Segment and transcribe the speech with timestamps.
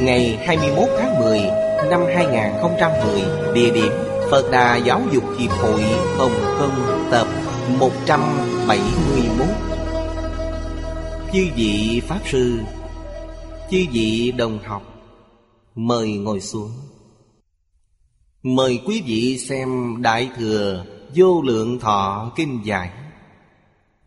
[0.00, 1.40] ngày 21 tháng 10
[1.90, 3.92] năm 2010, địa điểm
[4.30, 5.82] Phật Đà Giáo dục Hiệp hội
[6.16, 7.26] Hồng Kông tập
[7.78, 9.46] 171.
[11.32, 12.58] Chư vị Pháp Sư,
[13.70, 14.82] chư vị đồng học,
[15.74, 16.70] mời ngồi xuống.
[18.42, 22.90] Mời quý vị xem Đại Thừa Vô Lượng Thọ Kinh Giải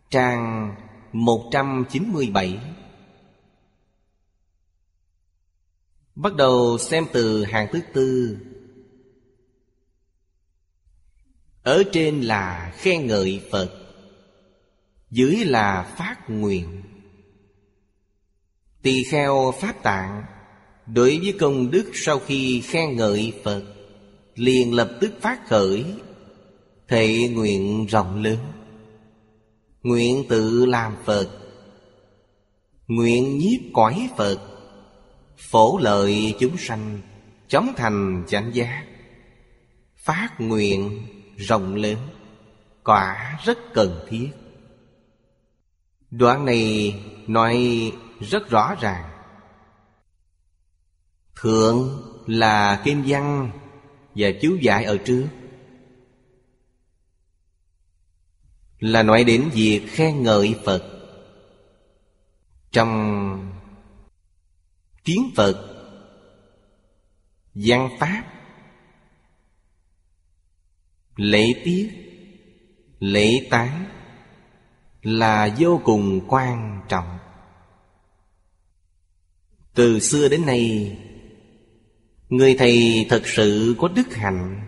[0.09, 0.75] Trang
[1.13, 2.59] 197
[6.21, 8.37] Bắt đầu xem từ hàng thứ tư.
[11.63, 13.69] Ở trên là khen ngợi Phật,
[15.11, 16.83] Dưới là phát nguyện.
[18.81, 20.23] Tỳ kheo Pháp Tạng,
[20.85, 23.63] Đối với công đức sau khi khen ngợi Phật,
[24.35, 25.85] Liền lập tức phát khởi
[26.87, 28.37] Thệ nguyện rộng lớn.
[29.83, 31.29] Nguyện tự làm Phật,
[32.87, 34.48] Nguyện nhiếp cõi Phật
[35.39, 37.01] Phổ lợi chúng sanh,
[37.47, 38.85] Chóng thành chánh giác.
[39.95, 41.97] Phát nguyện rộng lớn,
[42.83, 44.29] Quả rất cần thiết.
[46.11, 46.93] Đoạn này
[47.27, 47.57] nói
[48.19, 49.09] rất rõ ràng.
[51.35, 53.51] Thượng là kim văn
[54.15, 55.27] Và chú giải ở trước.
[58.79, 60.83] Là nói đến việc khen ngợi Phật.
[62.71, 63.58] Trong
[65.09, 65.85] kiến Phật.
[67.53, 68.23] Văn Pháp.
[71.15, 71.89] Lễ tiết.
[72.99, 73.85] Lễ tán.
[75.01, 77.17] Là vô cùng quan trọng.
[79.73, 80.97] Từ xưa đến nay,
[82.29, 84.67] Người thầy thật sự có đức hạnh.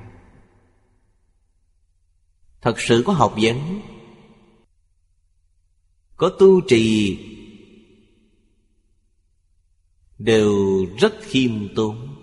[2.61, 3.81] Thật sự có học vấn.
[6.15, 7.17] Có tu trì
[10.23, 12.15] đều rất khiêm tốn.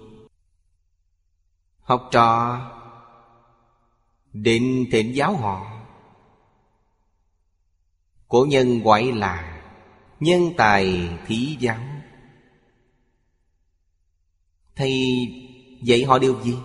[1.80, 2.60] Học trò
[4.32, 5.84] định thịnh giáo họ.
[8.28, 9.62] Cổ nhân gọi là
[10.20, 11.78] nhân tài thí giáo.
[14.76, 14.92] Thầy
[15.82, 16.56] dạy họ điều gì?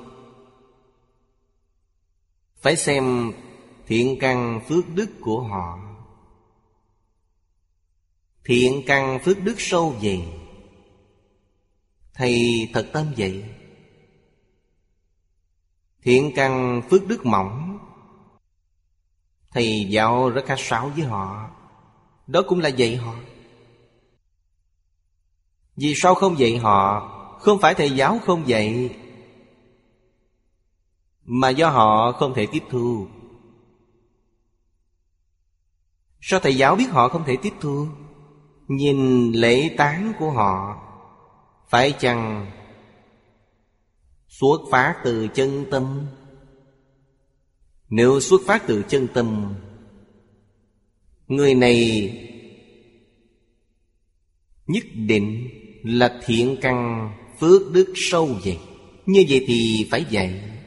[2.56, 3.32] Phải xem
[3.88, 5.80] thiện căn phước đức của họ.
[8.46, 10.43] Thiện căn phước đức sâu dày
[12.14, 13.44] Thầy thật tâm vậy
[16.04, 17.80] Thiện căn phước đức mỏng.
[19.52, 21.50] Thầy giáo rất khách sáo với họ.
[22.28, 23.16] Đó cũng là dạy họ.
[25.76, 27.10] Vì sao không dạy họ?
[27.40, 28.96] Không phải thầy giáo không dạy,
[31.24, 33.08] Mà do họ không thể tiếp thu.
[36.22, 37.88] Sao thầy giáo biết họ không thể tiếp thu?
[38.68, 40.83] Nhìn lễ tán của họ
[41.74, 42.52] phải chăng
[44.28, 46.08] xuất phát từ chân tâm?
[47.90, 49.56] Nếu xuất phát từ chân tâm,
[51.28, 52.10] người này
[54.68, 55.50] nhất định
[55.84, 57.10] là thiện căn
[57.40, 58.60] phước đức sâu vậy.
[59.06, 60.60] Như vậy thì phải dạy,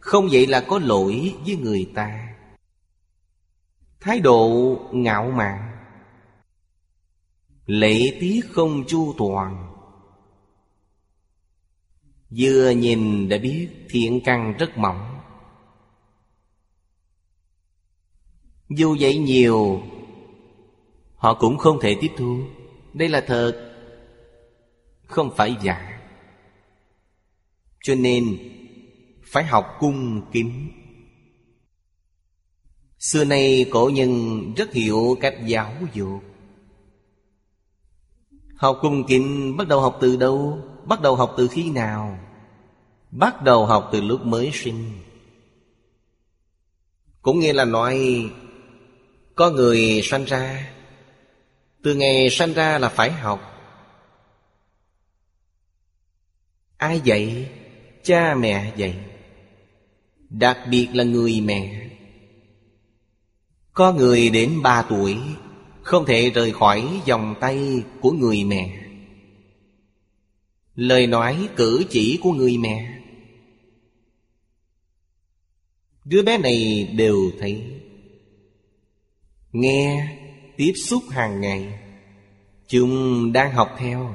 [0.00, 2.34] không vậy là có lỗi với người ta.
[4.00, 5.76] Thái độ ngạo mạn,
[7.66, 9.73] lễ tiết không chu toàn.
[12.36, 15.20] Vừa nhìn đã biết thiện căn rất mỏng.
[18.68, 19.82] Dù vậy nhiều,
[21.16, 22.40] Họ cũng không thể tiếp thu.
[22.94, 23.74] Đây là thật,
[25.06, 26.00] Không phải giả.
[27.82, 28.38] Cho nên,
[29.24, 30.70] Phải học cung kính.
[32.98, 36.33] Xưa nay cổ nhân rất hiểu cách giáo dục.
[38.64, 40.58] Học cung kính bắt đầu học từ đâu?
[40.84, 42.18] Bắt đầu học từ khi nào?
[43.10, 44.92] Bắt đầu học từ lúc mới sinh
[47.22, 48.24] Cũng nghĩa là nói,
[49.34, 50.72] Có người sanh ra
[51.82, 53.40] Từ ngày sanh ra là phải học
[56.76, 57.50] Ai dạy?
[58.02, 58.96] Cha mẹ dạy
[60.28, 61.88] Đặc biệt là người mẹ
[63.72, 65.18] Có người đến ba tuổi
[65.84, 68.80] không thể rời khỏi vòng tay của người mẹ.
[70.74, 73.00] Lời nói cử chỉ của người mẹ.
[76.04, 77.62] Đứa bé này đều thấy.
[79.52, 80.08] Nghe,
[80.56, 81.78] Tiếp xúc hàng ngày.
[82.68, 84.14] Chúng đang học theo.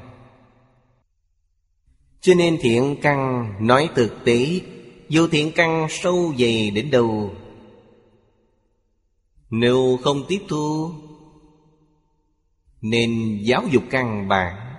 [2.21, 4.61] Cho nên thiện căn nói thực tế,
[5.09, 7.35] Dù thiện căn sâu dày đến đâu,
[9.49, 10.91] Nếu không tiếp thu
[12.81, 14.69] nên giáo dục căn bản.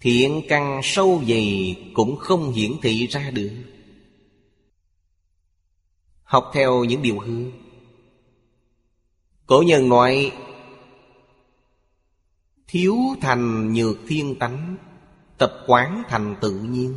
[0.00, 3.50] Thiện căn sâu dày cũng không hiển thị ra được.
[6.22, 7.50] Học theo những điều hư.
[9.46, 10.32] Cổ nhân nói,
[12.68, 14.76] Thiếu thành nhược thiên tánh,
[15.38, 16.94] Tập quán thành tự nhiên.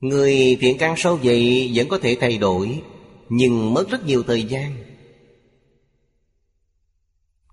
[0.00, 2.82] Người thiện căn sâu dày vẫn có thể thay đổi,
[3.28, 4.89] Nhưng mất rất nhiều thời gian.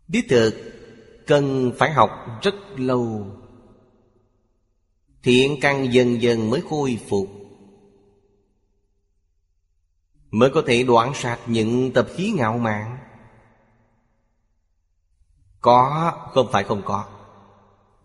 [0.07, 0.67] Đích thực
[1.27, 2.09] Cần phải học
[2.41, 3.27] rất lâu.
[5.23, 7.27] Thiện căn dần dần mới khôi phục.
[10.31, 12.97] Mới có thể đoạn sạch những tập khí ngạo mạn.
[15.61, 17.05] Có, không phải không có,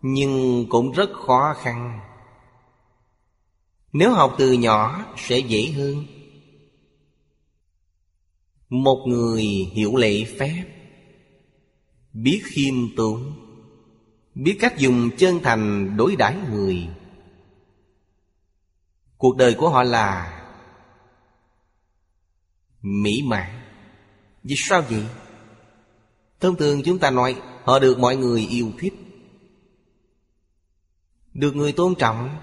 [0.01, 1.99] Nhưng cũng rất khó khăn.
[3.93, 6.05] Nếu học từ nhỏ sẽ dễ hơn.
[8.69, 10.82] Một người hiểu lệ phép.
[12.13, 13.33] Biết khiêm tốn.
[14.35, 16.87] Biết cách dùng chân thành đối đãi người.
[19.17, 20.39] Cuộc đời của họ là
[22.81, 23.61] Mỹ mãn.
[24.43, 25.05] Vì sao vậy?
[26.39, 28.93] Thông thường chúng ta nói Họ được mọi người yêu thích.
[31.33, 32.37] Được người tôn trọng.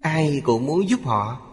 [0.00, 1.46] Ai cũng muốn giúp họ.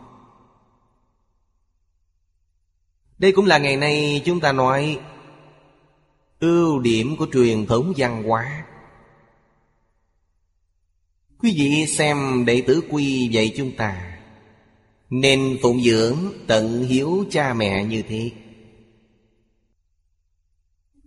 [3.18, 5.00] Đây cũng là ngày nay chúng ta nói
[6.40, 8.66] Ưu điểm của truyền thống văn hóa.
[11.40, 14.18] Quý vị xem đệ tử quy dạy chúng ta,
[15.10, 16.18] nên phụng dưỡng
[16.48, 18.32] tận hiếu cha mẹ như thế.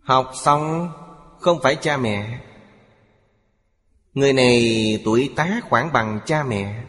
[0.03, 0.93] Học xong,
[1.41, 2.41] không phải cha mẹ.
[4.15, 6.85] Người này tuổi tá khoảng bằng cha mẹ.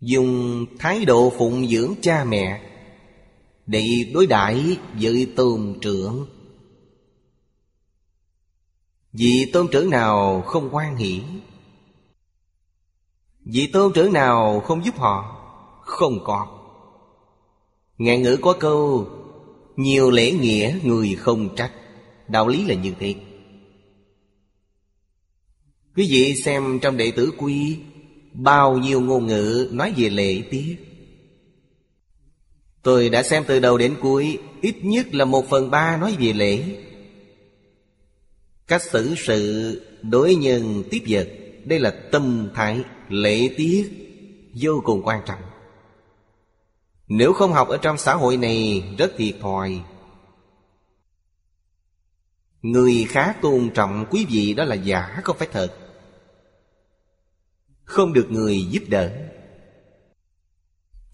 [0.00, 2.68] Dùng thái độ phụng dưỡng cha mẹ
[3.68, 6.26] để đối đãi với tôn trưởng.
[9.12, 11.22] Vì tôn trưởng nào không quan hỷ?
[13.44, 15.34] Vị tôn trưởng nào không giúp họ?
[15.84, 16.46] Không có.
[17.98, 19.08] Ngạn ngữ có câu,
[19.76, 21.72] Nhiều lễ nghĩa người không trách.
[22.28, 23.14] Đạo lý là như thế.
[25.96, 27.78] Quý vị xem trong đệ tử quy,
[28.32, 30.87] Bao nhiêu ngôn ngữ nói về lễ tiết.
[32.82, 36.32] Tôi đã xem từ đầu đến cuối, Ít nhất là một phần ba nói về
[36.32, 36.64] lễ.
[38.66, 41.28] Cách xử sự đối nhân tiếp vật,
[41.64, 43.90] Đây là tâm thái lễ tiết,
[44.54, 45.40] vô cùng quan trọng.
[47.08, 49.80] Nếu không học ở trong xã hội này, rất thiệt thòi.
[52.62, 55.76] Người khác tôn trọng quý vị đó là giả, không phải thật.
[57.84, 59.12] Không được người giúp đỡ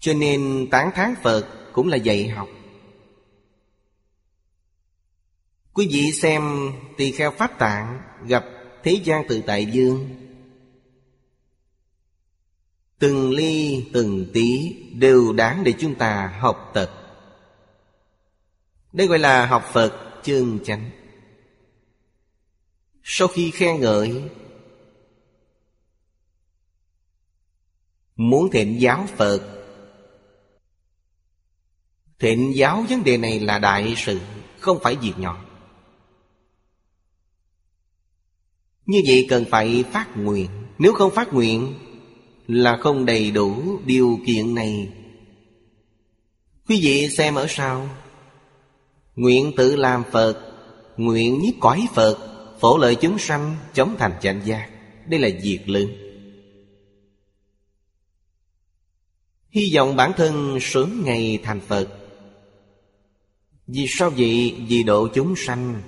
[0.05, 2.47] cho nên tán thán phật cũng là dạy học.
[5.73, 8.45] Quý vị xem tỳ kheo pháp tạng gặp
[8.83, 10.09] thế gian tự tại dương.
[12.99, 16.91] Từng ly, từng tí đều đáng để chúng ta học tập.
[18.93, 20.89] Đây gọi là học Phật chân chánh.
[23.03, 24.29] Sau khi khen ngợi,
[28.15, 29.54] Muốn thịnh giáo Phật
[32.25, 34.19] Thịnh giáo vấn đề này là đại sự,
[34.59, 35.45] Không phải việc nhỏ.
[38.85, 40.49] Như vậy cần phải phát nguyện.
[40.79, 41.73] Nếu không phát nguyện
[42.47, 44.89] là không đầy đủ điều kiện này.
[46.67, 47.89] Quý vị xem ở sau.
[49.15, 50.53] Nguyện tự làm phật,
[50.97, 52.17] nguyện nhiếp cõi phật,
[52.59, 54.69] phổ lợi chúng sanh, chống thành chánh giác.
[55.07, 55.87] Đây là việc lớn.
[59.49, 62.01] Hy vọng bản thân sớm ngày thành phật
[63.67, 64.65] vì sao vậy?
[64.67, 65.81] Vì độ chúng sanh.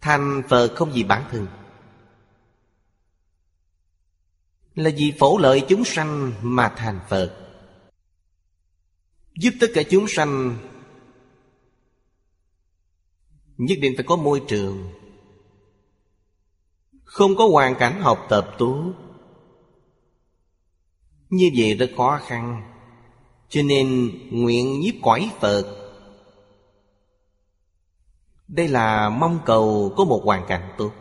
[0.00, 1.46] Thành Phật không vì bản thân.
[4.74, 7.46] Là vì phổ lợi chúng sanh mà thành Phật.
[9.34, 10.58] Giúp tất cả chúng sanh.
[13.58, 14.92] Nhất định phải có môi trường.
[17.04, 18.92] Không có hoàn cảnh học tập tốt
[21.30, 22.72] Như vậy rất khó khăn.
[23.48, 25.85] Cho nên nguyện nhiếp cõi Phật.
[28.48, 30.92] Đây là mong cầu có một hoàn cảnh tốt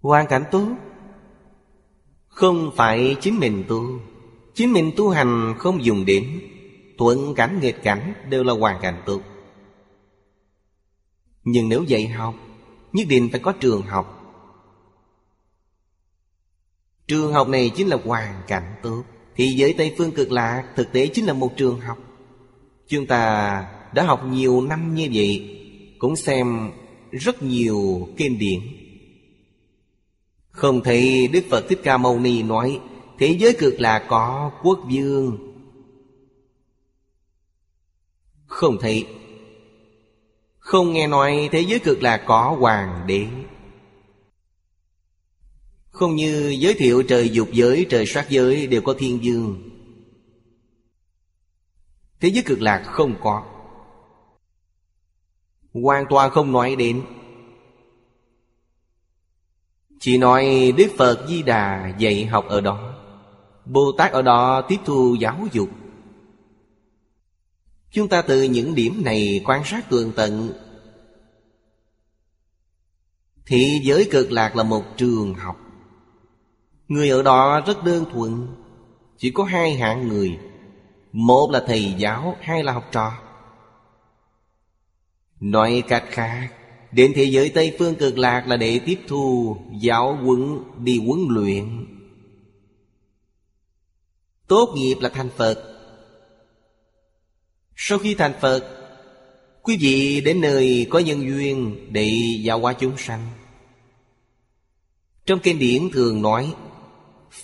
[0.00, 0.68] Hoàn cảnh tốt
[2.28, 3.82] Không phải chính mình tu.
[4.54, 6.40] Chính mình tu hành không dùng đến.
[6.98, 9.20] Thuận cảnh, nghịch cảnh đều là hoàn cảnh tốt
[11.44, 12.34] Nhưng nếu dạy học,
[12.92, 14.20] Nhất định phải có trường học.
[17.06, 19.02] Trường học này chính là hoàn cảnh tốt
[19.36, 21.98] Thì giới Tây Phương cực lạc Thực tế chính là một trường học.
[22.88, 25.60] Chúng ta đã học nhiều năm như vậy
[25.98, 26.70] Cũng xem
[27.10, 28.60] rất nhiều kinh điển.
[30.50, 32.80] Không thấy Đức Phật Thích Ca Mâu Ni nói
[33.18, 35.38] Thế giới cực là có quốc vương.
[38.46, 39.06] Không thấy.
[40.58, 43.26] Không nghe nói thế giới cực là có hoàng đế.
[45.90, 49.70] Không như giới thiệu trời dục giới, trời sát giới đều có thiên dương
[52.20, 53.53] Thế giới cực lạc không có.
[55.74, 57.02] Hoàn toàn không nói đến.
[60.00, 62.94] Chỉ nói Đức Phật Di Đà dạy học ở đó.
[63.64, 65.68] Bồ Tát ở đó tiếp thu giáo dục.
[67.90, 70.52] Chúng ta từ những điểm này quan sát tường tận.
[73.46, 75.56] Thế giới cực lạc là một trường học.
[76.88, 78.46] Người ở đó rất đơn thuần.
[79.18, 80.38] Chỉ có hai hạng người.
[81.12, 83.23] Một là thầy giáo, hai là học trò.
[85.40, 86.48] Nói cách khác,
[86.94, 91.26] Đến thế giới Tây Phương cực lạc là để tiếp thu giáo huấn đi huấn
[91.28, 91.86] luyện.
[94.48, 95.76] Tốt nghiệp là thành Phật.
[97.76, 98.84] Sau khi thành Phật,
[99.62, 102.10] Quý vị đến nơi có nhân duyên Để
[102.42, 103.26] giáo hóa chúng sanh.
[105.26, 106.54] Trong kinh điển thường nói,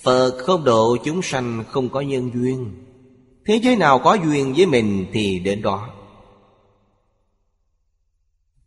[0.02, 2.70] Phật không độ chúng sanh không có nhân duyên.
[3.46, 5.88] Thế giới nào có duyên với mình thì đến đó.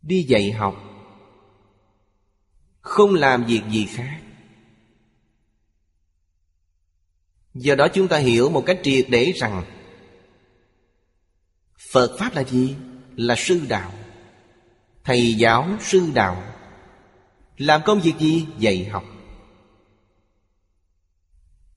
[0.06, 0.74] Đi dạy học,
[2.80, 4.20] Không làm việc gì khác.
[7.54, 9.64] Do đó chúng ta hiểu một cách triệt để rằng
[11.92, 12.74] Phật Pháp là gì?
[13.16, 13.92] Là sư đạo.
[15.04, 16.42] Thầy giáo sư đạo.
[17.56, 18.46] Làm công việc gì?
[18.58, 19.04] Dạy học.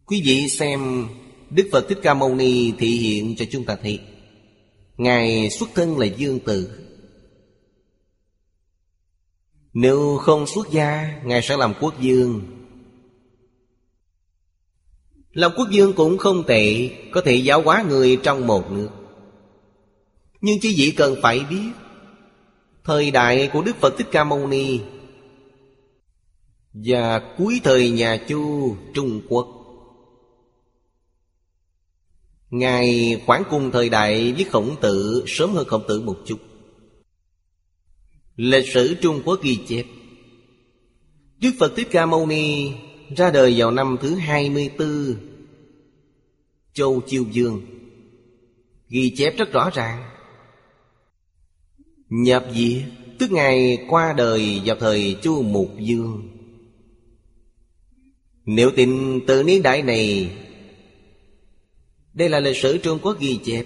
[0.06, 1.08] Quý vị xem
[1.50, 4.00] Đức Phật Thích Ca Mâu Ni thị hiện cho chúng ta thấy.
[4.98, 6.87] Ngài xuất thân là dương tử
[9.80, 12.42] nếu không xuất gia, Ngài sẽ làm quốc dương.
[15.34, 18.90] Làm quốc dương cũng không tệ, Có thể giáo hóa người trong một nước.
[20.42, 21.70] Nhưng chỉ vị cần phải biết,
[22.84, 24.80] Thời đại của Đức Phật Thích Ca Mâu Ni
[26.74, 29.48] Và cuối thời nhà Chu Trung Quốc.
[32.50, 36.47] Ngài khoảng cùng thời đại với khổng tử, Sớm hơn khổng tử một chút.
[38.38, 39.86] Lịch sử Trung Quốc ghi chép.
[41.42, 42.72] Đức Phật Thích Ca Mâu Ni
[43.16, 45.16] ra đời vào năm thứ 24
[46.74, 47.62] Châu Chiêu Dương
[48.90, 50.10] Ghi chép rất rõ ràng.
[52.10, 52.84] Nhập diệt,
[53.20, 56.30] Tức ngày qua đời vào thời Chu Mục Dương.
[58.46, 60.32] Nếu tin từ niên đại này,
[62.14, 63.66] Đây là lịch sử Trung Quốc ghi chép.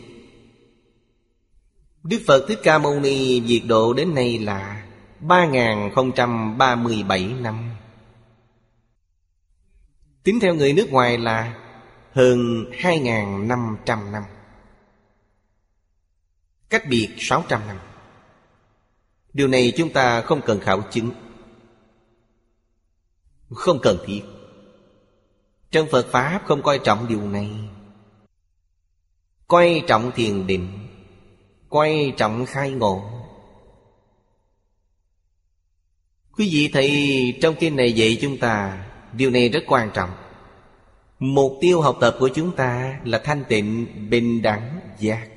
[2.03, 4.87] Đức Phật Thích Ca Mâu Ni diệt độ đến nay là
[5.19, 7.75] 3037 năm.
[10.23, 11.57] Tính theo người nước ngoài là
[12.11, 14.23] hơn 2.500 năm
[16.69, 17.77] Cách biệt 600 năm.
[19.33, 21.11] Điều này chúng ta không cần khảo chứng.
[23.49, 24.21] Không cần thiết.
[25.71, 27.51] Trong Phật Pháp không coi trọng điều này.
[29.47, 30.90] Coi trọng thiền định
[31.71, 33.03] quay trọng khai ngộ.
[36.37, 36.89] Quý vị thấy
[37.41, 40.09] trong kinh này dạy chúng ta, Điều này rất quan trọng.
[41.19, 45.27] Mục tiêu học tập của chúng ta là thanh tịnh, bình đẳng, giác.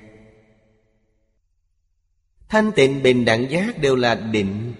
[2.49, 4.75] Thanh tịnh, bình đẳng, giác đều là định.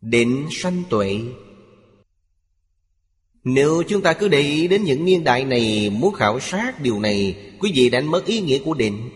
[0.00, 1.20] Định sanh tuệ.
[3.44, 7.00] Nếu chúng ta cứ để ý đến những niên đại này, Muốn khảo sát điều
[7.00, 9.10] này, Quý vị đánh mất ý nghĩa của định.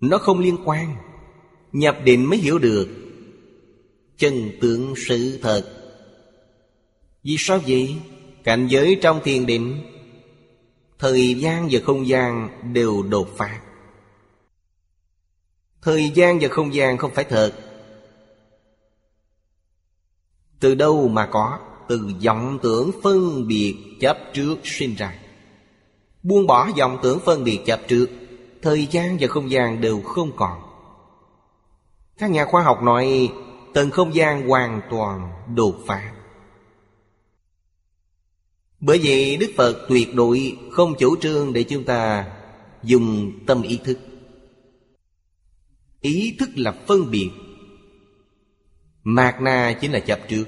[0.00, 0.96] Nó không liên quan.
[1.72, 2.88] Nhập định mới hiểu được.
[4.16, 5.64] Chân tướng sự thật.
[7.22, 7.96] Vì sao vậy?
[8.44, 9.82] Cảnh giới trong thiền định,
[10.98, 13.60] Thời gian và không gian đều đột phá.
[15.82, 17.65] Thời gian và không gian không phải thật.
[20.60, 21.58] Từ đâu mà có?
[21.88, 25.14] Từ vọng tưởng phân biệt chấp trước sinh ra.
[26.22, 28.06] Buông bỏ vọng tưởng phân biệt chấp trước,
[28.62, 30.60] Thời gian và không gian đều không còn.
[32.18, 33.32] Các nhà khoa học nói,
[33.74, 36.12] Tầng không gian hoàn toàn đột phá.
[38.80, 42.26] Bởi vậy Đức Phật tuyệt đối không chủ trương để chúng ta
[42.82, 43.98] dùng tâm ý thức.
[46.00, 47.30] Ý thức là phân biệt.
[49.08, 50.44] Mạc na chính là chấp trước.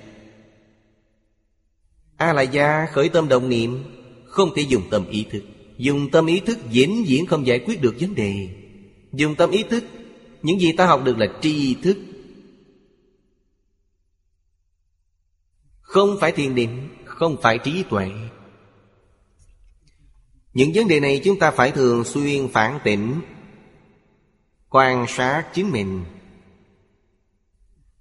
[2.17, 3.85] A la gia khởi tâm động niệm,
[4.27, 5.43] Không thể dùng tâm ý thức.
[5.77, 8.49] Dùng tâm ý thức diễn diễn không giải quyết được vấn đề.
[9.13, 9.85] Dùng tâm ý thức,
[10.43, 11.99] Những gì ta học được là tri thức.
[15.81, 18.11] Không phải thiền định, Không phải trí tuệ.
[20.55, 23.21] Những vấn đề này chúng ta phải thường xuyên phản tỉnh,
[24.69, 26.05] Quan sát chính mình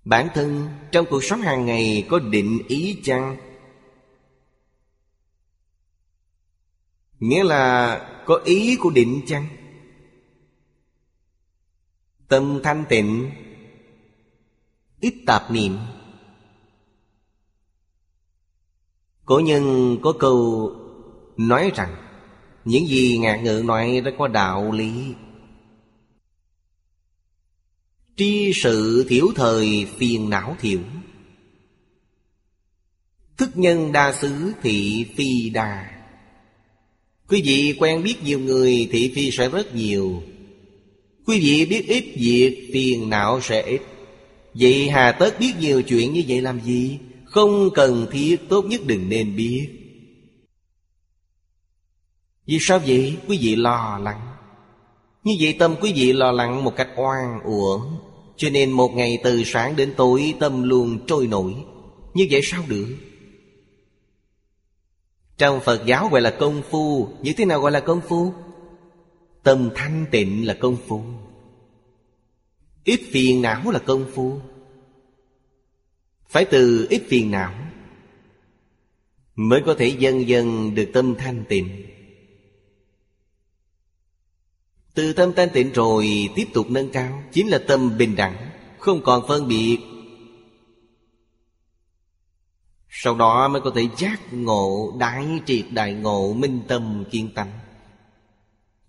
[0.07, 3.37] Bản thân trong cuộc sống hàng ngày có định ý chăng?
[7.19, 9.47] Nghĩa là có ý của định chăng?
[12.27, 13.31] Tâm thanh tịnh,
[14.99, 15.77] Ít tạp niệm
[19.25, 20.71] Cổ nhân có câu
[21.37, 21.95] nói rằng,
[22.65, 25.13] Những gì ngạn ngữ nói đã có đạo lý
[28.17, 30.79] Tri sự thiểu thời phiền não thiểu.
[33.37, 35.89] Thức nhân đa xứ thị phi đà.
[37.27, 40.23] Quý vị quen biết nhiều người thị phi sẽ rất nhiều.
[41.25, 43.81] Quý vị biết ít, việc phiền não sẽ ít.
[44.53, 46.99] Vậy hà tất biết nhiều chuyện như vậy làm gì?
[47.25, 49.69] Không cần thiết, tốt nhất đừng nên biết.
[52.45, 53.17] Vì sao vậy?
[53.27, 54.21] Quý vị lo lắng.
[55.23, 57.96] Như vậy tâm quý vị lo lắng một cách oan uổng.
[58.37, 61.55] Cho nên một ngày từ sáng đến tối tâm luôn trôi nổi.
[62.13, 62.87] Như vậy sao được?
[65.37, 67.07] Trong Phật giáo gọi là công phu.
[67.21, 68.33] Như thế nào gọi là công phu?
[69.43, 71.01] Tâm thanh tịnh là công phu.
[72.83, 74.39] Ít phiền não là công phu.
[76.29, 77.53] Phải từ ít phiền não
[79.35, 81.85] Mới có thể dần dần được tâm thanh tịnh.
[84.97, 89.01] Từ tâm thanh tịnh rồi tiếp tục nâng cao, Chính là tâm bình đẳng, Không
[89.03, 89.77] còn phân biệt.
[92.89, 97.47] Sau đó mới có thể giác ngộ Đại triệt đại ngộ Minh tâm kiên tâm.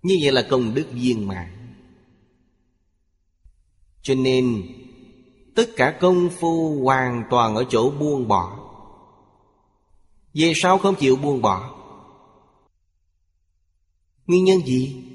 [0.03, 1.75] Như vậy là công đức viên mãn.
[4.01, 4.63] Cho nên,
[5.55, 8.59] Tất cả công phu hoàn toàn ở chỗ buông bỏ.
[10.33, 11.75] Về sao không chịu buông bỏ.
[14.27, 15.08] Nguyên nhân gì?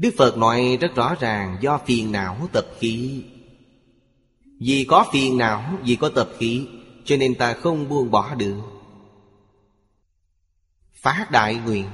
[0.00, 3.24] Đức Phật nói rất rõ ràng, Do phiền não tập khí.
[4.60, 6.66] Vì có phiền não, Vì có tập khí,
[7.04, 8.60] cho nên ta không buông bỏ được.
[10.92, 11.86] Phát đại nguyện.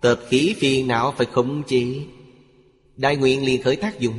[0.00, 2.06] Tập khí phiền não phải khống chế.
[2.96, 4.18] Đại nguyện liền khởi tác dụng.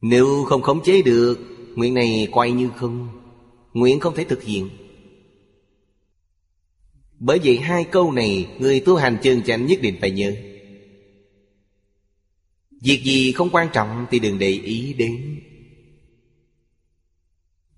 [0.00, 1.38] Nếu không khống chế được,
[1.74, 3.08] Nguyện này quay như không,
[3.72, 4.70] Nguyện không thể thực hiện.
[7.18, 10.34] Bởi vậy hai câu này Người tu hành chân chánh nhất định phải nhớ.
[12.80, 15.40] Việc gì không quan trọng thì đừng để ý đến.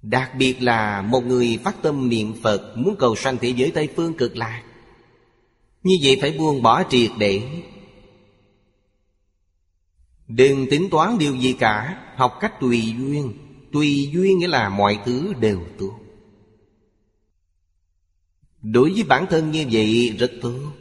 [0.03, 3.89] Đặc biệt là một người phát tâm niệm Phật Muốn cầu sanh thế giới Tây
[3.97, 4.63] Phương cực lạc,
[5.83, 7.43] Như vậy phải buông bỏ triệt để.
[10.29, 13.33] Đừng tính toán điều gì cả, Học cách tùy duyên.
[13.73, 16.00] Tùy duyên nghĩa là mọi thứ đều tốt.
[18.63, 20.73] Đối với bản thân như vậy, rất tốt.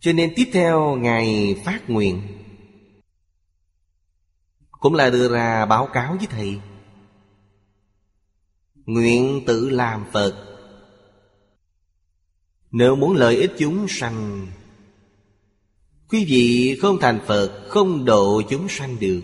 [0.00, 2.22] Cho nên tiếp theo, Ngài phát nguyện.
[4.70, 6.60] Cũng là đưa ra báo cáo với thầy.
[8.86, 10.58] Nguyện tự làm Phật.
[12.70, 14.46] Nếu muốn lợi ích chúng sanh,
[16.08, 19.22] Quý vị không thành Phật, Không độ chúng sanh được.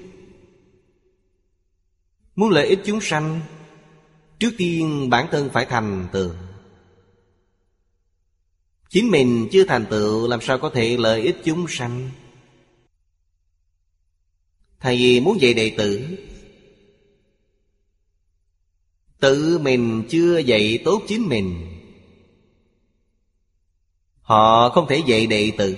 [2.35, 3.41] Muốn lợi ích chúng sanh
[4.40, 6.31] Trước tiên bản thân phải thành tựu.
[8.88, 12.11] Chính mình chưa thành tựu, Làm sao có thể lợi ích chúng sanh?
[14.81, 16.18] Thầy muốn dạy đệ tử,
[19.18, 21.66] Tự mình chưa dạy tốt chính mình.
[24.20, 25.76] Họ không thể dạy đệ tử.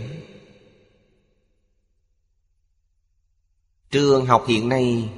[3.91, 5.09] Trường học hiện nay,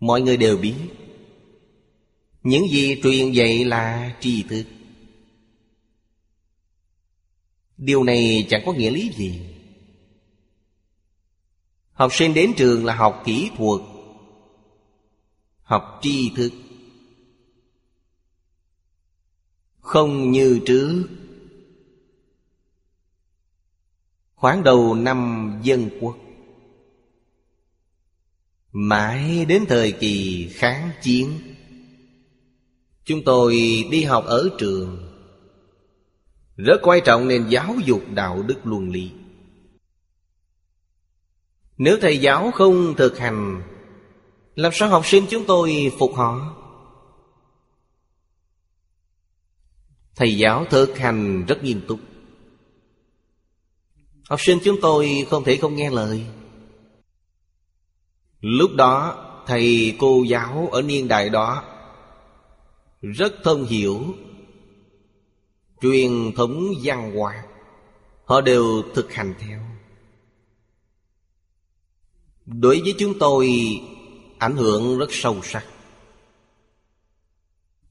[0.00, 0.74] Mọi người đều biết
[2.42, 4.64] những gì truyền dạy là tri thức.
[7.76, 9.40] Điều này chẳng có nghĩa lý gì.
[11.92, 13.80] Học sinh đến trường là học kỹ thuật,
[15.62, 16.52] Học tri thức.
[19.80, 21.08] Không như trước.
[24.34, 26.16] Khoảng đầu năm dân quốc.
[28.72, 31.38] Mãi đến thời kỳ kháng chiến.
[33.08, 33.54] Chúng tôi
[33.90, 35.08] đi học ở trường.
[36.56, 39.10] Rất quan trọng nên giáo dục đạo đức luân lý.
[41.78, 43.62] Nếu thầy giáo không thực hành,
[44.54, 46.56] Làm sao học sinh chúng tôi phục họ?
[50.16, 52.00] Thầy giáo thực hành rất nghiêm túc.
[54.28, 56.26] Học sinh chúng tôi không thể không nghe lời.
[58.40, 61.77] Lúc đó, thầy cô giáo ở niên đại đó
[63.02, 64.14] rất thông hiểu.
[65.80, 67.44] Truyền thống văn hóa,
[68.24, 69.60] Họ đều thực hành theo.
[72.46, 73.50] Đối với chúng tôi,
[74.38, 75.64] ảnh hưởng rất sâu sắc.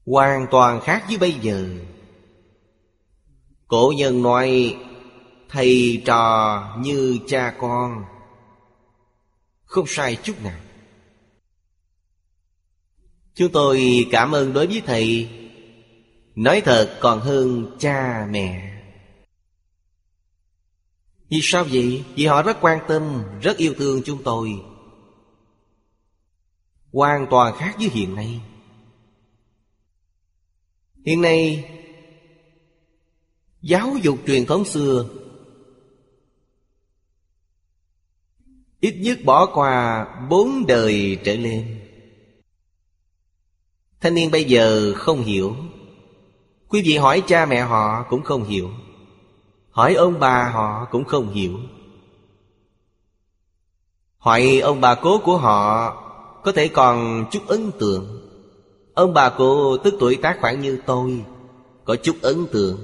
[0.06, 1.68] Hoàn toàn khác với bây giờ.
[3.66, 4.76] Cổ nhân nói,
[5.48, 8.04] Thầy trò như cha con.
[9.64, 10.60] Không sai chút nào.
[13.38, 15.28] Chúng tôi cảm ơn đối với thầy.
[16.34, 18.80] Nói thật còn hơn cha mẹ.
[21.30, 22.04] Vì sao vậy?
[22.14, 24.52] Vì họ rất quan tâm, rất yêu thương chúng tôi.
[26.92, 28.40] Hoàn toàn khác với hiện nay.
[31.06, 31.70] Hiện nay
[33.62, 35.08] Giáo dục truyền thống xưa
[38.80, 41.77] Ít nhất bỏ qua bốn đời trở lên.
[44.00, 45.56] Thanh niên bây giờ không hiểu.
[46.68, 48.70] Quý vị hỏi cha mẹ họ cũng không hiểu.
[49.70, 51.52] Hỏi ông bà họ cũng không hiểu.
[54.18, 55.90] Hỏi ông bà cố của họ
[56.44, 58.30] Có thể còn chút ấn tượng.
[58.94, 61.24] Ông bà cô tức tuổi tác khoảng như tôi
[61.84, 62.78] Có chút ấn tượng.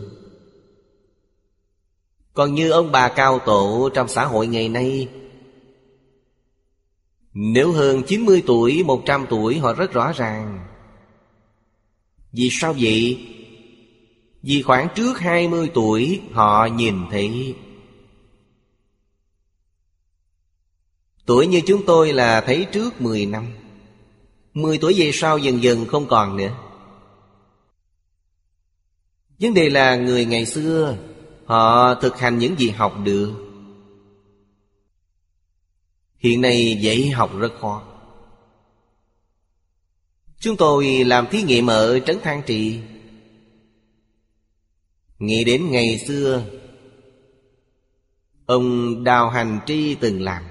[2.35, 5.09] Còn như ông bà cao tổ trong xã hội ngày nay
[7.35, 10.74] nếu hơn 90 tuổi, 100 tuổi họ rất rõ ràng.
[12.35, 13.29] Vì sao vậy?
[14.43, 17.55] Vì khoảng trước 20 tuổi họ nhìn thấy.
[21.27, 23.47] Tuổi như chúng tôi là thấy trước 10 năm.
[24.55, 26.55] 10 tuổi về sau dần dần không còn nữa.
[29.39, 30.97] Vấn đề là người ngày xưa,
[31.45, 33.33] Họ thực hành những gì học được.
[36.19, 37.83] Hiện nay dạy học rất khó.
[40.45, 42.81] Chúng tôi làm thí nghiệm ở Trấn Thang Trị.
[45.19, 46.45] Nghĩ đến ngày xưa,
[48.47, 50.43] Ông Đào Hành Tri từng làm,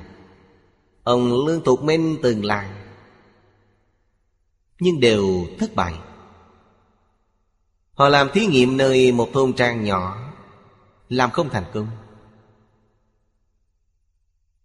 [1.03, 2.65] Ông Lương Tục Minh từng làm,
[4.79, 5.93] Nhưng đều thất bại.
[7.93, 10.33] Họ làm thí nghiệm nơi một thôn trang nhỏ,
[11.09, 11.87] Làm không thành công.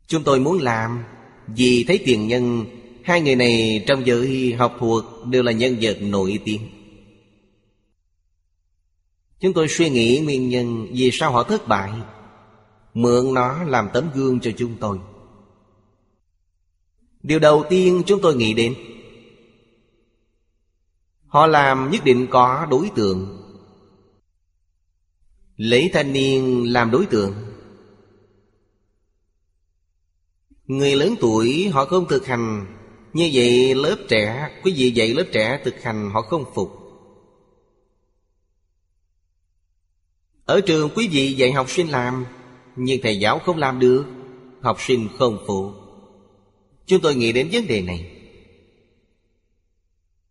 [0.07, 1.05] Chúng tôi muốn làm
[1.47, 2.65] Vì thấy tiền nhân
[3.09, 6.61] Hai người này trong giới học thuộc Đều là nhân vật nổi tiếng.
[9.41, 11.93] Chúng tôi suy nghĩ nguyên nhân Vì sao họ thất bại,
[12.95, 14.99] Mượn nó làm tấm gương cho chúng tôi.
[17.23, 18.75] Điều đầu tiên chúng tôi nghĩ đến,
[21.27, 23.43] Họ làm nhất định có đối tượng.
[25.57, 27.35] Lấy thanh niên làm đối tượng.
[30.67, 32.78] Người lớn tuổi họ không thực hành
[33.19, 36.71] như vậy lớp trẻ, Quý vị dạy lớp trẻ thực hành họ không phục.
[40.45, 42.25] Ở trường quý vị dạy học sinh làm,
[42.77, 44.05] Nhưng thầy giáo không làm được,
[44.61, 45.73] Học sinh không phụ.
[46.87, 48.11] Chúng tôi nghĩ đến vấn đề này.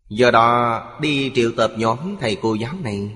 [0.09, 3.11] Do đó, đi triệu tập nhóm thầy cô giáo này,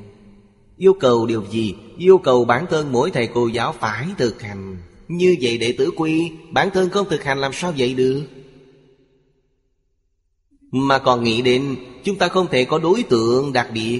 [0.78, 1.76] Yêu cầu điều gì?
[1.98, 4.78] Yêu cầu bản thân mỗi thầy cô giáo phải thực hành.
[5.08, 8.24] Như vậy đệ tử quy, Bản thân không thực hành làm sao vậy được?
[10.72, 14.00] Mà còn nghĩ đến Chúng ta không thể có đối tượng đặc biệt.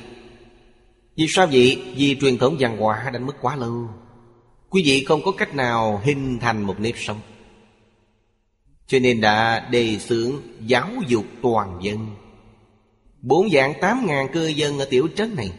[1.16, 1.84] Vì sao vậy?
[1.96, 3.90] Vì truyền thống văn hóa đã mất quá lâu.
[4.70, 7.20] Quý vị không có cách nào hình thành một nếp sống.
[8.88, 12.08] Cho nên đã đề xướng giáo dục toàn dân.
[13.22, 15.52] Bốn dạng tám ngàn cư dân ở tiểu trấn này.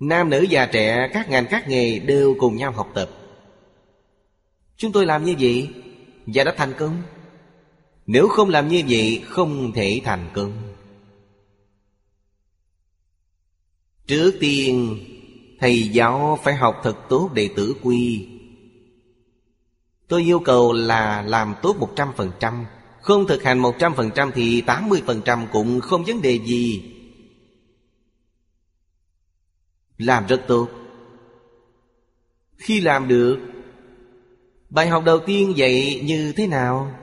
[0.00, 3.10] Nam nữ già trẻ, các ngành các nghề đều cùng nhau học tập.
[4.76, 5.68] Chúng tôi làm như vậy
[6.26, 7.02] Và đã thành công.
[8.12, 10.52] Nếu không làm như vậy, Không thể thành công.
[14.06, 14.98] Trước tiên,
[15.60, 18.28] Thầy giáo phải học thật tốt đệ tử quy.
[20.08, 22.64] Tôi yêu cầu là làm tốt 100%
[23.00, 26.94] Không thực hành 100% thì 80% cũng không vấn đề gì.
[29.98, 30.68] Làm rất tốt.
[32.56, 33.38] Khi làm được,
[34.70, 37.01] Bài học đầu tiên dạy như thế nào?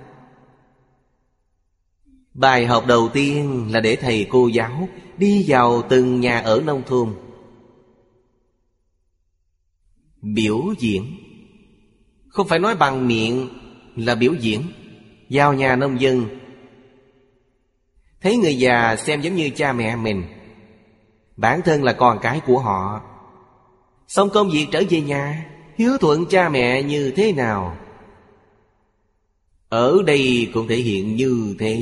[2.39, 6.83] Bài học đầu tiên là để thầy cô giáo Đi vào từng nhà ở nông
[6.87, 7.15] thôn.
[10.21, 11.17] Biểu diễn.
[12.27, 13.49] Không phải nói bằng miệng
[13.95, 14.61] là biểu diễn.
[15.29, 16.25] Vào nhà nông dân.
[18.21, 20.23] Thấy người già xem giống như cha mẹ mình.
[21.37, 23.01] Bản thân là con cái của họ.
[24.07, 25.45] Xong công việc trở về nhà
[25.77, 27.77] Hiếu thuận cha mẹ như thế nào?
[29.69, 31.79] Ở đây cũng thể hiện như thế.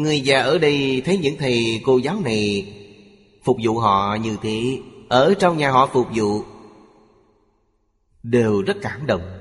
[0.00, 2.72] Người già ở đây thấy những thầy cô giáo này
[3.44, 6.42] Phục vụ họ như thế, Ở trong nhà họ phục vụ
[8.22, 9.40] Đều rất cảm động.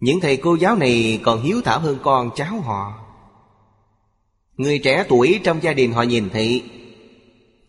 [0.00, 2.92] Những thầy cô giáo này còn hiếu thảo hơn con cháu họ.
[4.56, 6.62] Người trẻ tuổi trong gia đình họ nhìn thấy,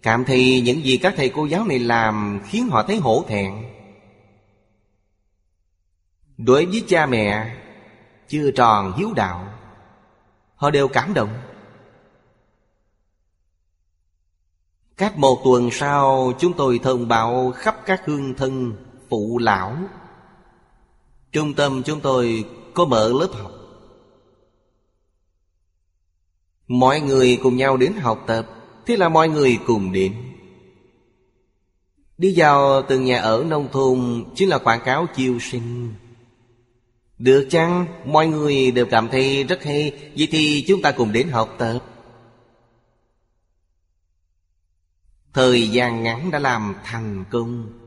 [0.02, 3.54] Cảm thấy những gì các thầy cô giáo này làm Khiến họ thấy hổ thẹn.
[6.38, 7.56] Đối với cha mẹ,
[8.28, 9.53] Chưa tròn hiếu đạo.
[10.64, 11.30] Họ đều cảm động.
[14.98, 18.74] Cách một tuần sau, Chúng tôi thông báo khắp các hương thân
[19.10, 19.78] Phụ lão.
[21.32, 23.52] Trung tâm chúng tôi có mở lớp học.
[26.68, 28.48] Mọi người cùng nhau đến học tập,
[28.86, 30.16] Thế là mọi người cùng đến.
[32.18, 35.94] Đi vào từng nhà ở nông thôn, Chính là quảng cáo chiêu sinh.
[37.24, 37.86] Được chăng?
[38.06, 40.12] Mọi người đều cảm thấy rất hay.
[40.18, 41.80] Vậy thì chúng ta cùng đến học tập.
[45.34, 47.80] Thời gian ngắn đã làm thành công.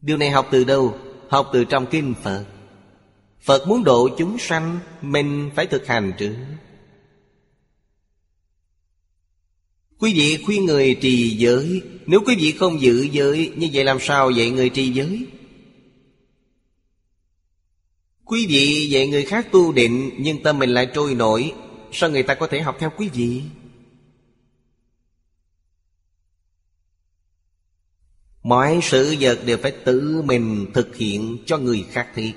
[0.00, 0.98] Điều này học từ đâu?
[1.28, 2.44] Học từ trong kinh Phật.
[3.40, 6.34] Phật muốn độ chúng sanh, Mình phải thực hành trước
[10.02, 11.82] Quý vị khuyên người trì giới.
[12.06, 15.26] Nếu quý vị không giữ giới, Như vậy làm sao dạy người trì giới?
[18.24, 21.52] Quý vị dạy người khác tu định, Nhưng tâm mình lại trôi nổi.
[21.92, 23.42] Sao người ta có thể học theo quý vị?
[28.42, 32.34] Mọi sự vật đều phải tự mình thực hiện cho người khác thiệt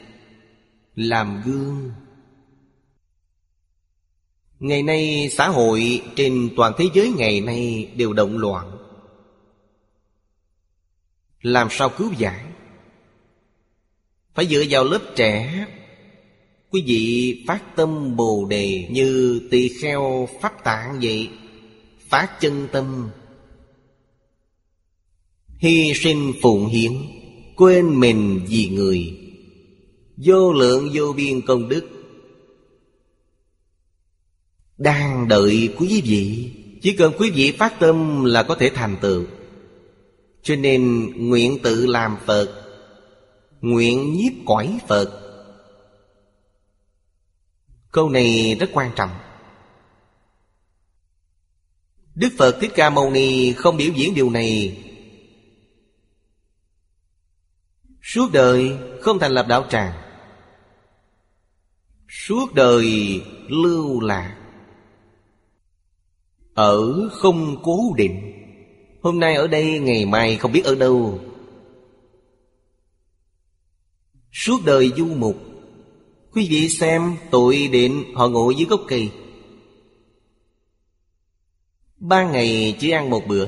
[0.95, 1.91] Làm gương.
[4.59, 8.71] Ngày nay xã hội trên toàn thế giới ngày nay đều động loạn.
[11.41, 12.45] Làm sao cứu giải
[14.33, 15.65] Phải dựa vào lớp trẻ.
[16.69, 21.29] Quý vị phát tâm bồ đề Như tỳ kheo pháp tạng vậy
[22.09, 23.09] Phát chân tâm.
[25.57, 26.91] Hy sinh phụng hiến,
[27.55, 29.17] Quên mình vì người.
[30.17, 31.94] Vô lượng vô biên công đức
[34.77, 36.51] đang đợi quý vị.
[36.81, 39.25] Chỉ cần quý vị phát tâm là có thể thành tựu.
[40.41, 42.65] Cho nên nguyện tự làm Phật,
[43.61, 45.21] Nguyện nhiếp cõi Phật.
[47.91, 49.09] Câu này rất quan trọng.
[52.15, 54.77] Đức Phật Thích Ca Mâu Ni không biểu diễn điều này.
[58.01, 59.93] Suốt đời không thành lập đạo tràng.
[62.09, 64.44] Suốt đời lưu lạc
[66.55, 68.31] ở không cố định.
[69.01, 71.19] Hôm nay ở đây, ngày mai không biết ở đâu.
[74.33, 75.35] Suốt đời du mục,
[76.33, 79.11] Quý vị xem tội định họ ngồi dưới gốc cây.
[81.97, 83.47] Ba ngày chỉ ăn một bữa,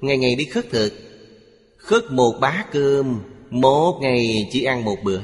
[0.00, 0.92] Ngày ngày đi khất thực,
[1.76, 5.20] Khất một bát cơm, Một ngày chỉ ăn một bữa.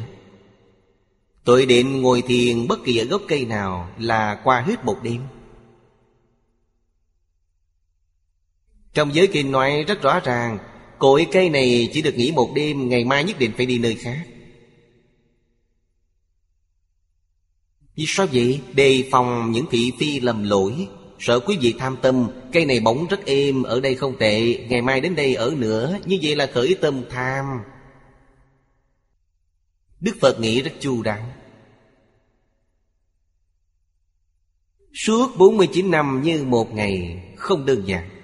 [1.44, 5.20] Tội định ngồi thiền bất kỳ ở gốc cây nào Là qua hết một đêm.
[8.98, 10.58] Trong giới kinh nói rất rõ ràng,
[10.98, 13.94] Cội cây này chỉ được nghỉ một đêm, Ngày mai nhất định phải đi nơi
[13.94, 14.26] khác.
[17.96, 18.60] Vì sao vậy?
[18.72, 20.88] Đề phòng những thị phi lầm lỗi.
[21.18, 24.82] Sợ quý vị tham tâm, Cây này bỗng rất êm, Ở đây không tệ, Ngày
[24.82, 25.98] mai đến đây ở nữa.
[26.04, 27.44] Như vậy là khởi tâm tham.
[30.00, 31.34] Đức Phật nghĩ rất chu đáo.
[34.94, 38.17] Suốt 49 năm như một ngày, Không đơn giản.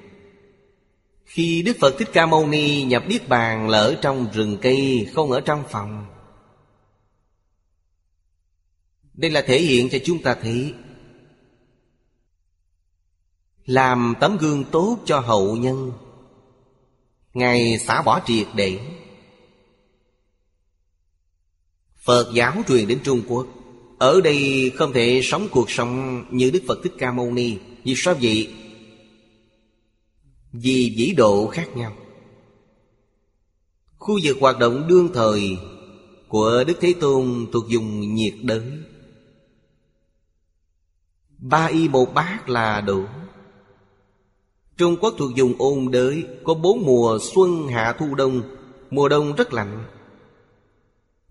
[1.35, 5.09] Khi Đức Phật Thích Ca Mâu Ni nhập Niết Bàn là ở trong rừng cây,
[5.15, 6.07] Không ở trong phòng.
[9.15, 10.75] Đây là thể hiện cho chúng ta thấy
[13.67, 15.93] Làm tấm gương tốt cho hậu nhân.
[17.35, 18.81] Ngài xả bỏ triệt để.
[21.97, 23.47] Phật giáo truyền đến Trung Quốc,
[23.99, 27.59] Ở đây không thể sống cuộc sống như Đức Phật Thích Ca Mâu Ni.
[27.85, 28.55] Vì sao vậy?
[30.57, 31.93] Vì vĩ độ khác nhau.
[33.99, 35.59] Khu vực hoạt động đương thời
[36.29, 38.63] Của Đức Thế Tôn thuộc dùng nhiệt đới.
[41.39, 43.05] Ba y một bát là đủ
[44.77, 48.43] Trung Quốc thuộc dùng ôn đới, Có bốn mùa xuân, hạ thu, đông.
[48.91, 49.85] Mùa đông rất lạnh.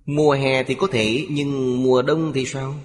[0.06, 2.76] Mùa hè thì có thể, Nhưng mùa đông thì sao?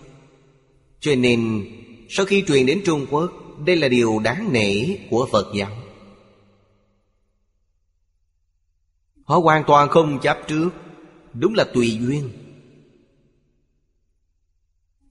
[1.01, 1.67] Cho nên,
[2.09, 3.33] Sau khi truyền đến Trung Quốc,
[3.67, 5.71] Đây là điều đáng nể của Phật giáo.
[9.29, 10.71] Họ hoàn toàn không chấp trước.
[11.33, 12.31] Đúng là tùy duyên.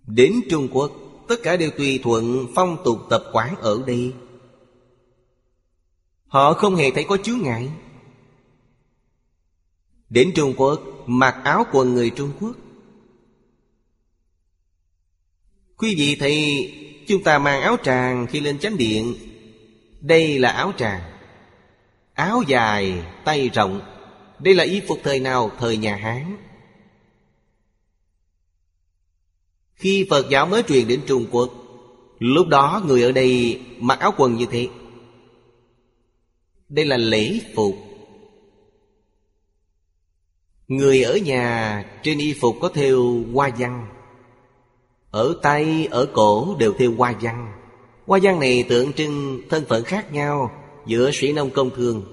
[0.08, 0.92] Đến Trung Quốc
[1.28, 4.14] Tất cả đều tùy thuận phong tục tập quán ở đây.
[6.28, 7.70] Họ không hề thấy có chướng ngại.
[10.10, 12.56] Đến Trung Quốc mặc áo quần người Trung Quốc.
[15.78, 16.74] Quý vị thấy
[17.08, 19.14] chúng ta mang áo tràng khi lên chánh điện.
[20.02, 21.02] Đây là áo tràng.
[22.14, 23.82] Áo dài, tay rộng.
[24.40, 25.52] Đây là y phục thời nào?
[25.60, 26.38] Thời nhà Hán.
[29.76, 31.52] Khi Phật giáo mới truyền đến Trung Quốc
[32.20, 34.68] Lúc đó người ở đây mặc áo quần như thế.
[36.70, 37.76] Đây là lễ phục.
[40.68, 43.88] Người ở nhà trên y phục có thêu hoa văn.
[45.12, 47.54] Ở tay, ở cổ đều thêu hoa văn.
[48.06, 50.52] Hoa văn này tượng trưng thân phận khác nhau
[50.86, 52.04] Giữa sĩ nông công thương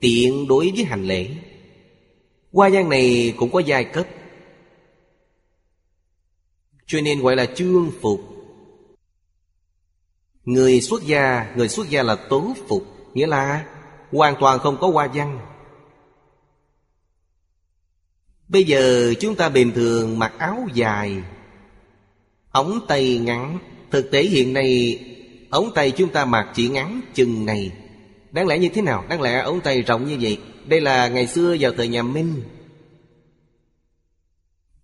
[0.00, 1.28] Tiện đối với hành lễ.
[2.58, 4.06] Hoa văn này cũng có giai cấp.
[6.86, 8.20] Cho nên gọi là chương phục.
[10.44, 13.66] Người xuất gia, Người xuất gia là tố phục, Nghĩa là
[14.12, 15.40] hoàn toàn không có hoa văn.
[18.48, 21.22] Bây giờ chúng ta bình thường mặc áo dài,
[22.50, 23.58] Ống tay ngắn.
[23.90, 25.00] Thực tế hiện nay,
[25.50, 27.72] Ống tay chúng ta mặc chỉ ngắn chừng này.
[28.30, 29.04] Đáng lẽ như thế nào?
[29.08, 30.38] Đáng lẽ ống tay rộng như vậy?
[30.68, 32.42] Đây là ngày xưa vào thời nhà Minh.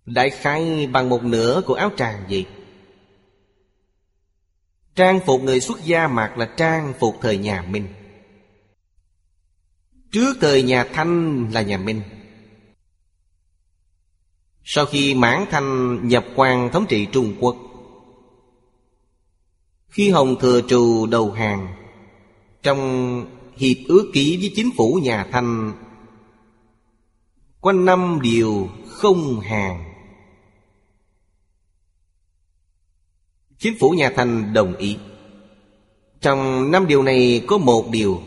[0.05, 2.45] Đại khai bằng một nửa của áo tràng gì
[4.95, 7.87] Trang phục người xuất gia mặc là trang phục thời nhà Minh.
[10.11, 12.01] Trước thời nhà Thanh là nhà Minh.
[14.63, 17.55] Sau khi Mãn Thanh nhập quan thống trị Trung Quốc,
[19.89, 21.75] Khi Hồng Thừa Trù đầu hàng,
[22.63, 23.25] Trong
[23.57, 25.73] hiệp ước ký với chính phủ nhà Thanh.
[27.61, 29.83] Quanh năm điều không hàng.
[33.57, 34.97] Chính phủ nhà Thanh đồng ý.
[36.21, 38.21] Trong năm điều này có một điều.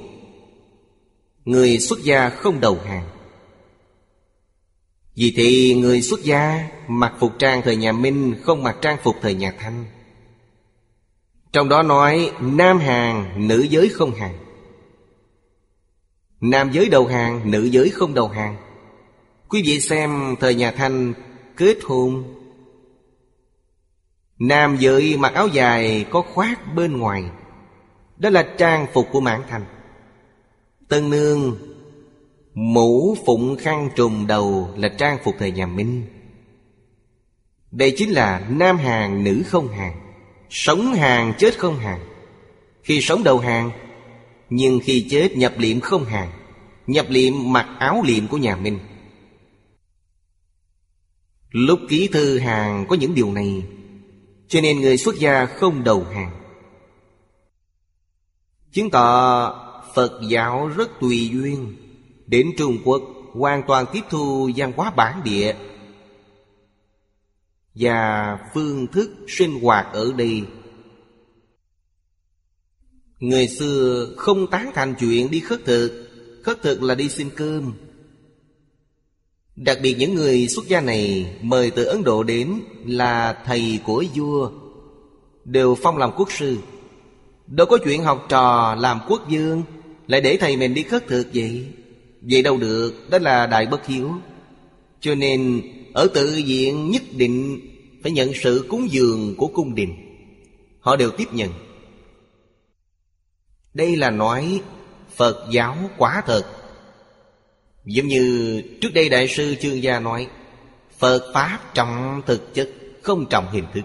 [1.44, 3.08] Người xuất gia không đầu hàng.
[5.14, 9.16] Vì thì người xuất gia mặc phục trang thời nhà Minh không mặc trang phục
[9.22, 9.84] thời nhà Thanh.
[11.52, 14.47] Trong đó nói nam hàng, nữ giới không hàng.
[16.40, 18.56] Nam giới đầu hàng, nữ giới không đầu hàng.
[19.48, 21.14] Quý vị xem thời nhà Thanh
[21.56, 22.34] kết hôn.
[24.38, 27.24] Nam giới mặc áo dài có khoác bên ngoài.
[28.16, 29.64] Đó là trang phục của mãn thành
[30.88, 31.56] Tân nương
[32.54, 36.06] Mũ phụng khăn trùm đầu là trang phục thời nhà Minh.
[37.70, 40.00] Đây chính là nam hàng nữ không hàng.
[40.50, 42.00] Sống hàng chết không hàng.
[42.82, 43.70] Khi sống đầu hàng
[44.50, 46.32] nhưng khi chết, nhập liệm không hàng.
[46.86, 48.78] Nhập liệm mặc áo liệm của nhà Minh
[51.50, 53.62] Lúc ký thư hàng có những điều này,
[54.48, 56.30] Cho nên người xuất gia không đầu hàng.
[58.72, 61.76] Chứng tỏ Phật giáo rất tùy duyên.
[62.26, 65.56] Đến Trung Quốc, hoàn toàn tiếp thu văn hóa bản địa.
[67.74, 70.42] Và phương thức sinh hoạt ở đây
[73.20, 76.08] Người xưa không tán thành chuyện đi khất thực.
[76.42, 77.72] Khất thực là đi xin cơm.
[79.56, 84.04] Đặc biệt những người xuất gia này Mời từ Ấn Độ đến Là thầy của
[84.14, 84.50] vua,
[85.44, 86.56] Đều phong làm quốc sư.
[87.46, 89.62] Đâu có chuyện học trò làm quốc vương,
[90.06, 91.66] Lại để thầy mình đi khất thực vậy.
[92.22, 94.12] Vậy đâu được, Đó là đại bất hiếu.
[95.00, 95.62] Cho nên,
[95.94, 97.60] ở tự diện nhất định
[98.02, 99.94] Phải nhận sự cúng dường của cung đình.
[100.80, 101.50] Họ đều tiếp nhận.
[103.78, 104.62] Đây là nói
[105.16, 106.42] Phật giáo quá thật.
[107.84, 110.28] Giống như trước đây Đại sư Chương Gia nói,
[110.98, 112.70] Phật Pháp trọng thực chất
[113.02, 113.80] Không trọng hình thức.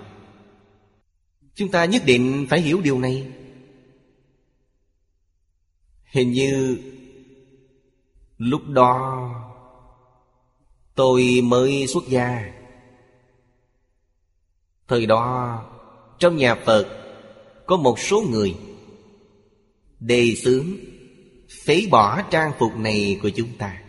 [1.56, 3.32] Chúng ta nhất định phải hiểu điều này.
[6.12, 6.78] Hình như
[8.38, 9.30] Lúc đó
[10.96, 12.54] Tôi mới xuất gia.
[14.88, 15.60] Thời đó,
[16.20, 16.88] Trong nhà Phật
[17.66, 18.56] Có một số người
[20.06, 20.66] Đề xướng,
[21.66, 23.82] Phế bỏ trang phục này của chúng ta.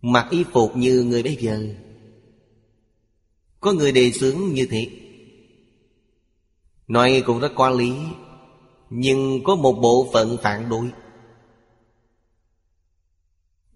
[0.00, 1.74] Mặc y phục như người bây giờ.
[3.60, 4.90] Có người đề xướng như thế.
[6.88, 7.92] Nói cũng rất có lý,
[8.90, 10.86] Nhưng có một bộ phận phản đối.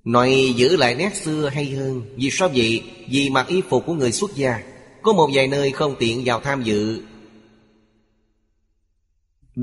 [0.05, 2.83] Nói giữ lại nét xưa hay hơn, Vì sao vậy?
[3.09, 4.63] Vì mặc y phục của người xuất gia,
[5.03, 7.03] Có một vài nơi không tiện vào tham dự.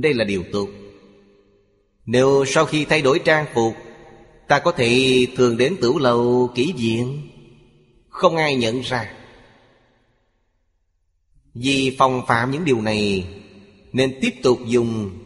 [0.01, 0.69] Đây là điều tốt
[2.05, 3.73] Nếu sau khi thay đổi trang phục,
[4.47, 7.29] Ta có thể thường đến tửu lầu kỹ viện.
[8.09, 9.13] Không ai nhận ra.
[11.53, 13.27] Vì phòng phạm những điều này,
[13.93, 15.19] Nên tiếp tục dùng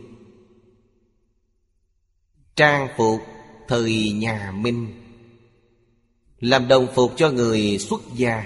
[2.55, 3.21] Trang phục
[3.67, 4.87] thời nhà Minh,
[6.39, 8.43] Làm đồng phục cho người xuất gia.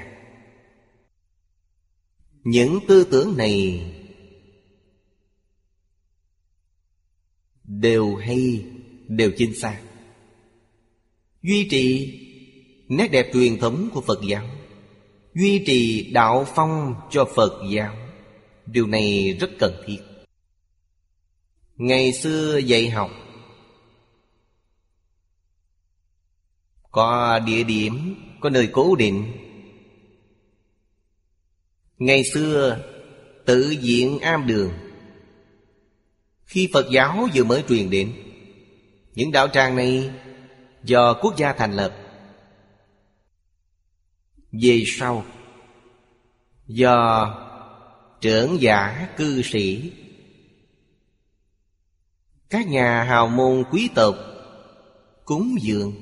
[2.44, 3.84] Những tư tưởng này
[7.68, 8.66] Đều hay,
[9.08, 9.82] đều chính xác
[11.42, 12.20] Duy trì
[12.90, 14.50] nét đẹp truyền thống của Phật giáo
[15.34, 17.96] Duy trì đạo phong cho Phật giáo
[18.66, 19.98] Điều này rất cần thiết.
[21.78, 23.12] Ngày xưa dạy học
[26.92, 29.32] Có địa điểm, có nơi cố định.
[31.98, 32.80] Ngày xưa
[33.46, 34.72] tự diện am đường
[36.56, 38.14] khi Phật giáo vừa mới truyền đến,
[39.16, 40.12] Những đạo tràng này
[40.84, 41.98] do quốc gia thành lập.
[44.52, 45.26] Về sau,
[46.68, 47.30] do
[48.22, 49.92] trưởng giả cư sĩ,
[52.50, 54.16] các nhà hào môn quý tộc
[55.26, 55.94] cúng dường.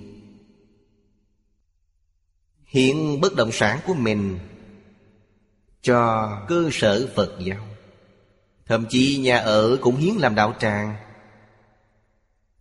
[2.66, 4.40] Hiện bất động sản của mình
[5.82, 7.73] cho cơ sở phật giáo
[8.66, 10.96] thậm chí nhà ở cũng hiến làm đạo tràng.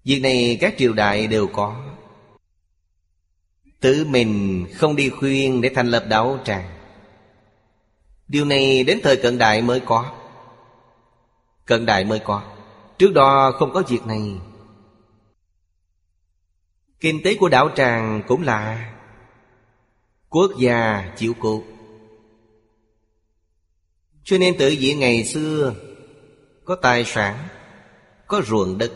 [0.05, 1.83] Việc này các triều đại đều có.
[3.81, 6.69] Tự mình không đi khuyên để thành lập đạo tràng.
[8.29, 10.15] Điều này đến thời cận đại mới có.
[11.67, 12.43] Cận đại mới có.
[12.99, 14.33] Trước đó không có việc này.
[17.01, 18.93] Kinh tế của đạo tràng cũng là
[20.29, 21.65] Quốc gia chịu cụ
[24.25, 25.75] Cho nên tự diện ngày xưa
[26.65, 27.49] có tài sản,
[28.27, 28.93] Có ruộng đất,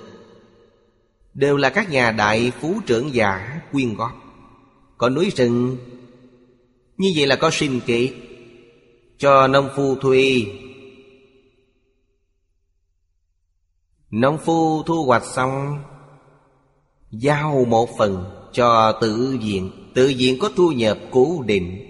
[1.35, 4.13] Đều là các nhà đại phú trưởng giả quyên góp.
[4.99, 5.77] Có núi rừng,
[6.97, 8.15] Như vậy là có sinh kế.
[9.19, 10.43] Cho nông phu thuê.
[14.11, 15.85] Nông phu thu hoạch xong,
[17.11, 21.87] Giao một phần cho tự viện Tự viện có thu nhập cố định.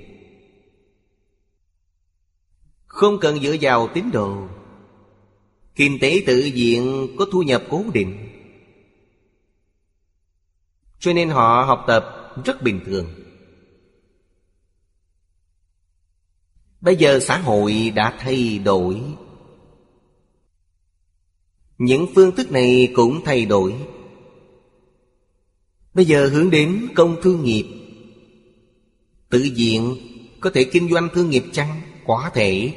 [2.87, 4.49] Không cần dựa vào tín đồ.
[5.77, 8.29] Kinh tế tự viện có thu nhập cố định.
[10.99, 13.15] Cho nên họ học tập rất bình thường.
[16.81, 19.03] Bây giờ xã hội đã thay đổi.
[21.79, 23.75] Những phương thức này cũng thay đổi.
[25.95, 27.67] Bây giờ hướng đến công thương nghiệp.
[29.29, 29.97] Tự diện
[30.41, 31.81] có thể kinh doanh thương nghiệp chăng?
[32.05, 32.73] Quả thể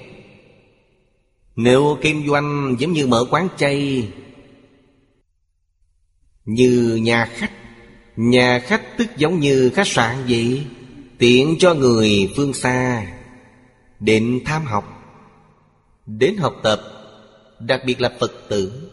[1.63, 4.09] nếu kinh doanh giống như mở quán chay,
[6.45, 7.51] như nhà khách
[8.15, 10.65] Nhà khách tức giống như khách sạn vậy,
[11.17, 13.07] Tiện cho người phương xa,
[13.99, 14.83] Đến tham học,
[16.05, 16.81] Đến học tập,
[17.59, 18.89] Đặc biệt là Phật tử.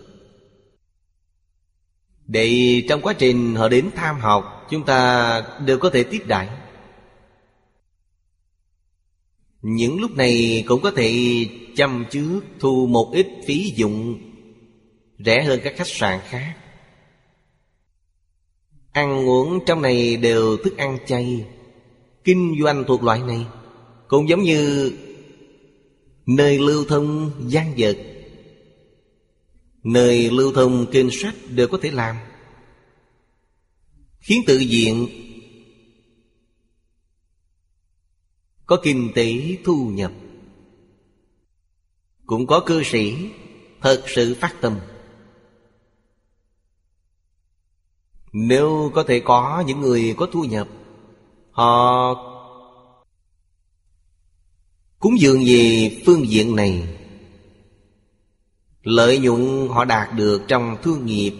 [2.26, 6.48] Để trong quá trình họ đến tham học, Chúng ta đều có thể tiếp đại.
[9.68, 11.12] Những lúc này cũng có thể
[11.76, 14.18] chăm trước Thu một ít phí dụng,
[15.18, 16.54] Rẻ hơn các khách sạn khác.
[18.92, 21.44] Ăn uống trong này đều thức ăn chay.
[22.24, 23.46] Kinh doanh thuộc loại này
[24.08, 24.92] Cũng giống như
[26.26, 27.96] Nơi lưu thông gian vật.
[29.82, 32.16] Nơi lưu thông kinh sách đều có thể làm.
[34.20, 35.08] Khiến tự diện
[38.66, 40.12] Có kinh tế thu nhập.
[42.26, 43.30] Cũng có cư sĩ
[43.80, 44.78] Thật sự phát tâm.
[48.32, 50.68] Nếu có thể có những người có thu nhập,
[51.50, 52.14] Họ
[54.98, 56.98] Cúng dường về phương diện này.
[58.82, 61.32] Lợi nhuận họ đạt được trong thương nghiệp,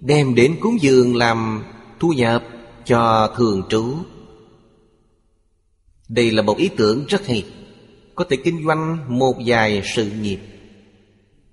[0.00, 1.64] Đem đến cúng dường làm
[2.00, 2.44] thu nhập
[2.84, 3.94] cho thường trú.
[6.08, 7.46] Đây là một ý tưởng rất hay.
[8.14, 10.38] Có thể kinh doanh một vài sự nghiệp.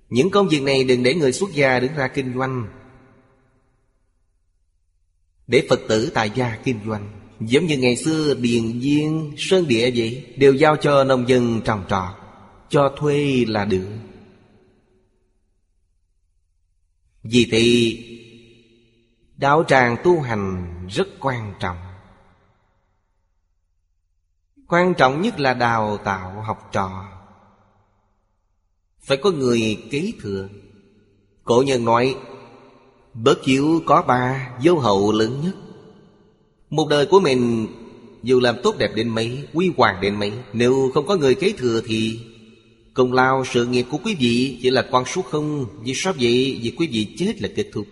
[0.08, 2.66] Những công việc này đừng để người xuất gia đứng ra kinh doanh.
[5.46, 9.90] Để Phật tử tại gia kinh doanh Giống như ngày xưa Điền Viên, Sơn Địa
[9.96, 12.14] vậy Đều giao cho nông dân trồng trọt
[12.68, 13.88] Cho thuê là được.
[17.22, 17.98] Vì thì
[19.36, 21.85] Đạo tràng tu hành rất quan trọng.
[24.68, 27.04] Quan trọng nhất là đào tạo học trò.
[29.00, 30.48] Phải có người kế thừa.
[31.44, 32.16] Cổ nhân nói,
[33.14, 35.54] Bớt chiếu có ba dấu hậu lớn nhất.
[36.70, 37.66] Một đời của mình,
[38.22, 41.52] Dù làm tốt đẹp đến mấy, Quy hoàng đến mấy, Nếu không có người kế
[41.52, 42.20] thừa thì
[42.94, 46.60] Công lao, sự nghiệp của quý vị Chỉ là con số không, Vì sao vậy?
[46.62, 47.86] Vì quý vị chết là kết thúc.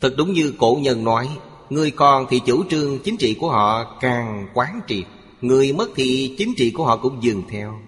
[0.00, 1.28] Thật đúng như cổ nhân nói
[1.70, 5.04] Người còn thì chủ trương chính trị của họ càng quán triệt.
[5.40, 7.80] Người mất thì chính trị của họ cũng dừng theo.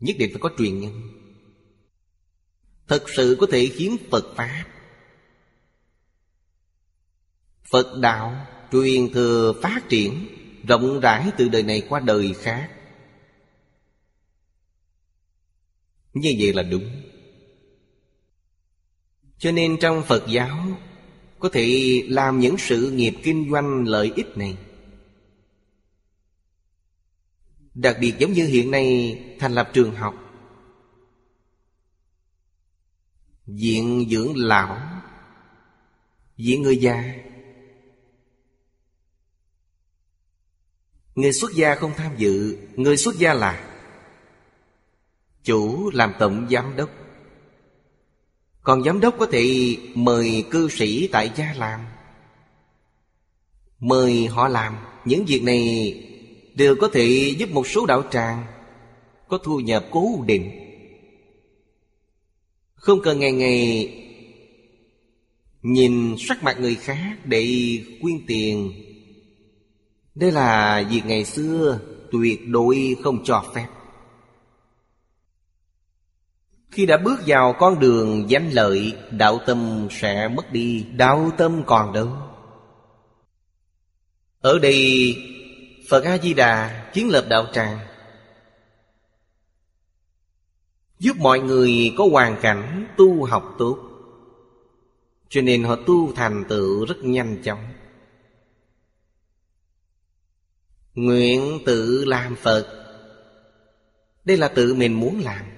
[0.00, 1.02] Nhất định phải có truyền nhân.
[2.88, 4.64] Thật sự có thể khiến Phật Pháp.
[7.70, 10.26] Phật Đạo truyền thừa phát triển,
[10.68, 12.70] Rộng rãi từ đời này qua đời khác.
[16.14, 17.02] Như vậy là đúng
[19.38, 20.66] cho nên trong Phật giáo,
[21.38, 24.58] Có thể làm những sự nghiệp kinh doanh lợi ích này.
[27.74, 30.14] Đặc biệt giống như hiện nay thành lập trường học,
[33.46, 35.02] Viện dưỡng lão,
[36.36, 37.14] Viện người già.
[41.14, 43.80] Người xuất gia không tham dự, Người xuất gia là
[45.42, 46.90] Chủ làm tổng giám đốc
[48.68, 51.80] còn giám đốc có thể mời cư sĩ tại gia làm.
[53.80, 55.94] Mời họ làm, Những việc này
[56.54, 58.44] đều có thể giúp một số đạo tràng
[59.28, 60.50] Có thu nhập cố định.
[62.74, 63.90] Không cần ngày ngày
[65.62, 68.72] Nhìn sắc mặt người khác để quyên tiền.
[70.14, 71.80] Đây là việc ngày xưa
[72.12, 73.66] tuyệt đối không cho phép
[76.78, 80.86] khi đã bước vào con đường danh lợi Đạo tâm sẽ mất đi.
[80.96, 82.08] Đạo tâm còn đâu?
[84.40, 85.16] Ở đây
[85.88, 87.78] Phật A-di-đà kiến lập đạo tràng.
[90.98, 93.78] Giúp mọi người có hoàn cảnh tu học tốt.
[95.28, 97.68] Cho nên họ tu thành tựu rất nhanh chóng.
[100.94, 102.66] Nguyện tự làm Phật.
[104.24, 105.57] Đây là tự mình muốn làm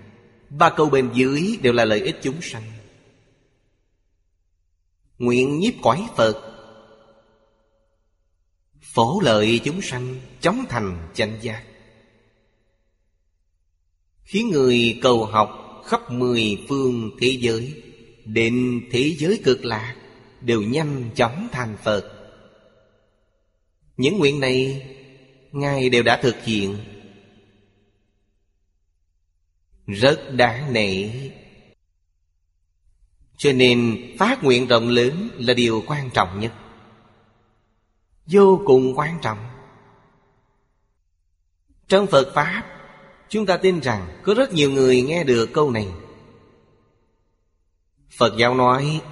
[0.50, 2.62] Ba câu bên dưới đều là lợi ích chúng sanh.
[5.18, 6.42] Nguyện nhiếp cõi Phật.
[8.80, 11.64] Phổ lợi chúng sanh Chống thành chánh giác.
[14.22, 17.82] Khiến người cầu học khắp mười phương thế giới,
[18.24, 19.96] Đến thế giới cực lạc,
[20.40, 22.12] Đều nhanh chóng thành Phật.
[23.96, 24.86] Những nguyện này,
[25.52, 26.76] Ngài đều đã thực hiện
[29.92, 31.10] rất đáng nể.
[33.36, 36.52] Cho nên phát nguyện rộng lớn là điều quan trọng nhất.
[38.26, 39.38] Vô cùng quan trọng.
[41.88, 42.62] Trong phật pháp,
[43.28, 45.88] chúng ta tin rằng có rất nhiều người nghe được câu này.
[48.18, 49.02] Phật giáo nói,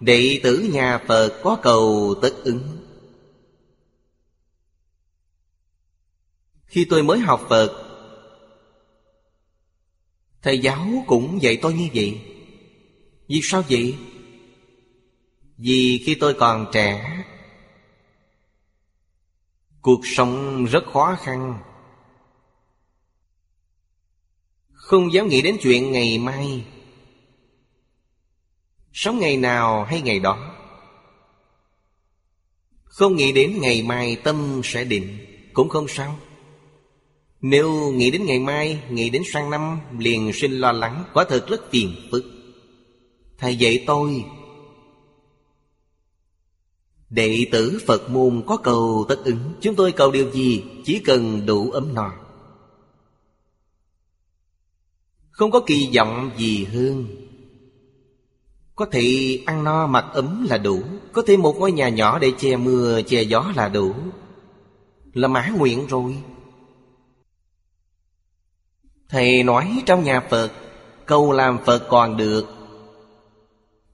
[0.00, 2.78] đệ tử nhà phật có cầu tất ứng.
[6.66, 7.85] Khi tôi mới học phật
[10.42, 12.20] Thầy giáo cũng dạy tôi như vậy.
[13.28, 13.96] Vì sao vậy?
[15.58, 17.16] Vì khi tôi còn trẻ,
[19.86, 21.58] Cuộc sống rất khó khăn.
[24.72, 26.64] Không dám nghĩ đến chuyện ngày mai.
[28.92, 30.54] Sống ngày nào hay ngày đó.
[32.84, 35.18] Không nghĩ đến ngày mai tâm sẽ định,
[35.52, 36.18] Cũng không sao
[37.50, 41.46] nếu nghĩ đến ngày mai, nghĩ đến sang năm Liền sinh lo lắng, quả thật
[41.48, 42.24] rất phiền phức.
[43.38, 44.24] Thầy dạy tôi
[47.10, 51.46] Đệ tử Phật môn có cầu tất ứng Chúng tôi cầu điều gì Chỉ cần
[51.46, 52.12] đủ ấm no.
[55.30, 57.06] Không có kỳ vọng gì hơn.
[58.74, 60.82] Có thể ăn no mặc ấm là đủ
[61.12, 63.94] Có thể một ngôi nhà nhỏ để che mưa che gió là đủ.
[65.12, 66.16] Là mãn nguyện rồi.
[69.08, 70.52] Thầy nói trong nhà Phật,
[71.06, 72.46] Câu làm Phật còn được.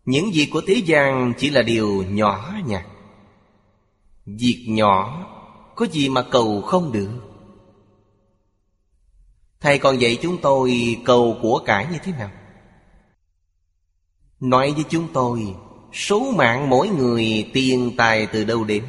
[0.05, 2.87] Những việc của thế gian chỉ là điều nhỏ nhặt.
[4.27, 5.27] Việc nhỏ
[5.77, 7.11] Có gì mà cầu không được?
[9.61, 12.31] Thầy còn dạy chúng tôi cầu của cải như thế nào?
[14.41, 15.55] Nói với chúng tôi,
[15.93, 18.85] Số mạng mỗi người tiền tài từ đâu đến?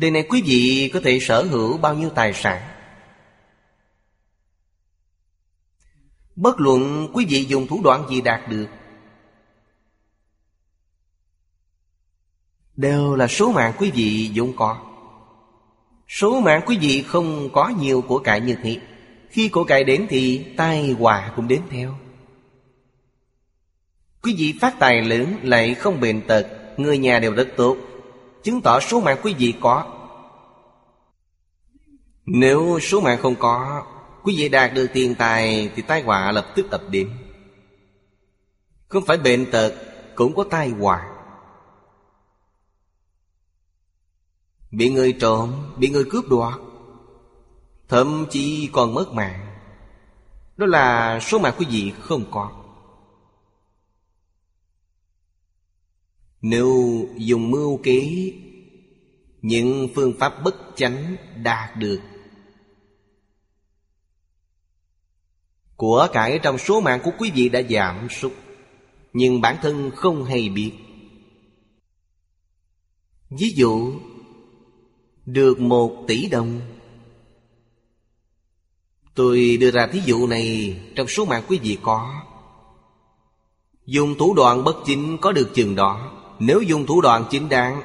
[0.00, 2.62] Đời này quý vị có thể sở hữu bao nhiêu tài sản?
[6.36, 8.66] Bất luận quý vị dùng thủ đoạn gì đạt được,
[12.76, 14.78] Đều là số mạng quý vị vốn có.
[16.08, 18.80] Số mạng quý vị không có nhiều của cải như thế.
[19.30, 21.94] Khi của cải đến thì tai họa cũng đến theo.
[24.22, 26.46] Quý vị phát tài lớn lại không bệnh tật,
[26.76, 27.87] Người nhà đều rất tốt.
[28.42, 29.84] Chứng tỏ số mạng quý vị có.
[32.26, 33.84] Nếu số mạng không có,
[34.22, 37.10] Quý vị đạt được tiền tài Thì tai họa lập tức ập đến
[38.88, 39.74] Không phải bệnh tật,
[40.14, 41.08] Cũng có tai họa.
[44.70, 46.54] Bị người trộm, Bị người cướp đoạt,
[47.88, 49.48] Thậm chí còn mất mạng.
[50.56, 52.57] Đó là số mạng quý vị không có.
[56.42, 58.32] Nếu dùng mưu kế,
[59.42, 62.00] Những phương pháp bất chánh đạt được.
[65.76, 68.32] Của cải trong số mạng của quý vị đã giảm sút,
[69.12, 70.72] Nhưng bản thân không hay biết.
[73.30, 73.92] Ví dụ,
[75.26, 76.60] Được một tỷ đồng.
[79.14, 82.22] Tôi đưa ra thí dụ này Trong số mạng quý vị có.
[83.86, 86.17] Dùng thủ đoạn bất chính có được chừng đó.
[86.38, 87.82] Nếu dùng thủ đoạn chính đáng,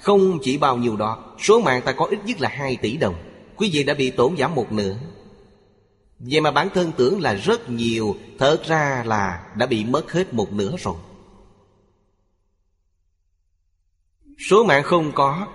[0.00, 3.14] Không chỉ bao nhiêu đó, Số mạng ta có ít nhất là 2 tỷ đồng.
[3.56, 4.96] Quý vị đã bị tổn giảm một nửa.
[6.18, 10.34] Vậy mà bản thân tưởng là rất nhiều, Thật ra là đã bị mất hết
[10.34, 10.94] một nửa rồi.
[14.48, 15.46] Số mạng không có,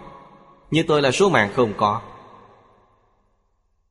[0.71, 2.01] Như tôi là số mạng không có.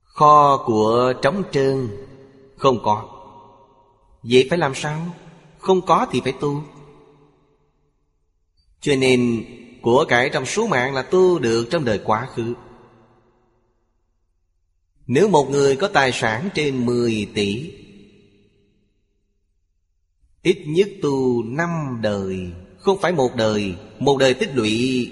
[0.02, 1.88] Kho của trống trơn,
[2.56, 3.08] Không có.
[4.22, 5.00] Vậy phải làm sao?
[5.58, 6.62] Không có thì phải tu.
[8.80, 9.44] Cho nên,
[9.82, 12.54] Của cải trong số mạng là tu được trong đời quá khứ.
[15.06, 17.72] Nếu một người có tài sản trên 10 tỷ,
[20.42, 25.10] Ít nhất tu năm đời, Không phải một đời Một đời tích lũy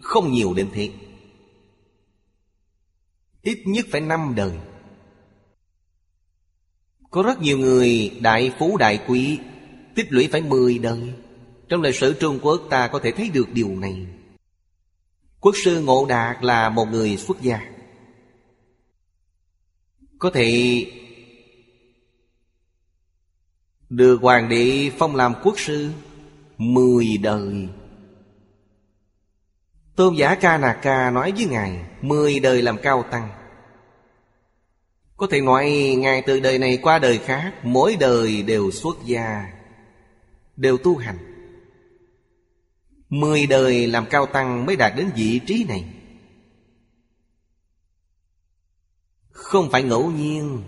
[0.00, 0.90] Không nhiều đến thế.
[3.42, 4.52] Ít nhất phải năm đời.
[7.10, 9.38] Có rất nhiều người, đại phú, đại quý,
[9.94, 11.12] Tích lũy phải 10 đời.
[11.72, 14.06] Trong lịch sử Trung Quốc, ta có thể thấy được điều này.
[15.40, 17.60] Quốc sư Ngộ Đạt là một người xuất gia.
[20.18, 20.86] Có thể
[23.88, 25.90] Được hoàng đế phong làm quốc sư
[26.58, 27.68] Mười đời.
[29.96, 33.28] Tôn giả Ca Nà Ca nói với Ngài, Mười đời làm cao tăng.
[35.16, 39.52] Có thể nói, Ngài từ đời này qua đời khác, Mỗi đời đều xuất gia,
[40.56, 41.31] Đều tu hành.
[43.12, 45.84] Mười đời làm cao tăng mới đạt đến vị trí này.
[49.30, 50.62] Không phải ngẫu nhiên.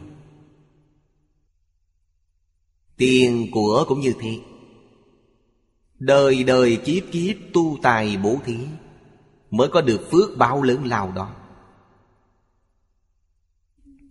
[2.97, 4.39] Tiền của cũng như thế.
[5.99, 8.57] Đời đời kiếp kiếp tu tài bổ thí
[9.51, 11.35] Mới có được phước báo lớn lao đó.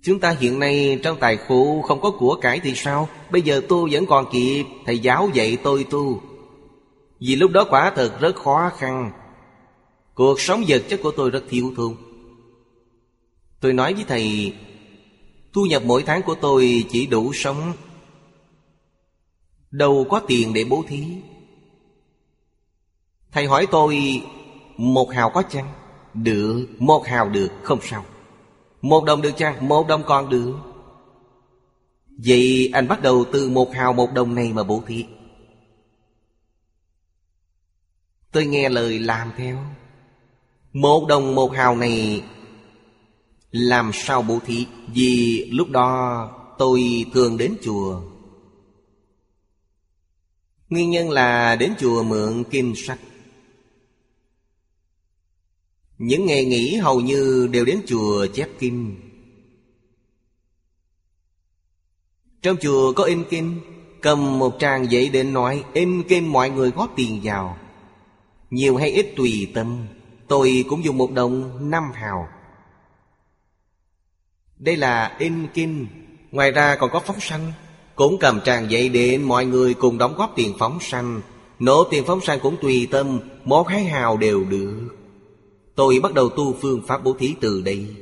[0.02, 3.10] Chúng ta hiện nay trong tài khổ không có của cải thì sao?
[3.32, 6.33] Bây giờ tu vẫn còn kịp, Thầy giáo dạy tôi tu.
[7.26, 9.12] Vì lúc đó quả thật rất khó khăn.
[10.14, 11.96] Cuộc sống vật chất của tôi rất thiếu thốn.
[13.60, 14.56] Tôi nói với thầy,
[15.54, 17.74] Thu nhập mỗi tháng của tôi chỉ đủ sống.
[19.72, 21.04] Đâu có tiền để bố thí.
[23.32, 24.22] Thầy hỏi tôi,
[24.78, 25.74] Một hào có chăng?
[26.14, 28.06] Được, Một hào được, không sao.
[28.82, 29.68] Một đồng được chăng?
[29.68, 30.56] Một đồng còn được.
[32.26, 35.06] Vậy anh bắt đầu từ một hào một đồng này mà bố thí.
[38.34, 39.58] Tôi nghe lời làm theo.
[40.74, 42.24] Một đồng một hào này
[43.52, 44.68] làm sao bố thí?
[44.94, 48.02] Vì lúc đó tôi thường đến chùa.
[50.70, 53.00] Nguyên nhân là đến chùa mượn kinh sách.
[55.98, 58.96] Những ngày nghỉ hầu như đều đến chùa chép kinh
[62.42, 63.60] Trong chùa có in kinh
[64.02, 67.58] Cầm một trang giấy đến nói In kinh mọi người góp tiền vào.
[68.54, 69.88] Nhiều hay ít tùy tâm,
[70.28, 72.28] Tôi cũng dùng một đồng năm hào.
[74.58, 75.88] Đây là in kinh.
[76.32, 77.54] Ngoài ra còn có phóng sanh,
[77.96, 81.22] Cũng cầm tràng dậy đến mọi người cùng đóng góp tiền phóng sanh.
[81.60, 84.90] Nổ tiền phóng sanh cũng tùy tâm, Một hai hào đều được.
[85.76, 87.96] Tôi bắt đầu tu phương pháp bố thí từ đây.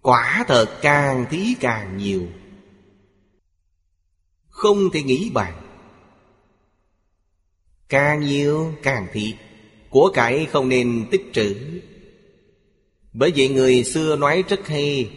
[0.00, 2.26] Quả thật càng thí càng nhiều.
[4.48, 5.61] Không thể nghĩ bàn.
[7.92, 9.34] Càng nhiều càng thiệt
[9.90, 11.54] Của cải không nên tích trữ.
[13.12, 15.10] Bởi vậy người xưa nói rất hay,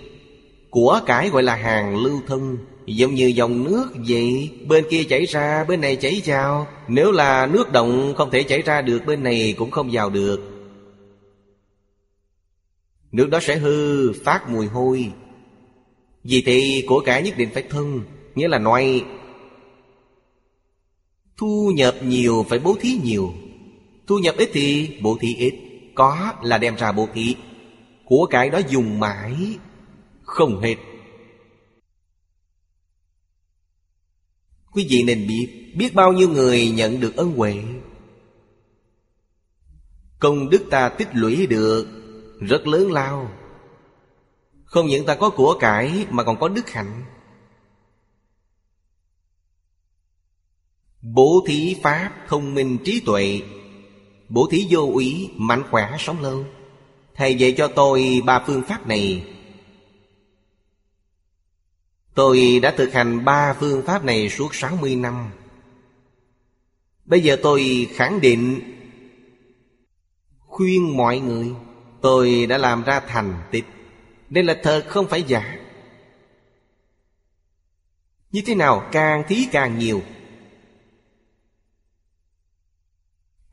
[0.70, 5.26] Của cải gọi là hàng lưu thông, Giống như dòng nước vậy, Bên kia chảy
[5.26, 6.68] ra, bên này chảy vào.
[6.88, 10.40] Nếu là nước động không thể chảy ra được, Bên này cũng không vào được.
[13.12, 15.12] Nước đó sẽ hư, phát mùi hôi.
[16.24, 18.02] Vì thì của cải nhất định phải thân,
[18.36, 19.04] Nghĩa là nói
[21.38, 23.34] Thu nhập nhiều phải bố thí nhiều.
[24.08, 25.54] Thu nhập ít thì bố thí ít.
[25.96, 27.36] Có là đem ra bố thí.
[28.06, 29.36] Của cái đó dùng mãi,
[30.24, 30.76] Không hết.
[34.72, 37.64] Quý vị nên biết Biết bao nhiêu người nhận được ân huệ.
[40.20, 41.88] Công đức ta tích lũy được
[42.40, 43.32] Rất lớn lao.
[44.66, 47.04] Không những ta có của cải Mà còn có đức hạnh.
[51.14, 53.42] Bố thí pháp thông minh trí tuệ.
[54.30, 56.46] Bố thí vô úy, mạnh khỏe, sống lâu.
[57.16, 59.26] Thầy dạy cho tôi ba phương pháp này.
[62.16, 65.30] Tôi đã thực hành ba phương pháp này suốt 60 năm.
[67.06, 68.62] Bây giờ tôi khẳng định,
[70.40, 71.52] Khuyên mọi người,
[72.02, 73.66] Tôi đã làm ra thành tích.
[74.30, 75.58] Đây là thật, không phải giả.
[78.32, 80.02] Như thế nào, càng thí càng nhiều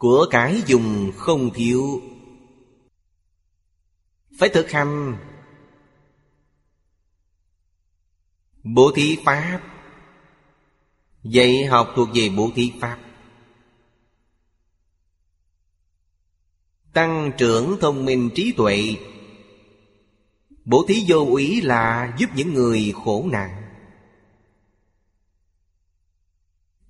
[0.03, 2.03] Của cái dùng không thiếu.
[4.39, 5.17] Phải thực hành.
[8.63, 9.61] Bố thí Pháp.
[11.23, 12.99] Dạy học thuộc về bố thí Pháp.
[16.93, 18.97] Tăng trưởng thông minh trí tuệ.
[20.65, 23.62] Bố thí vô úy là giúp những người khổ nạn.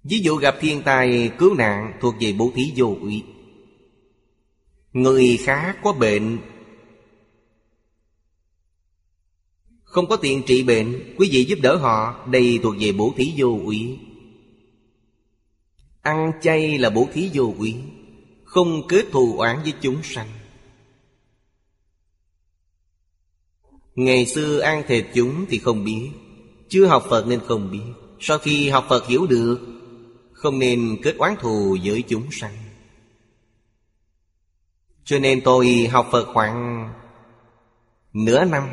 [0.04, 3.22] Ví dụ gặp thiên tai cứu nạn thuộc về bố thí vô ủy
[4.92, 6.38] Người khác có bệnh,
[9.82, 13.32] Không có tiền trị bệnh, Quý vị giúp đỡ họ, Đây thuộc về bố thí
[13.36, 13.98] vô ủy
[16.02, 17.74] Ăn chay là bố thí vô ủy
[18.44, 20.28] Không kết thù oán với chúng sanh.
[23.94, 26.10] Ngày xưa ăn thịt chúng thì không biết,
[26.68, 27.92] Chưa học Phật nên không biết.
[28.20, 29.81] Sau khi học Phật hiểu được
[30.42, 32.54] không nên kết oán thù với chúng sanh.
[35.04, 36.88] Cho nên tôi học Phật khoảng
[38.12, 38.68] Nửa năm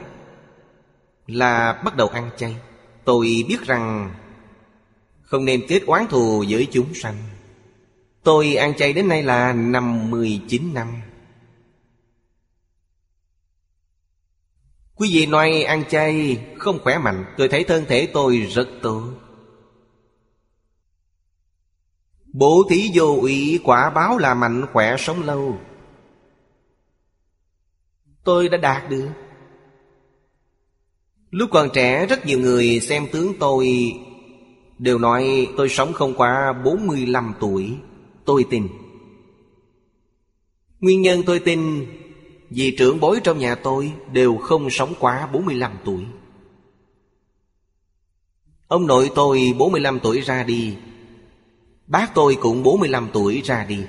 [1.28, 2.56] là bắt đầu ăn chay.
[3.06, 4.16] Tôi biết rằng
[5.22, 7.16] Không nên kết oán thù với chúng sanh.
[8.24, 11.02] Tôi ăn chay đến nay là năm 19 năm.
[14.96, 17.26] Quý vị nói ăn chay không khỏe mạnh.
[17.38, 19.14] Tôi thấy thân thể tôi rất tốt.
[22.34, 25.58] Bố thí vô ủy quả báo là mạnh, khỏe sống lâu.
[28.24, 29.10] Tôi đã đạt được.
[31.32, 33.94] Lúc còn trẻ, rất nhiều người xem tướng tôi
[34.78, 37.78] Đều nói tôi sống không qua 45 tuổi.
[38.26, 38.68] Tôi tin.
[40.80, 41.86] Nguyên nhân tôi tin,
[42.50, 46.06] Vì trưởng bối trong nhà tôi Đều không sống quá 45 tuổi.
[48.68, 50.76] Ông nội tôi 45 tuổi ra đi
[51.90, 53.86] Bác tôi cũng 45 tuổi ra đi.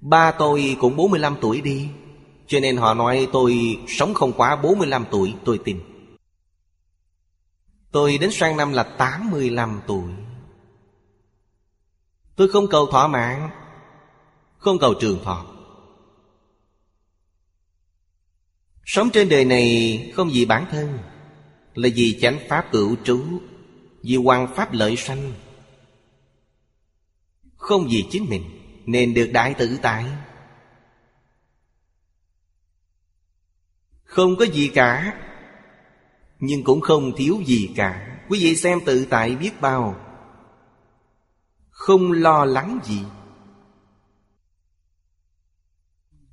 [0.00, 1.88] Ba tôi cũng 45 tuổi đi.
[2.46, 5.80] Cho nên họ nói tôi sống không quá 45 tuổi, Tôi tin.
[7.92, 10.12] Tôi đến sang năm là 85 tuổi.
[12.36, 13.50] Tôi không cầu thỏa mãn,
[14.58, 15.46] Không cầu trường thọ.
[18.84, 20.98] Sống trên đời này không vì bản thân,
[21.74, 23.24] Là vì chánh pháp cửu trú,
[24.02, 25.32] Vì hoàng pháp lợi sanh.
[27.62, 28.42] Không vì chính mình
[28.86, 30.04] Nên được đại tự tại.
[34.04, 35.20] Không có gì cả,
[36.40, 38.18] nhưng cũng không thiếu gì cả.
[38.28, 39.96] Quý vị xem tự tại biết bao,
[41.70, 43.00] Không lo lắng gì.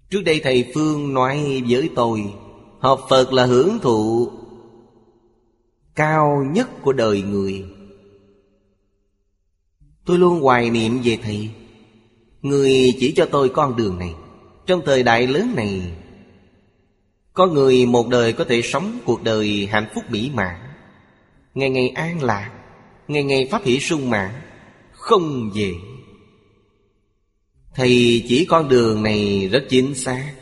[0.10, 2.34] Trước đây Thầy Phương nói với tôi,
[2.80, 4.32] Học Phật là hưởng thụ
[5.96, 7.79] Cao nhất của đời người.
[10.10, 11.50] Tôi luôn hoài niệm về Thầy.
[12.42, 14.14] Người chỉ cho tôi con đường này.
[14.66, 15.82] Trong thời đại lớn này,
[17.34, 20.56] Có người một đời có thể sống cuộc đời hạnh phúc mỹ mãn.
[21.54, 22.52] Ngày ngày an lạc,
[23.08, 24.32] Ngày ngày pháp hỷ sung mãn,
[24.92, 25.74] Không dễ
[27.76, 30.36] Thầy chỉ con đường này rất chính xác.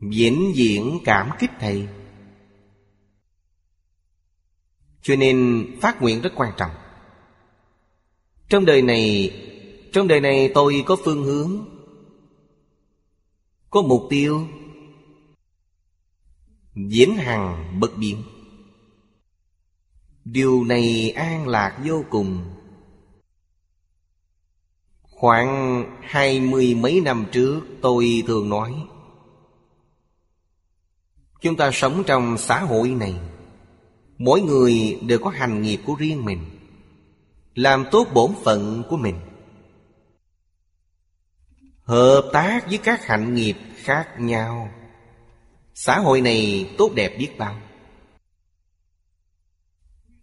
[0.00, 1.88] Vĩnh viễn cảm kích Thầy.
[5.02, 6.70] Cho nên phát nguyện rất quan trọng.
[8.48, 9.30] Trong đời này,
[9.92, 11.64] Trong đời này tôi có phương hướng,
[13.70, 14.46] Có mục tiêu
[16.74, 18.22] Diễn hằng bất biến.
[20.24, 22.44] Điều này an lạc vô cùng.
[25.02, 28.74] Khoảng hai mươi mấy năm trước tôi thường nói,
[31.40, 33.14] Chúng ta sống trong xã hội này,
[34.18, 36.53] Mỗi người đều có hành nghiệp của riêng mình.
[37.54, 39.20] Làm tốt bổn phận của mình.
[41.82, 44.70] Hợp tác với các hạnh nghiệp khác nhau.
[45.74, 47.60] Xã hội này tốt đẹp biết bao.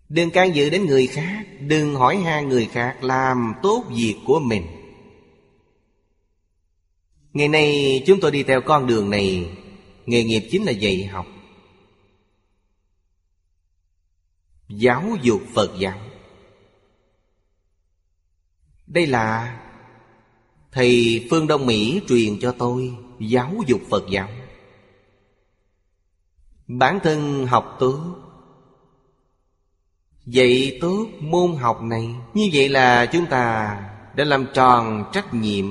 [0.09, 4.39] Đừng can dự đến người khác, Đừng hỏi han người khác Làm tốt việc của
[4.39, 4.65] mình.
[7.33, 9.57] Ngày nay chúng tôi đi theo con đường này,
[10.05, 11.25] Nghề nghiệp chính là dạy học.
[14.69, 16.10] Giáo dục Phật giáo.
[18.93, 19.59] Đây là
[20.71, 24.27] Thầy Phương Đông Mỹ truyền cho tôi Giáo dục Phật giáo.
[26.67, 27.99] Bản thân học tốt
[30.25, 33.77] Dạy tốt môn học này, Như vậy là chúng ta
[34.15, 35.65] đã làm tròn trách nhiệm.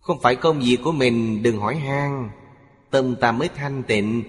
[0.00, 2.30] Không phải công việc của mình đừng hỏi han,
[2.90, 4.22] Tâm ta mới thanh tịnh.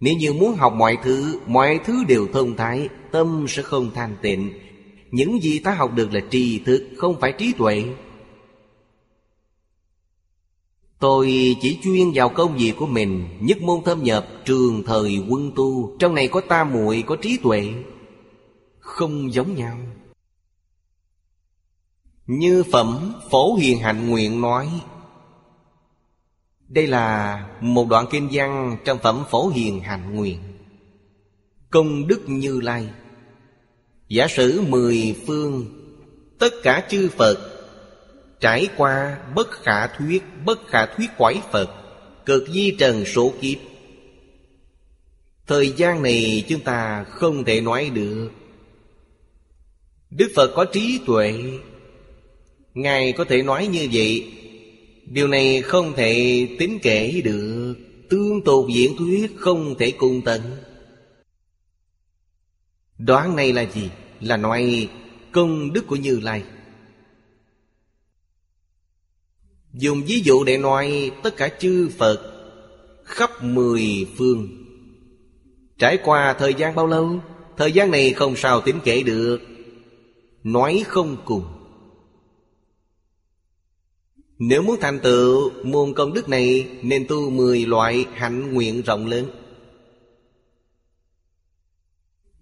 [0.00, 4.16] Nếu như muốn học mọi thứ Mọi thứ đều thông thái, Tâm sẽ không thanh
[4.22, 4.69] tịnh.
[5.10, 7.84] Những gì ta học được là tri thức, Không phải trí tuệ.
[10.98, 15.52] Tôi chỉ chuyên vào công việc của mình, Nhất môn thâm nhập, trường thời quân
[15.56, 15.96] tu.
[15.98, 17.72] Trong này có ta muội, có trí tuệ.
[18.78, 19.76] Không giống nhau.
[22.26, 24.68] Như phẩm Phổ Hiền Hạnh Nguyện nói,
[26.68, 30.38] Đây là một đoạn kinh văn Trong phẩm Phổ Hiền Hạnh Nguyện.
[31.70, 32.88] Công đức Như Lai.
[34.10, 35.66] Giả sử mười phương,
[36.38, 37.38] Tất cả chư Phật,
[38.40, 41.70] Trải qua bất khả thuyết, Bất khả thuyết quải Phật,
[42.26, 43.58] Cực di trần số kiếp.
[45.46, 48.30] Thời gian này chúng ta không thể nói được.
[50.10, 51.34] Đức Phật có trí tuệ.
[52.74, 54.32] Ngài có thể nói như vậy.
[55.06, 57.74] Điều này không thể tính kể được.
[58.10, 60.40] Tương tục diễn thuyết không thể cùng tận.
[62.98, 63.90] Đoán này là gì?
[64.20, 64.88] Là nói,
[65.32, 66.42] công đức của Như Lai.
[69.72, 72.20] Dùng ví dụ để nói, tất cả chư Phật
[73.04, 74.48] khắp mười phương.
[75.78, 77.20] Trải qua thời gian bao lâu?
[77.56, 79.38] Thời gian này không sao tính kể được.
[80.44, 81.44] Nói không cùng.
[84.38, 89.06] Nếu muốn thành tựu môn công đức này, Nên tu mười loại hạnh nguyện rộng
[89.06, 89.26] lớn.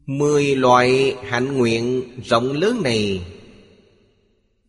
[0.09, 3.27] Mười loại hạnh nguyện rộng lớn này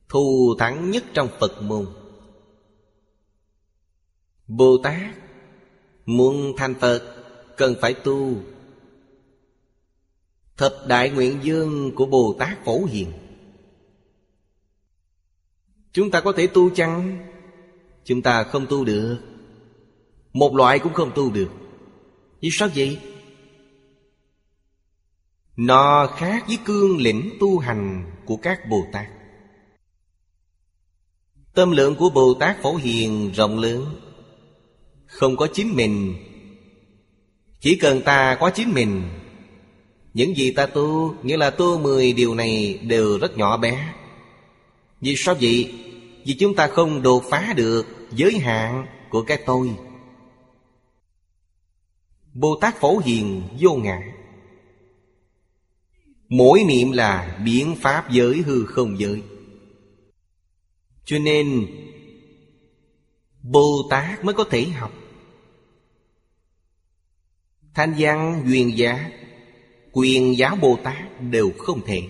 [0.09, 1.85] Thù thắng nhất trong Phật môn.
[4.47, 5.15] Bồ Tát
[6.05, 7.15] Muốn thành Phật,
[7.57, 8.35] Cần phải tu.
[10.57, 13.11] Thập đại nguyện dương của Bồ Tát Phổ Hiền.
[15.91, 17.27] Chúng ta có thể tu chăng?
[18.03, 19.17] Chúng ta không tu được.
[20.33, 21.49] Một loại cũng không tu được.
[22.41, 22.99] Vì sao vậy?
[25.61, 29.05] Nó khác với cương lĩnh tu hành của các Bồ Tát.
[31.53, 33.85] Tâm lượng của Bồ Tát Phổ Hiền rộng lớn.
[35.05, 36.15] Không có chính mình.
[37.59, 39.03] Chỉ cần ta có chính mình,
[40.13, 43.93] Những gì ta tu, Nghĩa là tu mười điều này đều rất nhỏ bé.
[45.01, 45.73] Vì sao vậy?
[46.25, 49.75] Vì chúng ta không đột phá được giới hạn của cái tôi.
[52.33, 54.18] Bồ Tát Phổ Hiền vô ngại.
[56.29, 59.23] Mỗi niệm là biến pháp giới hư không giới.
[61.05, 61.67] Cho nên,
[63.41, 64.93] Bồ Tát mới có thể học.
[67.73, 69.11] Thanh văn, duyên giá,
[69.91, 72.03] Quyền giáo Bồ Tát đều không thể.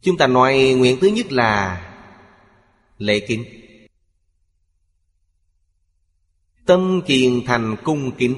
[0.00, 1.86] Chúng ta nói nguyện thứ nhất là
[2.98, 3.44] Lễ kính.
[6.66, 8.34] Tâm kiền thành cung kính.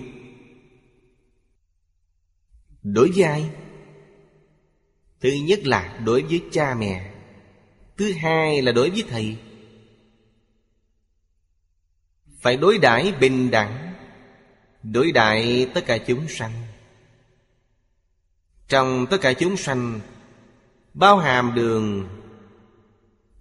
[2.83, 3.51] Đối với ai?
[5.23, 7.13] Thứ nhất là đối với cha mẹ.
[7.97, 9.37] Thứ hai là đối với thầy.
[12.41, 13.93] Phải đối đãi bình đẳng,
[14.83, 16.53] Đối đại tất cả chúng sanh.
[18.69, 20.01] Trong tất cả chúng sanh,
[20.95, 22.09] Bao hàm đường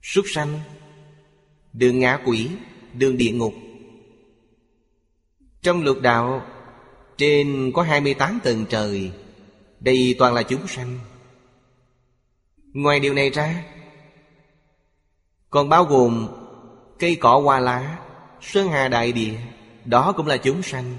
[0.03, 0.59] Súc sanh,
[1.73, 2.49] Đường ngã quỷ,
[2.93, 3.53] Đường địa ngục.
[5.61, 6.45] Trong lục đạo,
[7.17, 9.11] Trên có 28 tầng trời,
[9.79, 10.99] Đây toàn là chúng sanh.
[12.73, 13.63] Ngoài điều này ra,
[15.49, 16.27] Còn bao gồm
[16.99, 17.99] Cây cỏ hoa lá,
[18.41, 19.37] Sơn hà đại địa,
[19.85, 20.95] Đó cũng là chúng sanh,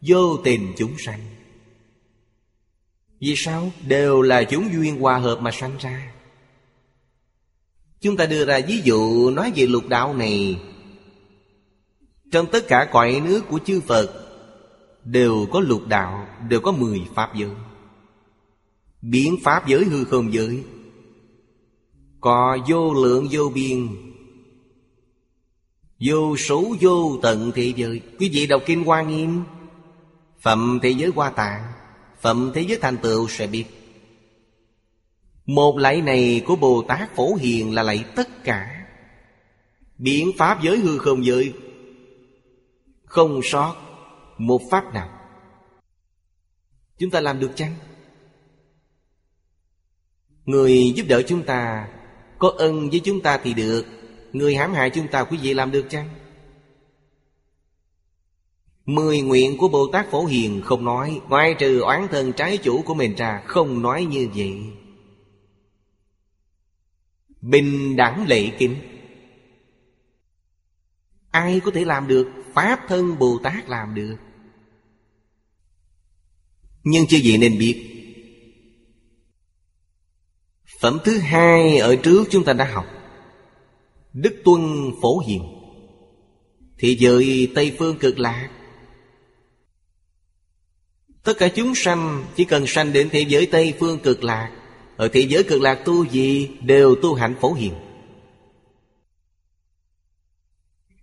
[0.00, 1.20] Vô tình chúng sanh.
[3.20, 3.70] Vì sao?
[3.86, 6.12] Đều là chúng duyên hòa hợp mà sanh ra.
[8.00, 10.60] Chúng ta đưa ra ví dụ nói về lục đạo này.
[12.32, 14.22] Trong tất cả cõi nước của chư Phật,
[15.04, 17.50] Đều có lục đạo, Đều có mười pháp giới.
[19.02, 20.64] Biến pháp giới hư không giới
[22.26, 23.88] có vô lượng vô biên.
[26.00, 28.00] Vô số vô tận thế giới.
[28.18, 29.42] Quý vị đọc Kinh Hoa Nghiêm.
[30.40, 31.72] Phẩm thế giới hoa tạng,
[32.20, 33.64] Phẩm thế giới thành tựu sẽ biết.
[35.46, 38.86] Một lạy này của Bồ Tát Phổ Hiền là lạy tất cả.
[39.98, 41.52] Biến pháp giới hư không giới.
[43.04, 43.74] Không sót
[44.38, 45.08] một pháp nào.
[46.98, 47.74] Chúng ta làm được chăng?
[50.44, 51.88] Người giúp đỡ chúng ta
[52.38, 53.86] có ân với chúng ta thì được.
[54.32, 56.08] Người hãm hại chúng ta quý vị làm được chăng?
[58.86, 62.82] Mười nguyện của Bồ Tát Phổ Hiền không nói Ngoài trừ oán thân trái chủ
[62.82, 64.54] của mình ra, Không nói như vậy.
[67.40, 68.76] Bình đẳng lệ kính.
[71.30, 72.28] Ai có thể làm được?
[72.54, 74.16] Pháp thân Bồ Tát làm được.
[76.84, 77.95] Nhưng chưa gì nên biết.
[80.86, 82.86] Phẩm thứ hai ở trước chúng ta đã học.
[84.12, 85.42] Đức Tuân Phổ Hiền.
[86.78, 88.50] Thì giới Tây Phương cực lạc.
[91.22, 94.52] Tất cả chúng sanh chỉ cần sanh đến thế giới Tây Phương cực lạc,
[94.96, 97.72] Ở thế giới cực lạc tu gì đều tu hạnh phổ hiền.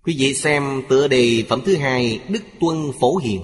[0.03, 3.41] Quý vị xem tựa đề phẩm thứ hai, Đức Tuân Phổ Hiền.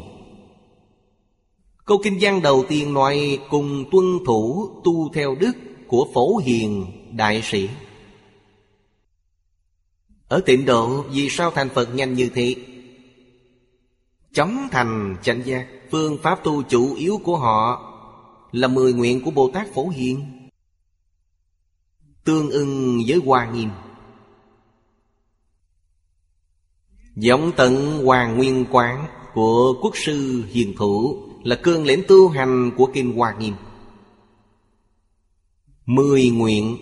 [1.85, 5.51] Câu kinh văn đầu tiên nói, Cùng tuân thủ tu theo đức
[5.89, 7.69] của Phổ Hiền Đại Sĩ.
[10.27, 12.55] Ở tịnh độ vì sao thành Phật nhanh như thế?
[14.33, 17.85] Chóng thành chánh giác, Phương pháp tu chủ yếu của họ
[18.51, 20.47] Là mười nguyện của Bồ Tát Phổ Hiền.
[22.23, 23.69] Tương ưng với Hoa Nghiêm.
[27.15, 32.71] Giọng tận Hoàng Nguyên Quán Của quốc sư hiền thủ Là cương lĩnh tu hành
[32.77, 33.53] của Kinh Hoa Nghiêm.
[35.89, 36.77] Mười nguyện.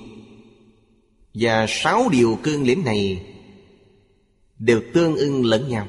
[1.34, 3.26] Và sáu điều cương lĩnh này
[4.60, 5.88] Đều tương ưng lẫn nhau.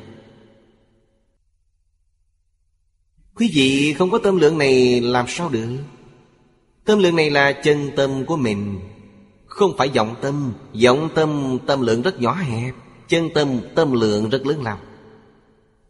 [3.34, 5.68] Quý vị không có tâm lượng này làm sao được?
[6.84, 8.80] Tâm lượng này là chân tâm của mình,
[9.46, 10.52] Không phải vọng tâm.
[10.84, 12.74] Vọng tâm tâm lượng rất nhỏ hẹp,
[13.08, 14.80] Chân tâm tâm lượng rất lớn lao.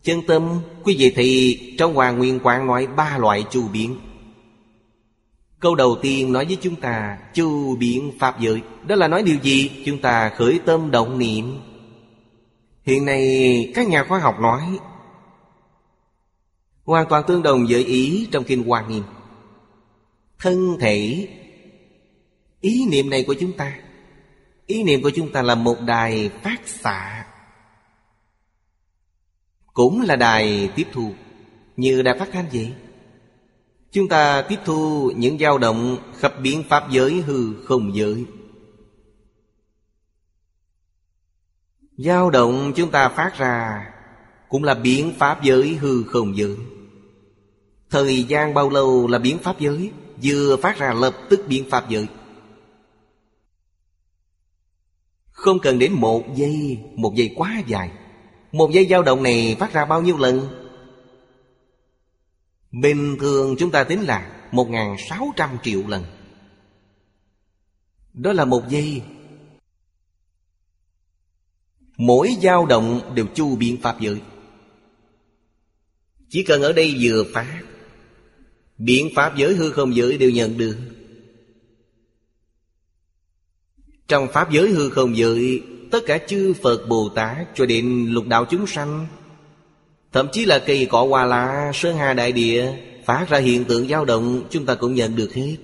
[0.03, 3.97] Chân tâm, Quý vị thì trong Hoàng Nguyên Quảng nói ba loại chu biến.
[5.61, 8.63] Câu đầu tiên nói với chúng ta, Chu biến Pháp giới.
[8.87, 9.83] Đó là nói điều gì?
[9.87, 11.61] Chúng ta khởi tâm động niệm.
[12.83, 14.79] Hiện nay, các nhà khoa học nói,
[16.85, 19.03] Hoàn toàn tương đồng với ý trong Kinh Hoa Nghiêm.
[20.39, 21.29] Thân thể,
[22.61, 23.79] Ý niệm này của chúng ta,
[24.67, 27.27] Ý niệm của chúng ta là một đài phát xạ,
[29.73, 31.13] Cũng là đài tiếp thu.
[31.77, 32.73] Như đài phát thanh vậy.
[33.93, 38.25] Chúng ta tiếp thu những dao động khắp biến pháp giới hư không giới.
[41.97, 43.87] Dao động chúng ta phát ra
[44.49, 46.57] Cũng là biến pháp giới hư không giới.
[47.91, 49.91] Thời gian bao lâu là biến pháp giới?
[50.23, 52.07] Vừa phát ra lập tức biến pháp giới.
[55.31, 57.91] Không cần đến một giây Một giây quá dài.
[58.53, 60.68] Một giây dao động này phát ra bao nhiêu lần?
[62.73, 66.05] Bình thường chúng ta tính là 1.600 triệu lần.
[68.13, 69.03] Đó là một giây.
[71.97, 74.21] Mỗi dao động đều chu biện pháp giới.
[76.29, 77.63] Chỉ cần ở đây vừa phá,
[78.79, 80.79] Biện pháp giới hư không giới đều nhận được.
[84.09, 88.27] Trong Pháp giới hư không giới, Tất cả chư Phật Bồ Tát Cho đến lục
[88.27, 89.07] đạo chúng sanh
[90.13, 92.73] Thậm chí là cây cỏ hoa lá, Sơn hà đại địa
[93.05, 95.57] Phát ra hiện tượng dao động, Chúng ta cũng nhận được hết.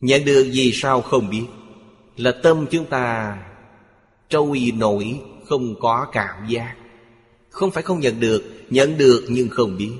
[0.00, 1.44] Nhận được gì sao không biết,
[2.16, 3.36] Là tâm chúng ta
[4.28, 6.76] Trôi nổi, Không có cảm giác.
[7.50, 9.92] Không phải không nhận được Nhận được nhưng không biết.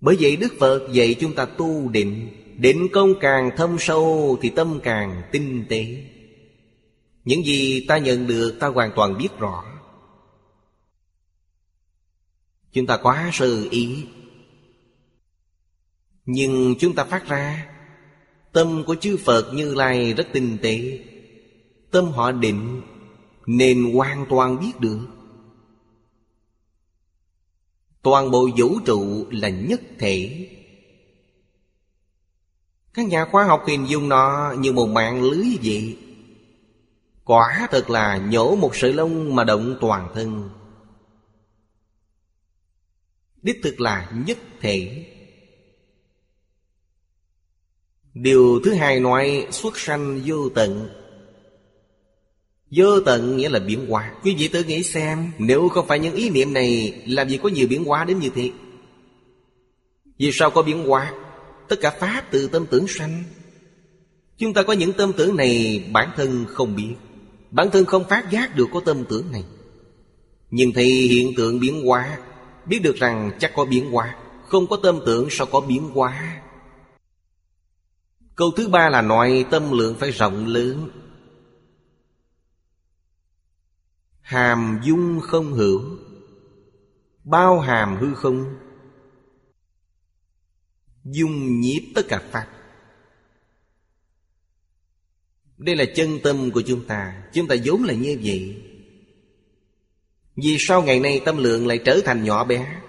[0.00, 4.50] Bởi vậy Đức Phật dạy chúng ta tu định Định công càng thâm sâu Thì
[4.50, 6.04] tâm càng tinh tế.
[7.28, 9.64] Những gì ta nhận được Ta hoàn toàn biết rõ.
[12.72, 14.06] Chúng ta quá sơ ý.
[16.26, 17.68] Nhưng chúng ta phát ra,
[18.52, 21.04] Tâm của chư Phật Như Lai rất tinh tế.
[21.90, 22.82] Tâm họ định,
[23.46, 25.06] Nên hoàn toàn biết được.
[28.02, 30.48] Toàn bộ vũ trụ là nhất thể.
[32.94, 35.98] Các nhà khoa học hình dung nó như một mạng lưới vậy.
[37.28, 40.50] Quả thật là nhổ một sợi lông mà động toàn thân.
[43.42, 45.06] Đích thực là nhất thể.
[48.14, 50.88] Điều thứ hai nói xuất sanh vô tận.
[52.70, 54.14] Vô tận nghĩa là biến hóa.
[54.22, 57.48] Quý vị tự nghĩ xem, Nếu không phải những ý niệm này, Làm gì có
[57.48, 58.50] nhiều biến hóa đến như thế?
[60.18, 61.12] Vì sao có biến hóa?
[61.68, 63.24] Tất cả Pháp từ tâm tưởng sanh.
[64.38, 66.94] Chúng ta có những tâm tưởng này, Bản thân không biết.
[67.50, 69.44] Bản thân không phát giác được có tâm tưởng này.
[70.50, 72.18] Nhưng thì hiện tượng biến hóa,
[72.66, 76.42] Biết được rằng chắc có biến hóa, Không có tâm tưởng sao có biến hóa?
[78.36, 80.90] Câu thứ ba là nói tâm lượng phải rộng lớn.
[84.20, 85.80] Hàm dung không hữu,
[87.24, 88.54] Bao hàm hư không?
[91.04, 92.57] Dung nhiếp tất cả Pháp.
[95.58, 97.22] Đây là chân tâm của chúng ta.
[97.32, 98.62] Chúng ta vốn là như vậy.
[100.36, 102.80] Vì sao ngày nay tâm lượng lại trở thành nhỏ bé?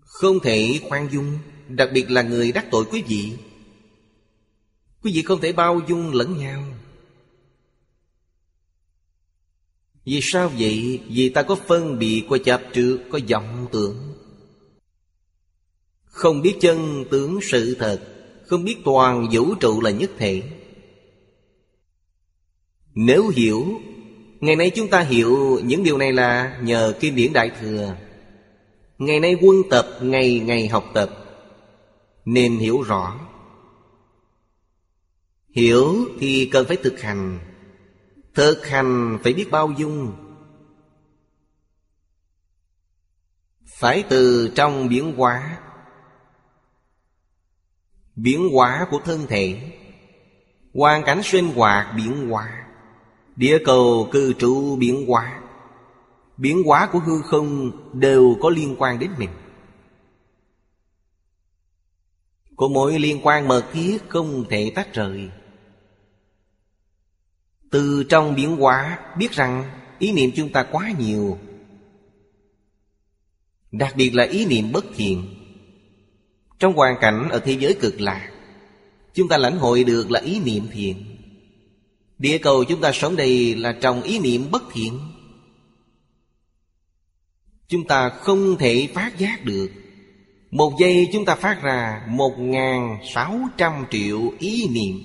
[0.00, 1.38] Không thể khoan dung
[1.68, 3.32] Đặc biệt là người đắc tội quý vị.
[5.02, 6.64] Quý vị không thể bao dung lẫn nhau.
[10.04, 11.00] Vì sao vậy?
[11.08, 14.14] Vì ta có phân biệt, có chập trước, có vọng tưởng.
[16.04, 18.17] Không biết chân tướng sự thật.
[18.48, 20.42] Không biết toàn vũ trụ là nhất thể.
[22.94, 23.80] Nếu hiểu
[24.40, 27.96] Ngày nay chúng ta hiểu những điều này là nhờ Kinh điển Đại Thừa.
[28.98, 31.10] Ngày nay quân tập, ngày ngày học tập.
[32.24, 33.20] Nên hiểu rõ.
[35.50, 37.38] Hiểu thì cần phải thực hành.
[38.34, 40.12] Thực hành phải biết bao dung.
[43.66, 45.58] Phải từ trong biến hóa.
[48.22, 49.72] Biến hóa của thân thể.
[50.74, 52.66] Hoàn cảnh sinh hoạt biến hóa
[53.36, 55.40] Địa cầu cư trụ biến hóa
[56.36, 59.30] Biến hóa của hư không đều có liên quan đến mình.
[62.56, 65.30] Có mối liên quan mật thiết không thể tách rời.
[67.70, 71.38] Từ trong biến hóa biết rằng ý niệm chúng ta quá nhiều.
[73.72, 75.37] Đặc biệt là ý niệm bất thiện.
[76.58, 78.30] Trong hoàn cảnh ở thế giới cực lạc,
[79.14, 81.16] Chúng ta lãnh hội được là ý niệm thiện.
[82.18, 85.00] Địa cầu chúng ta sống đây là trong ý niệm bất thiện.
[87.68, 89.70] Chúng ta không thể phát giác được.
[90.50, 95.02] Một giây chúng ta phát ra Một ngàn sáu trăm triệu ý niệm.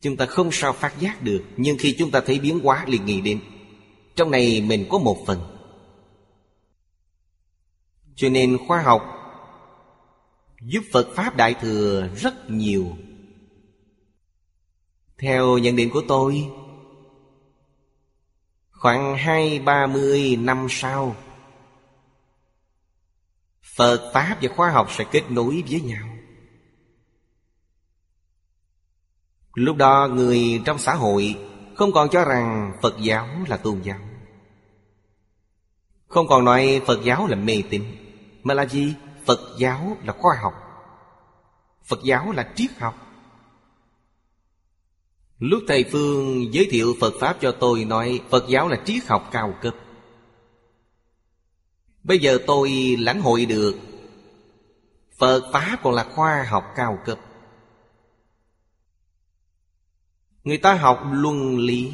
[0.00, 3.06] Chúng ta không sao phát giác được, Nhưng khi chúng ta thấy biến hóa liền
[3.06, 3.40] nghĩ đến,
[4.16, 5.57] Trong này mình có một phần.
[8.18, 9.02] Cho nên khoa học
[10.62, 12.86] Giúp Phật Pháp Đại Thừa rất nhiều.
[15.18, 16.48] Theo nhận định của tôi,
[18.70, 21.16] Khoảng hai ba mươi năm sau,
[23.62, 26.08] Phật Pháp và khoa học sẽ kết nối với nhau.
[29.54, 31.36] Lúc đó, người trong xã hội
[31.74, 33.98] Không còn cho rằng Phật giáo là tôn giáo.
[36.06, 38.07] Không còn nói Phật giáo là mê tín.
[38.42, 38.94] Mà là gì?
[39.26, 40.54] Phật giáo là khoa học.
[41.84, 42.94] Phật giáo là triết học.
[45.38, 49.28] Lúc Thầy Phương giới thiệu Phật Pháp cho tôi nói, Phật giáo là triết học
[49.32, 49.74] cao cấp.
[52.02, 53.76] Bây giờ tôi lãnh hội được.
[55.18, 57.18] Phật Pháp còn là khoa học cao cấp.
[60.44, 61.92] Người ta học luân lý,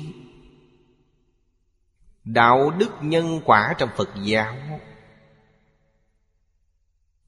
[2.25, 4.57] Đạo đức nhân quả trong Phật giáo.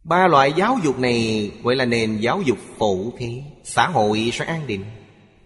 [0.08, 3.42] Ba loại giáo dục này, gọi là nền giáo dục phổ thế.
[3.64, 4.84] Xã hội sẽ an định,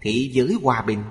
[0.01, 1.03] Thị giới hòa bình.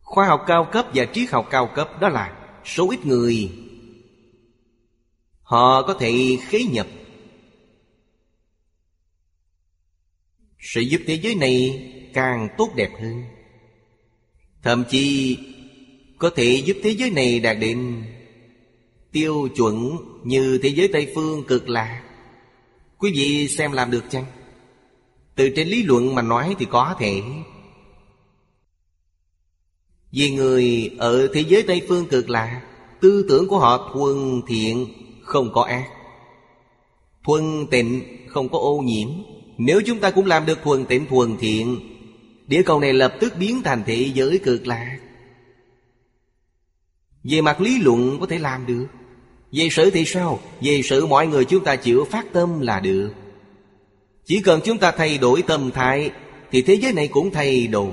[0.00, 3.52] Khoa học cao cấp và triết học cao cấp Đó là số ít người.
[5.42, 6.86] Họ có thể khế nhập.
[10.58, 11.82] Sẽ giúp thế giới này
[12.14, 13.24] càng tốt đẹp hơn.
[14.62, 15.38] Thậm chí,
[16.18, 18.04] có thể giúp thế giới này đạt đến
[19.14, 22.02] tiêu chuẩn như thế giới Tây Phương cực lạc
[22.98, 24.24] Quý vị xem làm được chăng?
[25.34, 27.22] Từ trên lý luận mà nói thì có thể.
[30.12, 32.60] Vì người ở thế giới Tây Phương cực lạc
[33.00, 34.86] Tư tưởng của họ thuần thiện,
[35.22, 35.88] không có ác.
[37.24, 39.08] Thuần tịnh, không có ô nhiễm.
[39.58, 41.80] Nếu chúng ta cũng làm được thuần tịnh, thuần thiện,
[42.46, 44.98] Địa cầu này lập tức biến thành thế giới cực lạc
[47.24, 48.86] Về mặt lý luận có thể làm được.
[49.54, 50.40] Về sự thì sao?
[50.60, 53.10] Về sự mọi người chúng ta chịu phát tâm là được.
[54.24, 56.10] Chỉ cần chúng ta thay đổi tâm thái,
[56.50, 57.92] Thì thế giới này cũng thay đổi.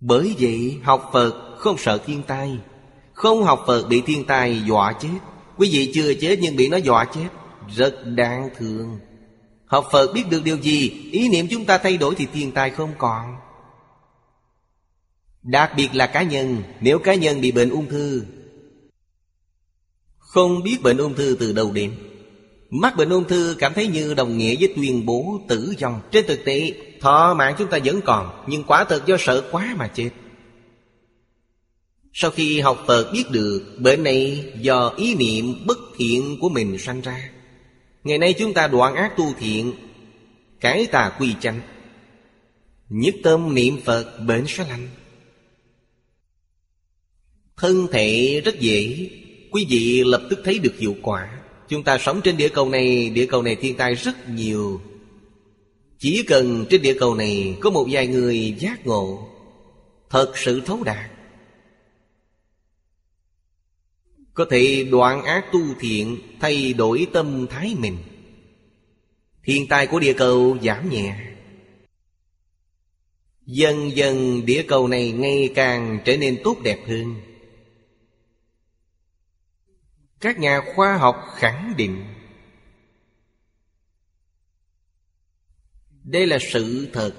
[0.00, 2.58] Bởi vậy, học Phật không sợ thiên tai.
[3.12, 5.18] Không học Phật bị thiên tai dọa chết.
[5.56, 7.28] Quý vị chưa chết nhưng bị nó dọa chết,
[7.76, 8.98] Rất đáng thương.
[9.66, 11.08] Học Phật biết được điều gì?
[11.12, 13.36] Ý niệm chúng ta thay đổi thì thiên tai không còn.
[15.42, 16.62] Đặc biệt là cá nhân.
[16.80, 18.24] Nếu cá nhân bị bệnh ung thư
[20.26, 21.92] không biết bệnh ung thư từ đầu đến.
[22.70, 26.00] Mắc bệnh ung thư cảm thấy như đồng nghĩa với tuyên bố tử vong.
[26.12, 29.74] Trên thực tế, Thọ mạng chúng ta vẫn còn, Nhưng quả thật do sợ quá
[29.78, 30.10] mà chết.
[32.12, 36.78] Sau khi học Phật biết được, Bệnh này do ý niệm bất thiện của mình
[36.78, 37.30] sanh ra.
[38.04, 39.72] Ngày nay chúng ta đoạn ác tu thiện,
[40.60, 41.60] Cải tà quy chánh.
[42.88, 44.88] Nhất tâm niệm Phật, bệnh sẽ lành.
[47.56, 49.08] Thân thể rất dễ
[49.56, 51.38] Quý vị lập tức thấy được hiệu quả.
[51.68, 54.80] Chúng ta sống trên địa cầu này, Địa cầu này thiên tai rất nhiều.
[55.98, 59.28] Chỉ cần trên địa cầu này Có một vài người giác ngộ,
[60.10, 61.10] Thật sự thấu đạt.
[64.34, 67.96] Có thể đoạn ác tu thiện, Thay đổi tâm thái mình.
[69.44, 71.16] Thiên tai của địa cầu giảm nhẹ.
[73.46, 77.14] Dần dần địa cầu này ngày càng trở nên tốt đẹp hơn.
[80.20, 82.16] Các nhà khoa học khẳng định,
[86.06, 87.14] Đây là sự thật.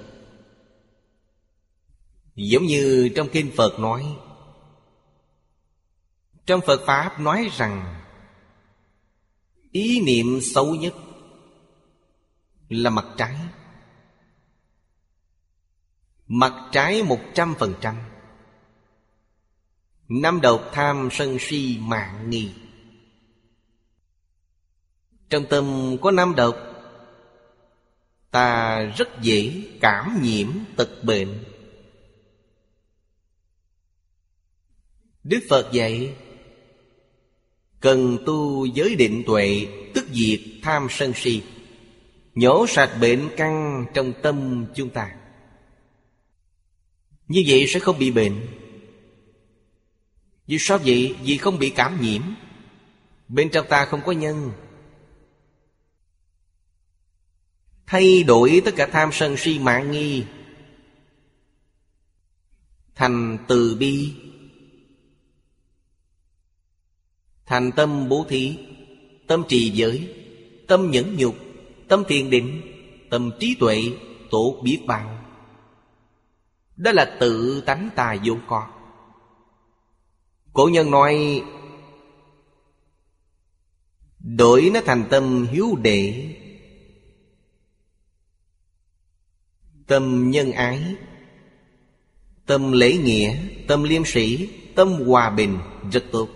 [2.34, 4.16] Giống như trong Kinh Phật nói,
[6.46, 8.02] trong Phật Pháp nói rằng,
[9.72, 10.94] Ý niệm xấu nhất
[12.68, 13.36] Là mặt trái.
[16.26, 17.96] Mặt trái một trăm phần trăm.
[20.08, 22.54] Năm độc tham sân si mạng nghi.
[25.30, 26.56] Trong tâm có năm độc,
[28.30, 31.44] Ta rất dễ cảm nhiễm tật bệnh.
[35.24, 36.14] Đức Phật dạy,
[37.80, 41.42] Cần tu giới định tuệ, Tức diệt tham sân si,
[42.34, 45.16] Nhổ sạch bệnh căn trong tâm chúng ta.
[47.28, 48.46] Như vậy sẽ không bị bệnh.
[50.46, 51.16] Vì sao vậy?
[51.22, 52.22] Vì không bị cảm nhiễm.
[53.28, 54.52] Bên trong ta không có nhân.
[57.90, 60.24] Thay đổi tất cả tham sân si mạng nghi.
[62.94, 64.14] Thành từ bi.
[67.46, 68.58] Thành tâm bố thí,
[69.26, 70.14] Tâm trì giới,
[70.66, 71.34] Tâm nhẫn nhục,
[71.88, 72.62] Tâm thiền định,
[73.10, 73.82] Tâm trí tuệ,
[74.30, 75.24] tổ biết bao.
[76.76, 78.70] Đó là tự tánh ta vô con.
[80.52, 81.42] Cổ nhân nói,
[84.18, 86.34] Đổi nó thành tâm hiếu đệ
[89.88, 90.80] Tâm nhân ái
[92.46, 93.36] Tâm lễ nghĩa
[93.66, 95.58] Tâm liêm sĩ Tâm hòa bình
[95.92, 96.28] Rất tốt.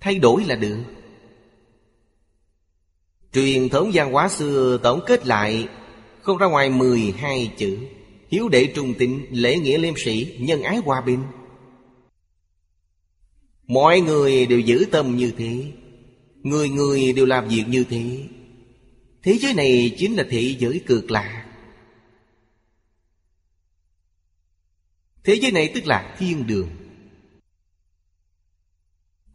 [0.00, 0.78] Thay đổi là được.
[3.32, 5.68] Truyền thống văn hóa xưa tổng kết lại
[6.22, 7.78] Không ra ngoài 12 chữ
[8.30, 11.22] Hiếu đệ trung tín, lễ nghĩa liêm sĩ, nhân ái hòa bình.
[13.66, 15.64] Mọi người đều giữ tâm như thế
[16.42, 18.22] Người người đều làm việc như thế.
[19.22, 21.47] Thế giới này chính là thế giới cực lạc.
[25.24, 26.68] Thế giới này tức là thiên đường.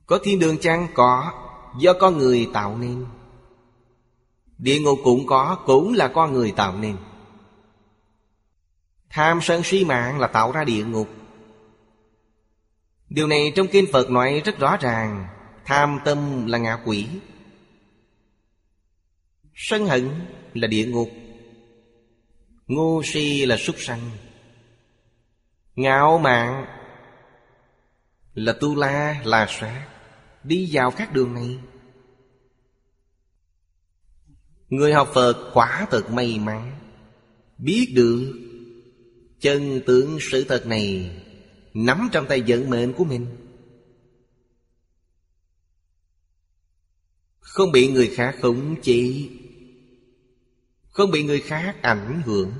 [0.05, 0.87] Có thiên đường chăng?
[0.93, 1.31] Có.
[1.79, 3.05] Do con người tạo nên.
[4.57, 6.97] Địa ngục cũng có, Cũng là con người tạo nên.
[9.09, 11.09] Tham sân si mạng là tạo ra địa ngục.
[13.09, 15.27] Điều này trong Kinh Phật nói rất rõ ràng.
[15.65, 17.07] Tham tâm là ngạ quỷ.
[19.55, 20.09] Sân hận
[20.53, 21.09] là địa ngục.
[22.67, 24.11] Ngu si là súc sanh.
[25.75, 26.65] Ngạo mạn.
[28.33, 29.87] Là tu la là sát.
[30.43, 31.59] Đi vào các đường này.
[34.69, 36.79] Người học Phật quả thật may mắn.
[37.57, 38.33] Biết được
[39.43, 41.15] Chân tướng sự thật này,
[41.73, 43.27] Nắm trong tay vận mệnh của mình.
[47.39, 49.29] Không bị người khác khống chế.
[50.89, 52.53] Không bị người khác ảnh hưởng.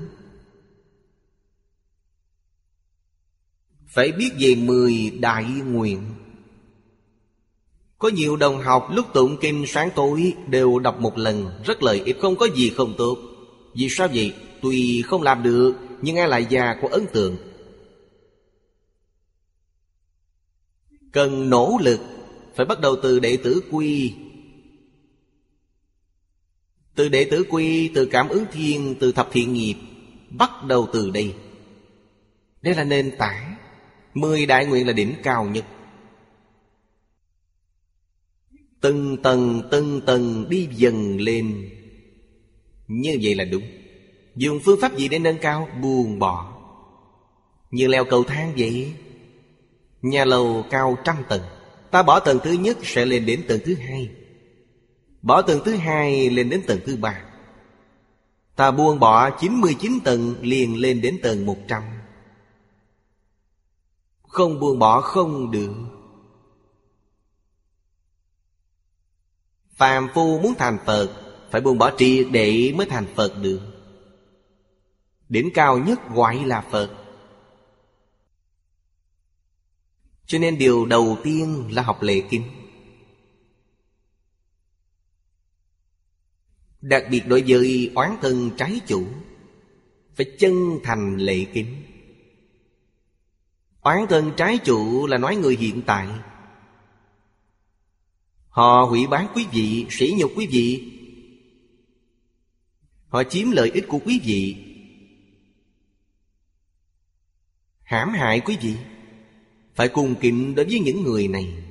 [3.94, 6.00] Phải biết về mười đại nguyện.
[7.98, 12.02] Có nhiều đồng học lúc tụng kinh sáng tối Đều đọc một lần, Rất lợi
[12.04, 13.18] ích, không có gì không tốt.
[13.74, 14.34] Vì sao vậy?
[14.62, 17.36] Tuy không làm được, Nhưng ai lại già có ấn tượng?
[21.12, 22.00] Cần nỗ lực,
[22.54, 24.14] Phải bắt đầu từ đệ tử quy.
[26.94, 29.76] Từ đệ tử quy, Từ cảm ứng thiên, Từ thập thiện nghiệp,
[30.30, 31.34] Bắt đầu từ đây.
[32.62, 33.53] Đây là nền tảng
[34.14, 35.64] Mười đại nguyện là đỉnh cao nhất.
[38.80, 41.70] Từng tầng từng tầng đi dần lên.
[42.88, 43.62] Như vậy là đúng.
[44.36, 45.68] Dùng phương pháp gì để nâng cao?
[45.82, 46.60] Buông bỏ.
[47.70, 48.92] Như leo cầu thang vậy.
[50.02, 51.42] Nhà lầu cao trăm tầng.
[51.90, 54.10] Ta bỏ tầng thứ nhất sẽ lên đến tầng thứ hai.
[55.22, 57.24] Bỏ tầng thứ hai lên đến tầng thứ ba.
[58.56, 61.82] Ta buông bỏ 99 tầng liền lên đến tầng 100
[64.34, 65.72] không buông bỏ, không được.
[69.70, 71.20] Phàm phu muốn thành Phật,
[71.50, 73.60] Phải buông bỏ triệt để mới thành Phật được.
[75.28, 76.90] Đỉnh cao nhất gọi là Phật.
[80.26, 82.50] Cho nên điều đầu tiên là học lệ kinh
[86.80, 89.06] Đặc biệt đối với oán thân trái chủ,
[90.14, 91.93] Phải chân thành lệ kính.
[93.84, 96.08] Oán thân trái chủ là nói người hiện tại.
[98.48, 100.92] Họ hủy bán quý vị, sỉ nhục quý vị.
[103.08, 104.56] Họ chiếm lợi ích của quý vị.
[107.82, 108.76] Hãm hại quý vị.
[109.74, 111.62] Phải cùng kính đối với những người này.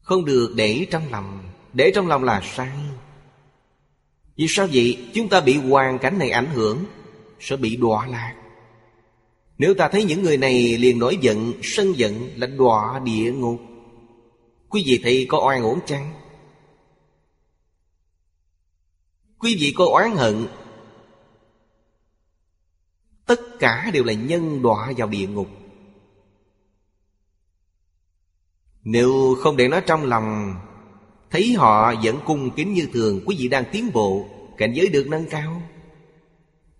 [0.00, 1.50] Không được để trong lòng.
[1.72, 2.78] Để trong lòng là sai.
[4.36, 5.10] Vì sao vậy?
[5.14, 6.84] Chúng ta bị hoàn cảnh này ảnh hưởng
[7.40, 8.39] Sẽ bị đọa lạc.
[9.60, 13.60] Nếu ta thấy những người này liền nổi giận, Sân giận là đọa địa ngục.
[14.68, 16.12] Quý vị thấy có oan uổng chăng?
[19.38, 20.46] Quý vị có oán hận?
[23.26, 25.48] Tất cả đều là nhân đọa vào địa ngục.
[28.82, 30.54] Nếu không để nó trong lòng,
[31.30, 35.06] Thấy họ vẫn cung kính như thường, Quý vị đang tiến bộ, Cảnh giới được
[35.08, 35.62] nâng cao.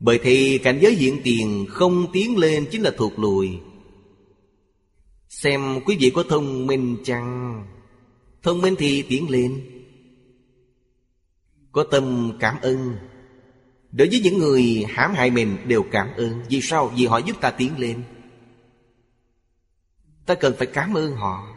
[0.00, 3.58] Bởi thì cảnh giới hiện tiền Không tiến lên chính là thuộc lùi.
[5.28, 7.64] Xem quý vị có thông minh chăng?
[8.42, 9.60] Thông minh thì tiến lên.
[11.72, 12.96] Có tâm cảm ơn.
[13.92, 16.42] Đối với những người hãm hại mình đều cảm ơn.
[16.48, 16.92] Vì sao?
[16.96, 18.02] Vì họ giúp ta tiến lên.
[20.26, 21.56] Ta cần phải cảm ơn họ.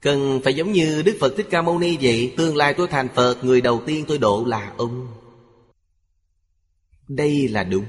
[0.00, 2.34] Cần phải giống như Đức Phật Thích Ca Mâu Ni vậy.
[2.36, 5.21] Tương lai tôi thành Phật, Người đầu tiên tôi độ là ông.
[7.08, 7.86] Đây là đúng.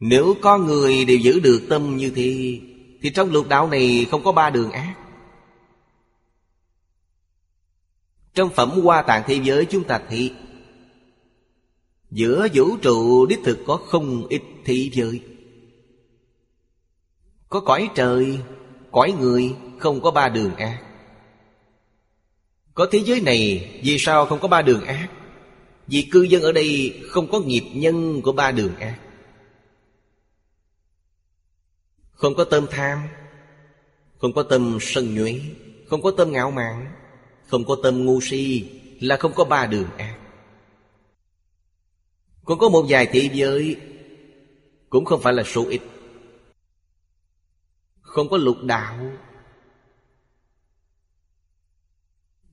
[0.00, 2.60] Nếu có người đều giữ được tâm như thế
[3.02, 4.94] Thì trong lục đạo này không có ba đường ác.
[8.34, 10.32] Trong phẩm Hoa Tạng Thế Giới chúng ta thì
[12.10, 15.20] Giữa vũ trụ đích thực có không ít thị giới.
[17.48, 18.38] Có cõi trời,
[18.90, 20.82] cõi người không có ba đường ác.
[22.74, 25.08] Có thế giới này vì sao không có ba đường ác?
[25.90, 28.98] Vì cư dân ở đây không có nghiệp nhân của ba đường ác.
[32.10, 33.08] Không có tâm tham,
[34.18, 35.40] Không có tâm sân nhuế,
[35.86, 36.92] Không có tâm ngạo mạn,
[37.46, 40.18] Không có tâm ngu si Là không có ba đường ác.
[42.44, 43.76] Còn có một vài thị giới
[44.88, 45.80] Cũng không phải là số ít.
[48.00, 49.12] Không có lục đạo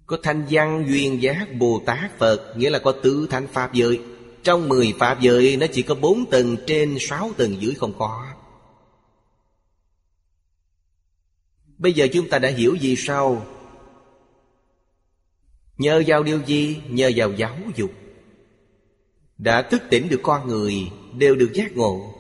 [0.08, 4.00] Có thanh văn, duyên giác Bồ Tát Phật, Nghĩa là có tứ thánh Pháp giới.
[4.44, 8.26] Trong mười Pháp giới, Nó chỉ có bốn tầng trên sáu tầng dưới không có.
[11.78, 13.46] Bây giờ chúng ta đã hiểu gì sao.
[15.78, 16.82] Nhờ vào điều gì?
[16.90, 17.92] Nhờ vào giáo dục.
[19.38, 20.74] Đã thức tỉnh được con người,
[21.18, 22.14] Đều được giác ngộ.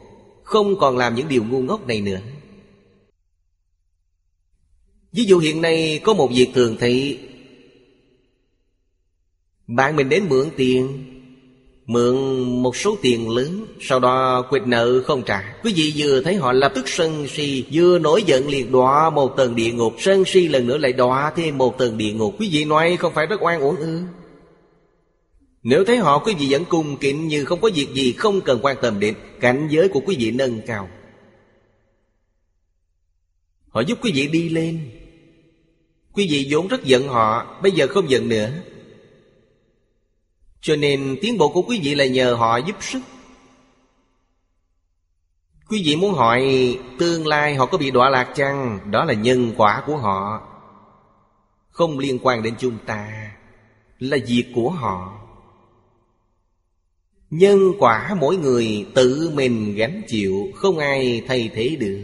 [0.44, 2.20] Không còn làm những điều ngu ngốc này nữa.
[5.12, 7.20] Ví dụ hiện nay có một việc thường thấy.
[9.68, 11.04] Bạn mình đến mượn tiền.
[11.86, 12.16] Mượn
[12.64, 15.60] một số tiền lớn, Sau đó quỵt nợ không trả.
[15.64, 19.38] Quý vị vừa thấy họ lập tức sân si, Vừa nổi giận liền đọa một
[19.38, 19.96] tầng địa ngục.
[20.00, 22.36] Sân si lần nữa lại đọa thêm một tầng địa ngục.
[22.40, 24.00] Quý vị nói không phải rất oan uổng ư?
[25.64, 28.60] Nếu thấy họ, quý vị vẫn cung kính Như không có việc gì không cần
[28.62, 29.16] quan tâm đến.
[29.40, 30.90] Cảnh giới của quý vị nâng cao.
[33.70, 34.80] Họ giúp quý vị đi lên.
[36.14, 38.50] Quý vị vốn rất giận họ, Bây giờ không giận nữa
[40.62, 43.00] cho nên tiến bộ của quý vị là nhờ họ giúp sức.
[45.70, 46.44] Quý vị muốn hỏi
[47.00, 48.80] tương lai họ có bị đọa lạc chăng?
[48.92, 50.42] Đó là nhân quả của họ.
[51.70, 53.32] Không liên quan đến chúng ta
[54.00, 55.14] Là việc của họ.
[57.30, 62.04] Nhân quả mỗi người tự mình gánh chịu Không ai thay thế được.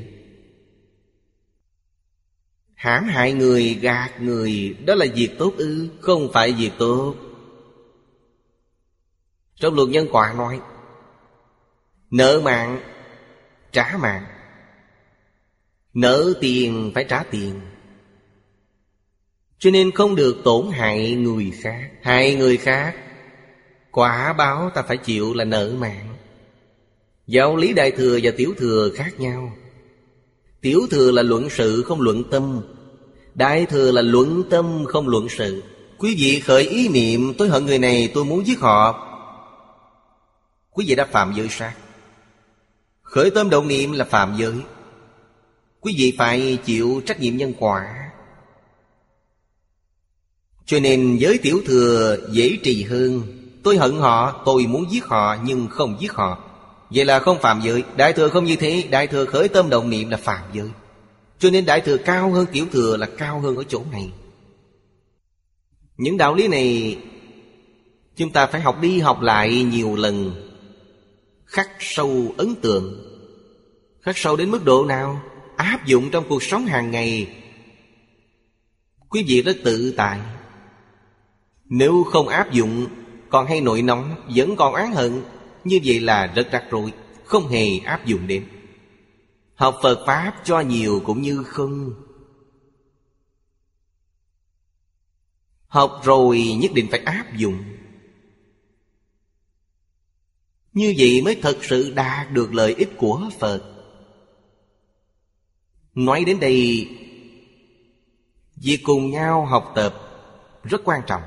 [2.76, 5.90] Hãm hại người, gạt người Đó là việc tốt ư?
[6.00, 7.16] Không phải việc tốt
[9.56, 10.60] trong luật nhân quả nói,
[12.12, 12.80] Nợ mạng,
[13.72, 14.26] Trả mạng.
[15.94, 17.62] Nợ tiền phải trả tiền.
[19.58, 21.92] Cho nên không được tổn hại người khác.
[22.02, 22.96] Hại người khác,
[23.92, 26.16] Quả báo ta phải chịu là nợ mạng.
[27.28, 29.54] Giáo lý đại thừa và tiểu thừa khác nhau.
[30.62, 32.62] Tiểu thừa là luận sự, không luận tâm.
[33.36, 35.64] Đại thừa là luận tâm, không luận sự.
[35.98, 39.13] Quý vị khởi ý niệm, tôi hận người này, tôi muốn giết họ.
[40.74, 41.74] Quý vị đã phạm giới sát.
[43.02, 44.54] Khởi tâm động niệm là phạm giới.
[45.80, 48.12] Quý vị phải chịu trách nhiệm nhân quả.
[50.66, 53.22] Cho nên giới tiểu thừa dễ trì hơn.
[53.64, 56.44] Tôi hận họ, tôi muốn giết họ nhưng không giết họ.
[56.90, 57.84] Vậy là không phạm giới.
[57.96, 58.88] Đại thừa không như thế.
[58.90, 60.70] Đại thừa khởi tâm động niệm là phạm giới.
[61.40, 64.12] Cho nên đại thừa cao hơn tiểu thừa là cao hơn ở chỗ này.
[65.98, 66.98] Những đạo lý này
[68.16, 70.34] Chúng ta phải học đi học lại nhiều lần
[71.54, 73.00] khắc sâu ấn tượng.
[74.02, 75.22] Khắc sâu đến mức độ nào?
[75.56, 77.36] Áp dụng trong cuộc sống hàng ngày.
[79.10, 80.20] Quý vị rất tự tại.
[81.66, 82.88] Nếu không áp dụng,
[83.30, 85.22] còn hay nổi nóng, vẫn còn oán hận,
[85.64, 86.92] như vậy là rất rắc rối,
[87.26, 88.48] không hề áp dụng đến.
[89.56, 91.94] Học phật pháp cho nhiều cũng như không.
[95.68, 97.64] Học rồi nhất định phải áp dụng
[100.74, 103.74] như vậy mới thật sự đạt được lợi ích của Phật.
[105.96, 106.90] Nói đến đây,
[108.56, 109.96] Việc cùng nhau học tập
[110.64, 111.22] rất quan trọng.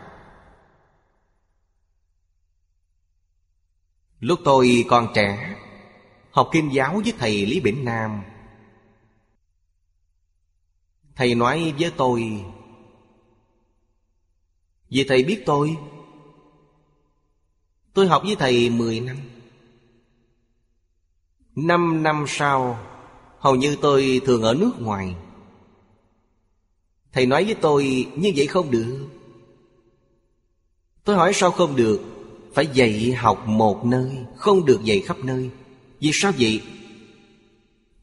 [4.20, 5.56] Lúc tôi còn trẻ,
[6.30, 8.22] Học kinh giáo với thầy Lý Bỉnh Nam,
[11.16, 12.44] Thầy nói với tôi,
[14.88, 15.76] Vì thầy biết tôi
[17.96, 19.16] Tôi học với thầy 10 năm.
[21.56, 22.78] Năm năm sau,
[23.38, 25.14] Hầu như tôi thường ở nước ngoài.
[27.12, 29.06] Thầy nói với tôi, như vậy không được.
[31.04, 32.00] Tôi hỏi, sao không được?
[32.54, 35.50] Phải dạy học một nơi, Không được dạy khắp nơi.
[36.00, 36.62] Vì sao vậy?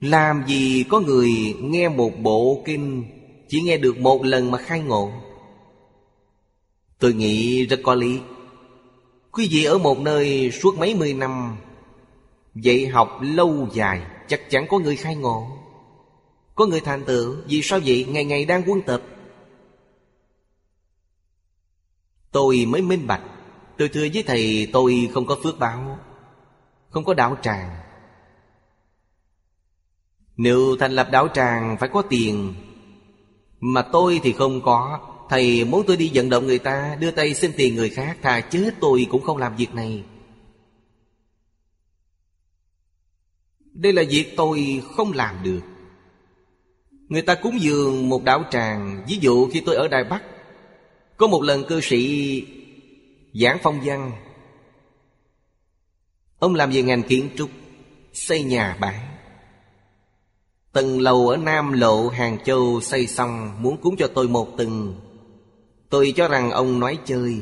[0.02, 1.32] Làm gì có người
[1.62, 3.04] nghe một bộ kinh,
[3.50, 5.12] Chỉ nghe được một lần mà khai ngộ?
[7.00, 8.20] Tôi nghĩ rất có lý.
[9.32, 11.58] Quý vị ở một nơi suốt mấy mươi năm
[12.54, 15.48] vậy học lâu dài, Chắc chắn có người khai ngộ.
[16.56, 18.06] Có người thành tựu, Vì sao vậy?
[18.10, 19.02] Ngày ngày đang quân tập.
[22.32, 23.22] Tôi mới minh bạch.
[23.78, 26.00] Tôi thưa với thầy, tôi không có phước báo,
[26.90, 27.70] Không có đạo tràng.
[30.38, 32.54] Nếu thành lập đạo tràng phải có tiền,
[33.60, 35.00] Mà tôi thì không có.
[35.30, 38.42] Thầy muốn tôi đi vận động người ta, Đưa tay xin tiền người khác, Thà
[38.42, 40.04] chết tôi cũng không làm việc này.
[43.74, 45.62] Đây là việc tôi không làm được.
[47.10, 49.04] Người ta cúng dường một đạo tràng.
[49.08, 50.24] Ví dụ khi tôi ở Đài Bắc,
[51.18, 52.46] Có một lần cư sĩ
[53.34, 54.12] giảng phong văn,
[56.40, 57.50] Ông làm về ngành kiến trúc,
[58.14, 59.00] Xây nhà bản
[60.72, 64.96] Tầng lầu ở Nam Lộ, Hàng Châu xây xong, Muốn cúng cho tôi một tầng.
[65.90, 67.42] Tôi cho rằng ông nói chơi.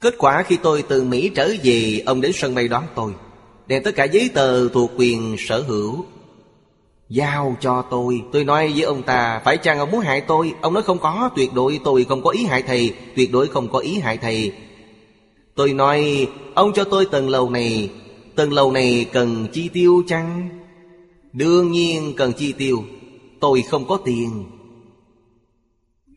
[0.00, 3.14] Kết quả khi tôi từ Mỹ trở về, Ông đến sân bay đón tôi.
[3.68, 6.04] Để tất cả giấy tờ thuộc quyền sở hữu.
[7.08, 8.22] Giao cho tôi.
[8.32, 10.54] Tôi nói với ông ta, Phải chăng ông muốn hại tôi?
[10.60, 13.68] Ông nói, không có, Tuyệt đối tôi không có ý hại thầy, Tuyệt đối không
[13.68, 14.52] có ý hại thầy.
[15.54, 17.90] Tôi nói, Ông cho tôi tầng lầu này,
[18.34, 20.48] Tầng lầu này cần chi tiêu chăng?
[21.32, 22.84] Đương nhiên cần chi tiêu.
[23.40, 24.44] Tôi không có tiền.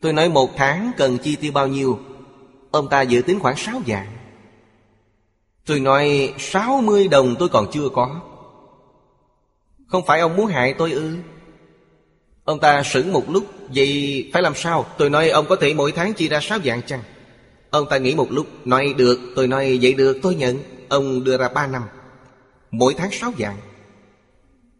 [0.00, 1.98] Tôi nói, một tháng cần chi tiêu bao nhiêu?
[2.70, 4.06] Ông ta dự tính khoảng 6 vạn.
[5.66, 8.20] Tôi nói 60 đồng tôi còn chưa có.
[9.86, 11.16] Không phải ông muốn hại tôi ư?
[12.44, 13.44] Ông ta sững một lúc,
[13.74, 14.86] Vậy phải làm sao?
[14.98, 17.02] Tôi nói, ông có thể mỗi tháng chi ra 6 vạn chăng?
[17.70, 20.58] Ông ta nghĩ một lúc, Nói được, Tôi nói, vậy được, tôi nhận.
[20.88, 21.82] Ông đưa ra 3 năm.
[22.70, 23.56] Mỗi tháng 6 vạn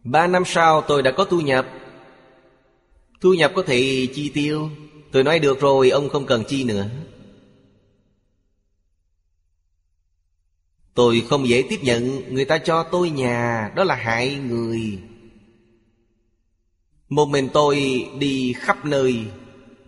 [0.03, 1.65] Ba năm sau, tôi đã có thu nhập.
[3.21, 4.69] Thu nhập có thể chi tiêu.
[5.11, 6.85] Tôi nói, được rồi, ông không cần chi nữa.
[10.93, 14.99] Tôi không dễ tiếp nhận, Người ta cho tôi nhà, Đó là hại người.
[17.09, 19.25] Một mình tôi đi khắp nơi,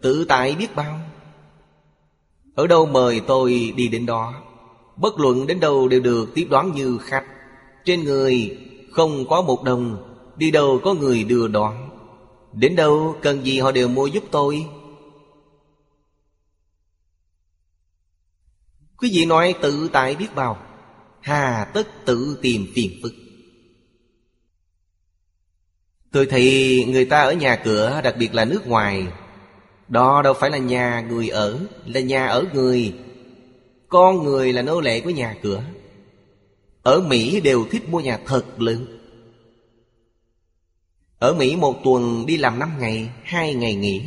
[0.01, 0.99] Tự tại biết bao.
[2.55, 4.43] Ở đâu mời tôi đi đến đó,
[4.95, 7.25] Bất luận đến đâu đều được tiếp đón như khách.
[7.85, 8.57] Trên người
[8.91, 11.89] không có một đồng, Đi đâu có người đưa đón.
[12.53, 14.65] Đến đâu cần gì họ đều mua giúp tôi.
[18.97, 20.64] Quý vị nói tự tại biết bao.
[21.25, 23.13] Hà tất tự tìm phiền phức.
[26.11, 29.07] Tôi thấy người ta ở nhà cửa, Đặc biệt là nước ngoài,
[29.87, 32.93] Đó đâu phải là nhà người ở, Là nhà ở người.
[33.89, 35.63] Con người là nô lệ của nhà cửa.
[36.83, 38.85] Ở Mỹ đều thích mua nhà thật lớn.
[41.19, 44.01] Ở Mỹ một tuần đi làm năm ngày, hai ngày nghỉ.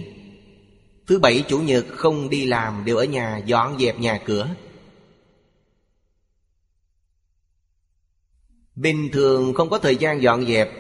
[1.07, 4.49] Thứ bảy, chủ nhật không đi làm Đều ở nhà, dọn dẹp nhà cửa.
[8.81, 10.71] Bình thường không có thời gian dọn dẹp.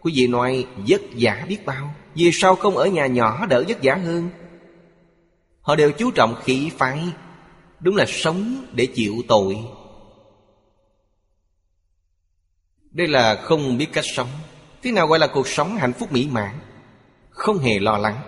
[0.00, 3.78] Quý vị nói, vất vả biết bao, Vì sao không ở nhà nhỏ đỡ vất
[3.82, 4.30] vả hơn?
[5.60, 7.00] Họ đều chú trọng khí phái
[7.80, 9.58] Đúng là sống để chịu tội.
[12.90, 14.28] Đây là không biết cách sống.
[14.82, 16.58] Thế nào gọi là cuộc sống hạnh phúc mỹ mãn?
[17.30, 18.20] Không hề lo lắng.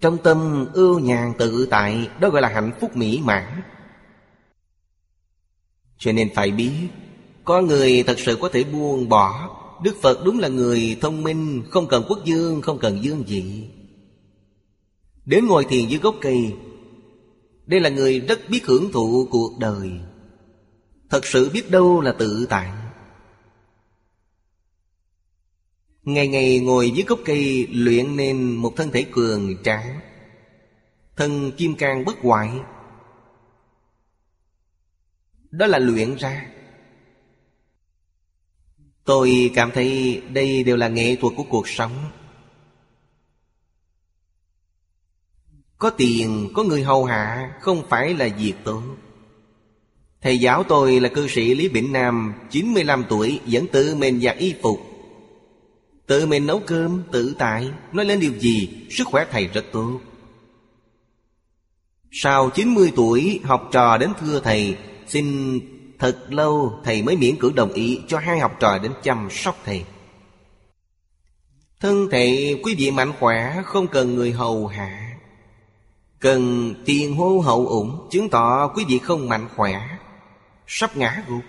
[0.00, 3.62] Trong tâm ưu nhàn tự tại, Đó gọi là hạnh phúc mỹ mãn.
[5.98, 6.88] Cho nên phải biết
[7.44, 9.58] có người thật sự có thể buông bỏ.
[9.82, 13.68] Đức Phật đúng là người thông minh Không cần quốc dương, không cần dương vị.
[15.24, 16.54] Đến ngồi thiền dưới gốc cây
[17.66, 19.90] Đây là người rất biết hưởng thụ cuộc đời.
[21.10, 22.72] Thật sự biết đâu là tự tại.
[26.02, 30.00] Ngày ngày ngồi dưới gốc cây Luyện nên một thân thể cường tráng.
[31.16, 32.50] Thân kim cang bất hoại.
[35.50, 36.51] Đó là luyện ra.
[39.04, 41.92] Tôi cảm thấy đây đều là nghệ thuật của cuộc sống.
[45.78, 48.82] Có tiền, có người hầu hạ Không phải là việc tốt.
[50.20, 54.36] Thầy giáo tôi là cư sĩ Lý Bỉnh Nam 95 tuổi vẫn tự mình giặt
[54.38, 54.80] y phục.
[56.06, 60.00] Tự mình nấu cơm, tự tại Nói lên điều gì, sức khỏe thầy rất tốt.
[62.10, 64.76] Sau 90 tuổi học trò đến thưa thầy
[65.06, 65.58] Xin
[66.02, 69.56] Thật lâu thầy mới miễn cưỡng đồng ý cho hai học trò đến chăm sóc
[69.64, 69.84] thầy.
[71.80, 75.18] Thân thể quý vị mạnh khỏe, không cần người hầu hạ.
[76.18, 79.88] Cần tiền hô hậu ủng, Chứng tỏ quý vị không mạnh khỏe.
[80.66, 81.42] Sắp ngã gục.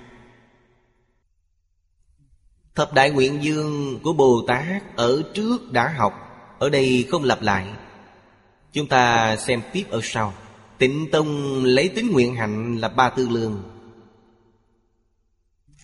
[2.76, 6.14] Thập đại nguyện dương của Bồ Tát Ở trước đã học,
[6.60, 7.68] Ở đây không lặp lại.
[8.74, 10.34] Chúng ta xem tiếp ở sau.
[10.78, 13.73] Tịnh Tông lấy tính nguyện hạnh là ba tư lương.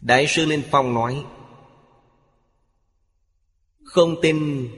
[0.02, 1.26] Đại sư Linh Phong nói
[3.84, 4.70] Không tin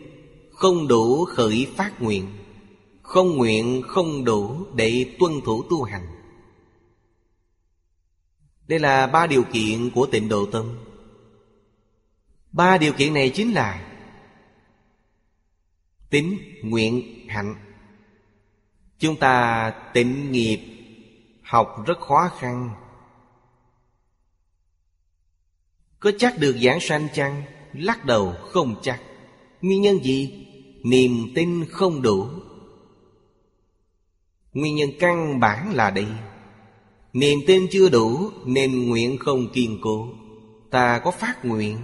[0.52, 2.27] không đủ khởi phát nguyện
[3.02, 6.07] Không nguyện không đủ để tuân thủ tu hành.
[8.68, 10.77] Đây là ba điều kiện của tịnh độ tâm.
[12.52, 13.88] Ba điều kiện này chính là
[16.10, 17.56] Tính, nguyện, hạnh.
[18.99, 20.60] Chúng ta tịnh nghiệp
[21.43, 22.69] Học rất khó khăn.
[26.02, 27.44] Có chắc được giảng sanh chăng?
[27.73, 29.02] Lắc đầu, không chắc.
[29.61, 30.48] Nguyên nhân gì?
[30.84, 32.28] Niềm tin không đủ.
[34.53, 36.07] Nguyên nhân căn bản là đây.
[37.14, 40.07] Niềm tin chưa đủ, Nên nguyện không kiên cố.
[40.72, 41.78] Ta có phát nguyện.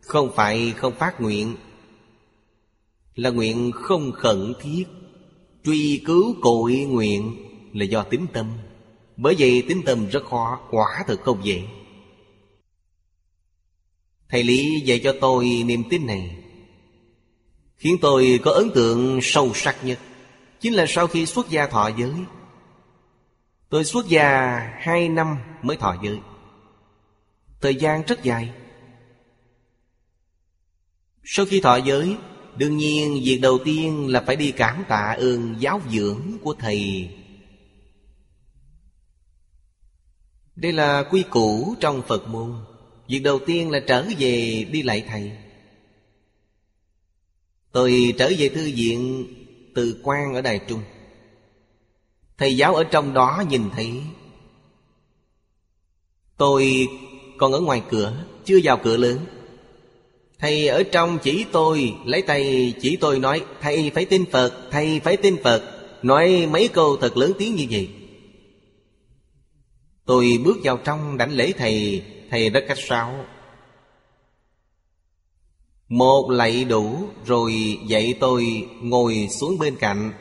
[0.00, 1.56] Không phải không phát nguyện.
[3.14, 4.84] Là nguyện không khẩn thiết.
[5.64, 7.36] Truy cứu cội nguyện
[7.72, 8.46] Là do tính tâm.
[9.16, 11.62] Bởi vậy tính tâm rất khó, Quả thật không dễ.
[14.30, 16.36] Thầy Lý dạy cho tôi niềm tin này,
[17.76, 19.98] Khiến tôi có ấn tượng sâu sắc nhất.
[20.60, 22.12] Chính là sau khi xuất gia thọ giới,
[23.68, 26.18] Tôi xuất gia hai năm mới thọ giới.
[27.60, 28.50] Thời gian rất dài.
[31.24, 32.16] Sau khi thọ giới,
[32.56, 37.10] Đương nhiên việc đầu tiên là phải đi cảm tạ ơn giáo dưỡng của Thầy.
[40.56, 42.69] Đây là quy củ trong Phật môn.
[43.10, 45.32] Việc đầu tiên là trở về đi lại Thầy.
[47.72, 49.26] Tôi trở về thư viện
[49.74, 50.80] Từ quan ở Đài Trung.
[52.38, 53.92] Thầy giáo ở trong đó nhìn thấy.
[56.36, 56.88] Tôi
[57.38, 59.18] còn ở ngoài cửa, Chưa vào cửa lớn.
[60.38, 65.00] Thầy ở trong chỉ tôi, Lấy tay chỉ tôi nói, Thầy phải tin Phật, Thầy
[65.00, 65.62] phải tin Phật.
[66.02, 67.88] Nói mấy câu thật lớn tiếng như vậy.
[70.04, 73.24] Tôi bước vào trong đảnh lễ thầy Thầy rất cách sáo.
[75.88, 80.12] Một lạy đủ, Rồi dạy tôi ngồi xuống bên cạnh.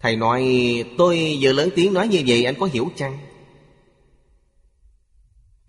[0.00, 0.44] Thầy nói,
[0.98, 3.18] tôi vừa lớn tiếng nói như vậy, anh có hiểu chăng?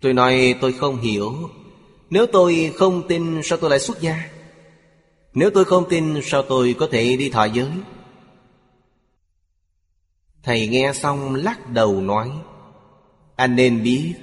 [0.00, 1.50] Tôi nói, tôi không hiểu.
[2.10, 4.30] Nếu tôi không tin, sao tôi lại xuất gia?
[5.34, 7.68] Nếu tôi không tin, sao tôi có thể đi thọ giới?
[10.42, 12.30] Thầy nghe xong lắc đầu nói
[13.36, 14.14] anh nên biết,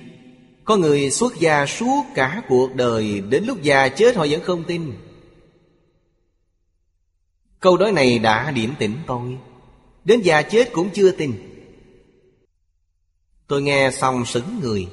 [0.63, 4.63] Có người xuất gia suốt cả cuộc đời, Đến lúc già chết họ vẫn không
[4.63, 4.93] tin.
[7.59, 9.37] Câu nói này đã điểm tỉnh tôi,
[10.05, 11.33] Đến già chết cũng chưa tin.
[13.47, 14.87] Tôi nghe xong sững người.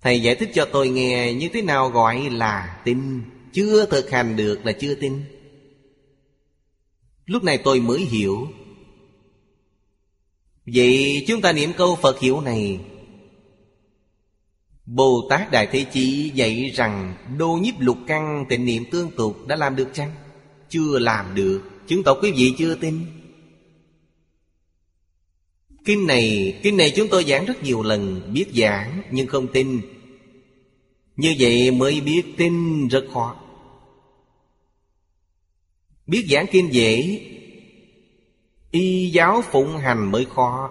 [0.00, 4.36] Thầy giải thích cho tôi nghe như thế nào gọi là tin, Chưa thực hành
[4.36, 5.24] được là chưa tin.
[7.26, 8.48] Lúc này tôi mới hiểu
[10.74, 12.80] Vậy chúng ta niệm câu Phật hiệu này.
[14.86, 19.46] Bồ Tát Đại Thế Chí dạy rằng, Đô nhiếp lục căn tịnh niệm tương tục
[19.46, 20.12] đã làm được chăng?
[20.68, 21.62] Chưa làm được.
[21.86, 23.06] Chứng tỏ quý vị chưa tin.
[25.84, 29.80] Kinh này Kinh này chúng tôi giảng rất nhiều lần, Biết giảng nhưng không tin.
[31.16, 33.36] Như vậy mới biết tin rất khó.
[36.06, 37.20] Biết giảng kinh dễ
[38.70, 40.70] Y giáo phụng hành mới khó,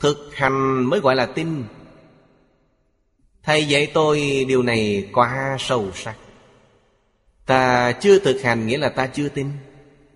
[0.00, 1.64] Thực hành mới gọi là tin.
[3.42, 6.16] Thầy dạy tôi điều này quá sâu sắc.
[7.46, 9.46] Ta chưa thực hành nghĩa là ta chưa tin.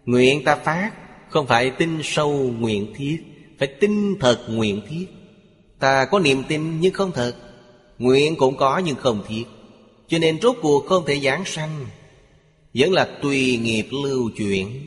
[0.05, 0.91] Nguyện ta phát,
[1.29, 3.19] Không phải tin sâu nguyện thiết,
[3.59, 5.07] Phải tin thật nguyện thiết.
[5.79, 7.35] Ta có niềm tin nhưng không thật,
[7.99, 9.45] Nguyện cũng có nhưng không thiết.
[10.09, 11.87] Cho nên rốt cuộc không thể giảng sanh,
[12.75, 14.87] Vẫn là tùy nghiệp lưu chuyển.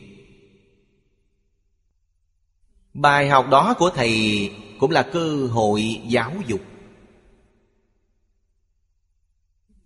[2.93, 6.61] Bài học đó của Thầy Cũng là cơ hội giáo dục.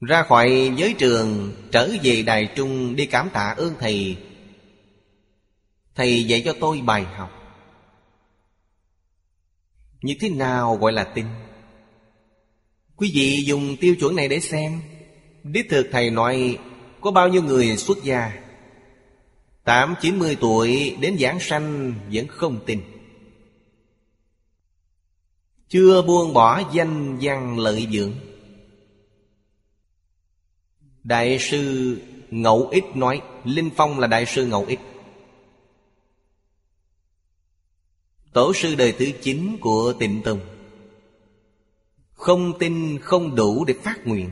[0.02, 4.18] Ra khỏi giới trường, Trở về Đài Trung Đi cảm tạ ơn Thầy.
[5.96, 7.32] Thầy dạy cho tôi bài học.
[10.02, 11.26] Như thế nào gọi là tin?
[12.96, 14.82] Quý vị dùng tiêu chuẩn này để xem.
[15.44, 16.58] Đích thực thầy nói,
[17.02, 18.34] Có bao nhiêu người xuất gia?
[19.64, 22.82] Tám, chín mươi tuổi đến giảng sanh vẫn không tin.
[25.70, 28.12] Chưa buông bỏ danh văn lợi dưỡng.
[31.04, 31.98] Đại sư
[32.30, 34.80] Ngẫu Ích nói, Linh Phong là đại sư Ngẫu Ích.
[38.34, 40.40] Tổ sư đời thứ chín của tịnh tông
[42.14, 44.30] Không tin không đủ để phát nguyện.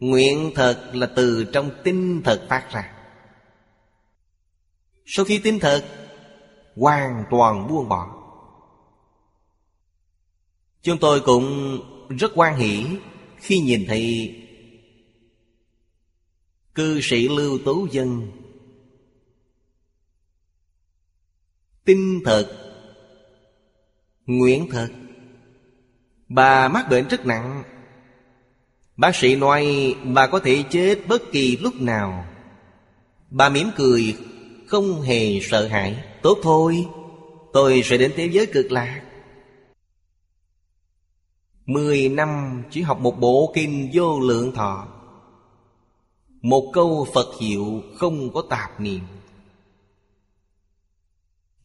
[0.00, 2.92] Nguyện thật là từ trong tinh thật phát ra.
[5.06, 5.84] Sau khi tin thật,
[6.76, 8.21] Hoàn toàn buông bỏ.
[10.82, 11.78] Chúng tôi cũng
[12.18, 12.86] rất quan hỷ
[13.36, 14.34] Khi nhìn thấy
[16.74, 18.30] Cư sĩ Lưu Tú Dân
[21.84, 22.58] Tinh thật,
[24.26, 24.88] Nguyện thật.
[26.28, 27.62] Bà mắc bệnh rất nặng.
[28.96, 32.26] Bác sĩ nói bà có thể chết bất kỳ lúc nào.
[33.30, 34.16] Bà mỉm cười,
[34.66, 36.04] Không hề sợ hãi.
[36.22, 36.86] Tốt thôi,
[37.52, 39.02] Tôi sẽ đến thế giới cực lạc.
[41.72, 44.88] Mười năm chỉ học một bộ kinh vô lượng thọ.
[46.42, 49.00] Một câu Phật hiệu không có tạp niệm.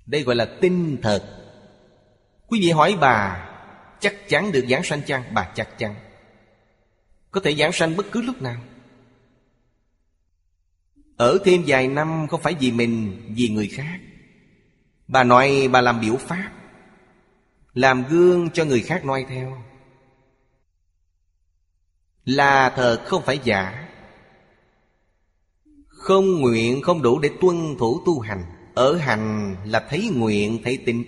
[0.05, 1.49] Đây gọi là tinh thật.
[2.47, 3.43] Quý vị hỏi bà,
[3.99, 5.23] Chắc chắn được giảng sanh chăng?
[5.33, 5.95] Bà chắc chắn.
[7.31, 8.61] Có thể giảng sanh bất cứ lúc nào.
[11.17, 13.99] Ở thêm vài năm không phải vì mình, Vì người khác.
[15.07, 16.51] Bà nói bà làm biểu pháp,
[17.73, 19.66] Làm gương cho người khác noi theo.
[22.27, 23.87] Là thật không phải giả.
[25.87, 28.43] Không nguyện không đủ để tuân thủ tu hành.
[28.75, 31.03] Ở hành là thấy nguyện thấy tin.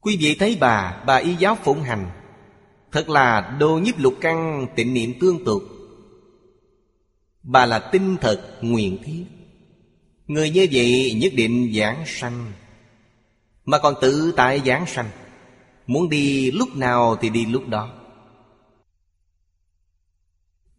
[0.00, 2.10] Quý vị thấy bà, bà y giáo phụng hành.
[2.92, 5.62] Thật là đồ nhiếp lục căn tịnh niệm tương tục.
[7.42, 9.24] Bà là tinh thật nguyện thiết.
[10.26, 12.52] Người như vậy nhất định giảng sanh.
[13.64, 15.10] Mà còn tự tại giảng sanh.
[15.86, 17.92] Muốn đi lúc nào thì đi lúc đó.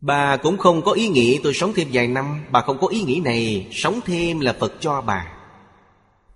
[0.01, 2.45] Bà cũng không có ý nghĩ tôi sống thêm vài năm.
[2.51, 3.67] Bà không có ý nghĩ này.
[3.71, 5.33] Sống thêm là Phật cho bà.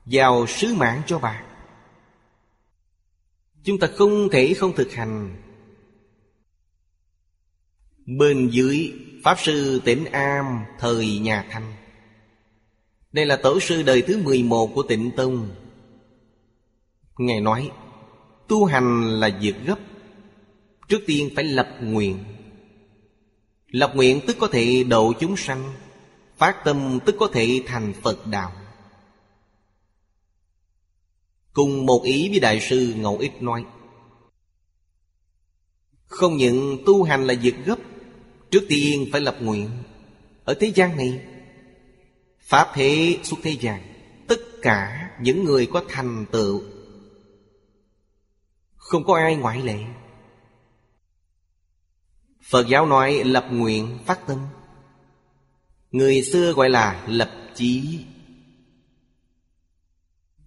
[0.06, 1.44] Giàu sứ mạng cho bà.
[3.64, 5.36] Chúng ta không thể không thực hành.
[8.06, 11.74] Bên dưới, Pháp Sư Tịnh Am, Thời nhà Thanh.
[13.12, 15.50] Đây là tổ sư đời thứ 11 của tịnh Tông.
[17.18, 17.72] Ngài nói
[18.48, 19.80] Tu hành là việc gấp.
[20.88, 22.24] Trước tiên phải lập nguyện.
[23.68, 25.74] Lập nguyện tức có thể độ chúng sanh,
[26.38, 28.52] Phát tâm tức có thể thành Phật đạo.
[31.54, 33.66] Cùng một ý với Đại sư Ngẫu Ích nói,
[36.06, 37.80] Không những tu hành là việc gấp,
[38.52, 39.70] Trước tiên phải lập nguyện.
[40.44, 41.22] Ở thế gian này,
[42.40, 43.82] Pháp thế xuất thế gian,
[44.28, 46.64] Tất cả những người có thành tựu
[48.88, 49.80] không có ai ngoại lệ.
[52.50, 54.38] Phật giáo nói lập nguyện phát tâm.
[55.92, 58.00] Người xưa gọi là lập chí.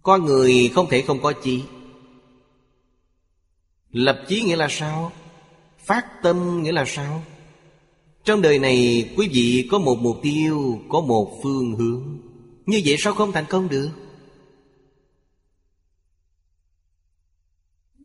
[0.02, 1.62] Có người không thể không có chí.
[3.90, 5.12] Lập chí nghĩa là sao?
[5.78, 7.22] Phát tâm nghĩa là sao?
[8.24, 12.18] Trong đời này, quý vị có một mục tiêu, Có một phương hướng.
[12.66, 13.90] Như vậy sao không thành công được?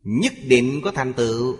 [0.08, 1.56] Nhất định có thành tựu.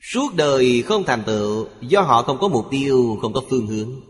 [0.00, 4.00] Suốt đời không thành tựu, Do họ không có mục tiêu, Không có phương hướng.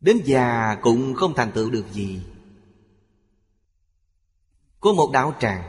[0.00, 2.20] Đến già cũng không thành tựu được gì.
[4.80, 5.62] Có một đạo tràng.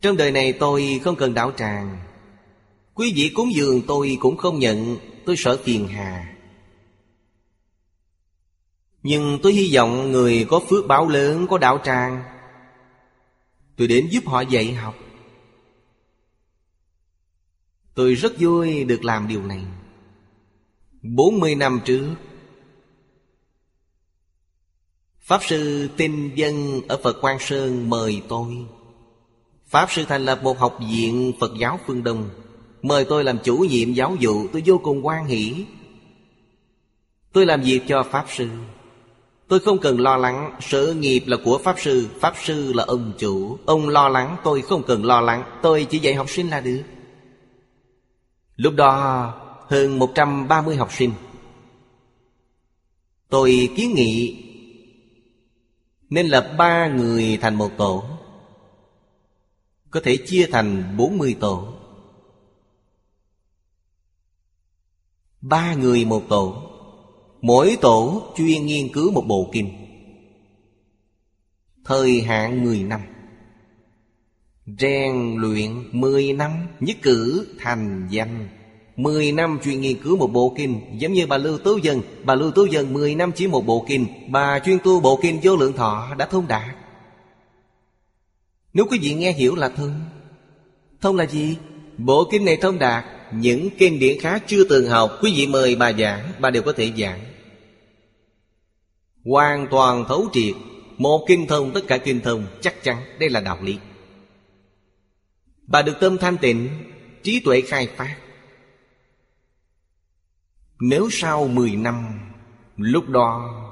[0.00, 1.98] Trong đời này tôi không cần đạo tràng.
[2.94, 4.96] Quý vị cúng dường tôi cũng không nhận,
[5.26, 6.36] Tôi sợ phiền hà.
[9.02, 12.35] Nhưng tôi hy vọng người có phước báo lớn, Có đạo tràng.
[13.76, 14.94] Tôi đến giúp họ dạy học.
[17.94, 19.64] Tôi rất vui được làm điều này.
[21.02, 22.14] 40 năm trước,
[25.20, 28.54] Pháp sư Tinh Dân ở Phật Quang Sơn mời tôi.
[29.66, 32.30] Pháp sư thành lập một học viện Phật giáo phương Đông,
[32.86, 34.48] Mời tôi làm chủ nhiệm giáo vụ.
[34.52, 35.64] Tôi vô cùng quan hỷ.
[37.32, 38.48] Tôi làm việc cho Pháp Sư.
[39.48, 43.12] Tôi không cần lo lắng Sự nghiệp là của Pháp Sư Pháp Sư là ông
[43.18, 43.58] chủ.
[43.66, 46.82] Ông lo lắng, tôi không cần lo lắng, Tôi chỉ dạy học sinh là được.
[48.56, 49.34] Lúc đó,
[49.68, 51.12] hơn 130 học sinh.
[53.28, 54.42] Tôi kiến nghị
[56.10, 58.04] Nên lập ba người thành một tổ,
[59.90, 61.72] Có thể chia thành 40 tổ.
[65.40, 66.65] Ba người một tổ.
[67.42, 69.70] Mỗi tổ chuyên nghiên cứu một bộ kinh.
[71.84, 73.00] Thời hạn 10 năm.
[74.78, 76.50] Rèn luyện 10 năm
[76.80, 78.48] Nhất cử thành danh.
[78.96, 82.00] 10 năm chuyên nghiên cứu một bộ kinh, Giống như bà Lưu Tố Dân.
[82.24, 84.06] Bà Lưu Tố Dân 10 năm chỉ một bộ kinh.
[84.28, 86.76] Bà chuyên tu bộ kinh vô lượng thọ đã thông đạt.
[88.72, 90.00] Nếu quý vị nghe hiểu là thông.
[91.00, 91.56] Thông là gì?
[91.98, 95.76] Bộ kinh này thông đạt những kinh điển khác chưa từng học, Quý vị mời
[95.76, 97.20] bà giảng, Bà đều có thể giảng.
[99.24, 100.54] Hoàn toàn thấu triệt,
[100.98, 103.78] Một kinh thông tất cả kinh thông, Chắc chắn đây là đạo lý.
[105.62, 106.68] Bà được tâm thanh tịnh,
[107.22, 108.16] Trí tuệ khai phát.
[110.80, 112.20] Nếu sau 10 năm,
[112.76, 113.62] Lúc đó,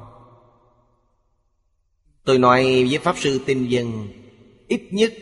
[2.25, 4.09] Tôi nói với Pháp Sư Tinh Dân,
[4.69, 5.13] Ít nhất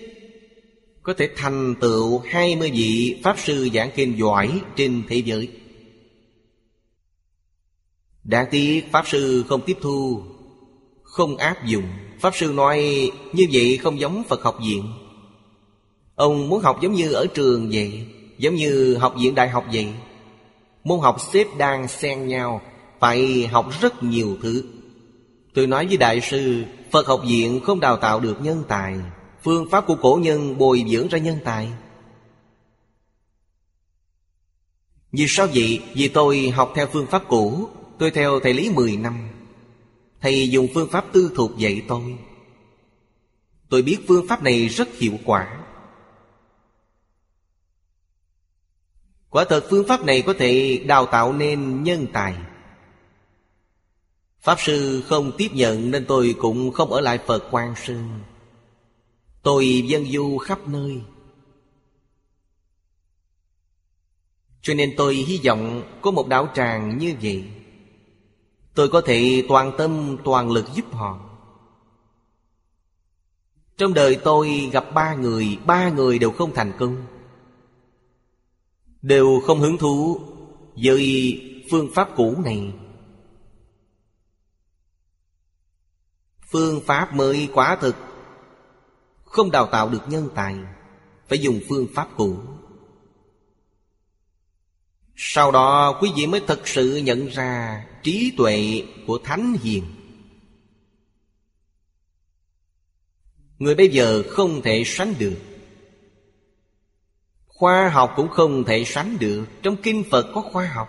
[1.02, 5.48] có thể thành tựu 20 vị Pháp Sư giảng kinh giỏi trên thế giới.
[8.24, 10.22] Đáng tiếc Pháp Sư không tiếp thu,
[11.02, 11.84] Không áp dụng.
[12.20, 14.92] Pháp Sư nói, như vậy không giống Phật học viện.
[16.14, 18.06] Ông muốn học giống như ở trường vậy,
[18.38, 19.88] Giống như học viện đại học vậy.
[20.84, 22.60] Môn học xếp đang xen nhau,
[23.00, 24.64] Phải học rất nhiều thứ.
[25.54, 28.94] Tôi nói với đại sư, Phật học viện không đào tạo được nhân tài.
[29.42, 31.72] Phương pháp của cổ nhân bồi dưỡng ra nhân tài.
[35.12, 35.82] Vì sao vậy?
[35.94, 37.68] Vì tôi học theo phương pháp cũ,
[38.02, 39.28] Tôi theo thầy Lý 10 năm.
[40.20, 42.18] Thầy dùng phương pháp tư thuộc dạy tôi.
[43.68, 45.64] Tôi biết phương pháp này rất hiệu quả.
[49.30, 52.34] Quả thật phương pháp này có thể đào tạo nên nhân tài.
[54.40, 58.20] Pháp sư không tiếp nhận nên tôi cũng không ở lại Phật quan Sơn.
[59.42, 61.02] Tôi dân du khắp nơi.
[64.62, 67.44] Cho nên tôi hy vọng có một đạo tràng như vậy.
[68.74, 71.20] Tôi có thể toàn tâm, toàn lực giúp họ.
[73.76, 77.06] Trong đời tôi gặp ba người Ba người đều không thành công.
[79.02, 80.20] Đều không hứng thú
[80.76, 81.40] với
[81.70, 82.72] phương pháp cũ này.
[86.50, 87.96] Phương pháp mới quả thực.
[89.32, 90.56] Không đào tạo được nhân tài,
[91.28, 92.36] Phải dùng phương pháp cũ.
[95.16, 99.84] Sau đó, quý vị mới thật sự nhận ra Trí tuệ của Thánh Hiền.
[103.58, 105.36] Người bây giờ không thể sánh được.
[107.46, 109.44] Khoa học cũng không thể sánh được.
[109.62, 110.88] Trong kinh Phật có khoa học.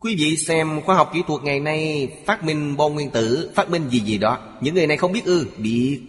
[0.00, 3.70] Quý vị xem khoa học kỹ thuật ngày nay Phát minh bom nguyên tử, Phát
[3.70, 4.38] minh gì gì đó.
[4.60, 6.02] Những người này không biết ư Biết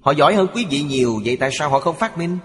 [0.00, 2.38] Họ giỏi hơn quý vị nhiều, Vậy tại sao họ không phát minh?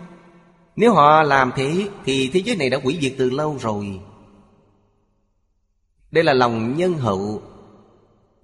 [0.75, 3.99] Nếu họ làm thế, Thì thế giới này đã hủy diệt từ lâu rồi.
[6.11, 7.41] Đây là lòng nhân hậu,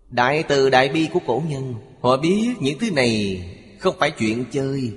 [0.09, 1.75] Đại từ đại bi của cổ nhân.
[2.01, 3.43] Họ biết những thứ này
[3.79, 4.93] Không phải chuyện chơi.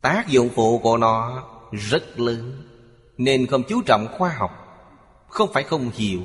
[0.00, 2.62] Tác dụng phụ của nó rất lớn,
[3.18, 4.59] Nên không chú trọng khoa học.
[5.30, 6.20] Không phải không hiểu.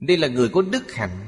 [0.00, 1.26] Đây là người có đức hạnh.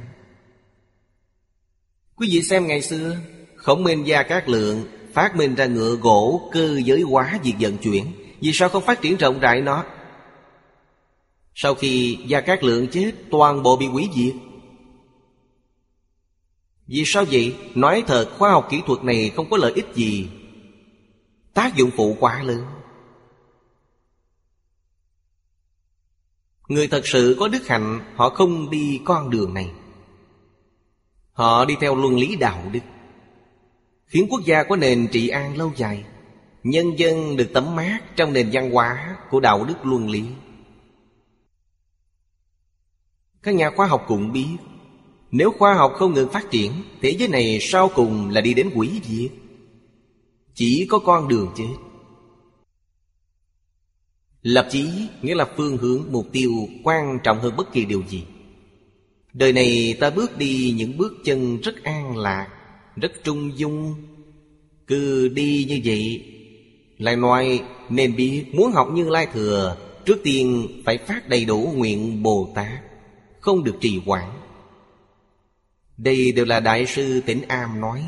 [2.16, 3.16] Quý vị xem ngày xưa,
[3.56, 7.78] Khổng minh gia các lượng Phát minh ra ngựa gỗ cơ giới hóa việc vận
[7.78, 8.12] chuyển.
[8.40, 9.84] Vì sao không phát triển rộng rãi nó?
[11.54, 14.34] Sau khi Gia Cát Lượng chết, Toàn bộ bị hủy diệt.
[16.86, 17.56] Vì sao vậy?
[17.74, 20.28] Nói thật, khoa học kỹ thuật này không có lợi ích gì.
[21.54, 22.64] Tác dụng phụ quá lớn.
[26.68, 29.70] Người thật sự có đức hạnh, Họ không đi con đường này.
[31.32, 32.80] Họ đi theo luân lý đạo đức.
[34.06, 36.04] Khiến quốc gia có nền trị an lâu dài,
[36.62, 40.24] Nhân dân được tấm mát trong nền văn hóa của đạo đức luân lý.
[43.42, 44.56] Các nhà khoa học cũng biết,
[45.30, 46.72] nếu khoa học không ngừng phát triển,
[47.02, 49.30] Thế giới này sau cùng là đi đến quỷ diệt.
[50.54, 51.74] Chỉ có con đường chết.
[54.42, 54.90] Lập chí
[55.22, 56.52] nghĩa là phương hướng mục tiêu
[56.84, 58.24] quan trọng hơn bất kỳ điều gì.
[59.32, 62.48] Đời này ta bước đi những bước chân rất an lạc,
[62.96, 63.94] Rất trung dung.
[64.86, 66.24] Cứ đi như vậy,
[66.98, 71.72] Lại nói nên biết muốn học như Lai Thừa, Trước tiên phải phát đầy đủ
[71.76, 72.80] nguyện Bồ Tát,
[73.40, 74.28] Không được trì hoãn.
[75.96, 78.04] Đây đều là Đại sư Tỉnh Am nói.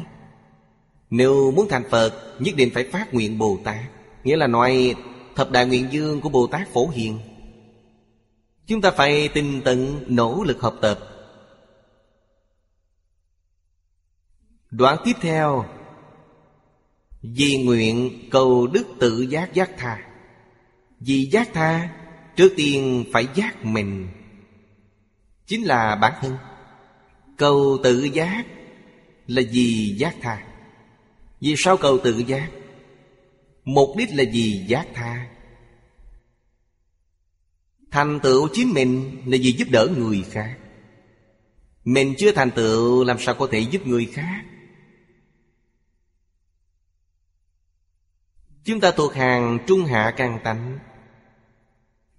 [1.10, 3.84] Nếu muốn thành Phật, Nhất định phải phát nguyện Bồ Tát,
[4.24, 4.94] Nghĩa là nói
[5.36, 7.18] Thập đại nguyện dương của Bồ Tát Phổ Hiền.
[8.66, 10.98] Chúng ta phải tinh tận nỗ lực học tập.
[14.70, 15.64] Đoạn tiếp theo.
[17.22, 19.98] Vì nguyện cầu đức tự giác giác tha.
[21.00, 21.90] Vì giác tha,
[22.36, 24.08] Trước tiên phải giác mình.
[25.46, 26.36] Chính là bản thân.
[27.36, 28.44] Cầu tự giác
[29.26, 30.42] là vì giác tha.
[31.40, 32.50] Vì sao cầu tự giác?
[33.64, 35.30] Mục đích là gì giác tha.
[37.90, 40.58] Thành tựu chính mình là vì giúp đỡ người khác.
[41.84, 44.44] Mình chưa thành tựu, làm sao có thể giúp người khác?
[48.64, 50.78] Chúng ta thuộc hàng trung hạ căn tánh.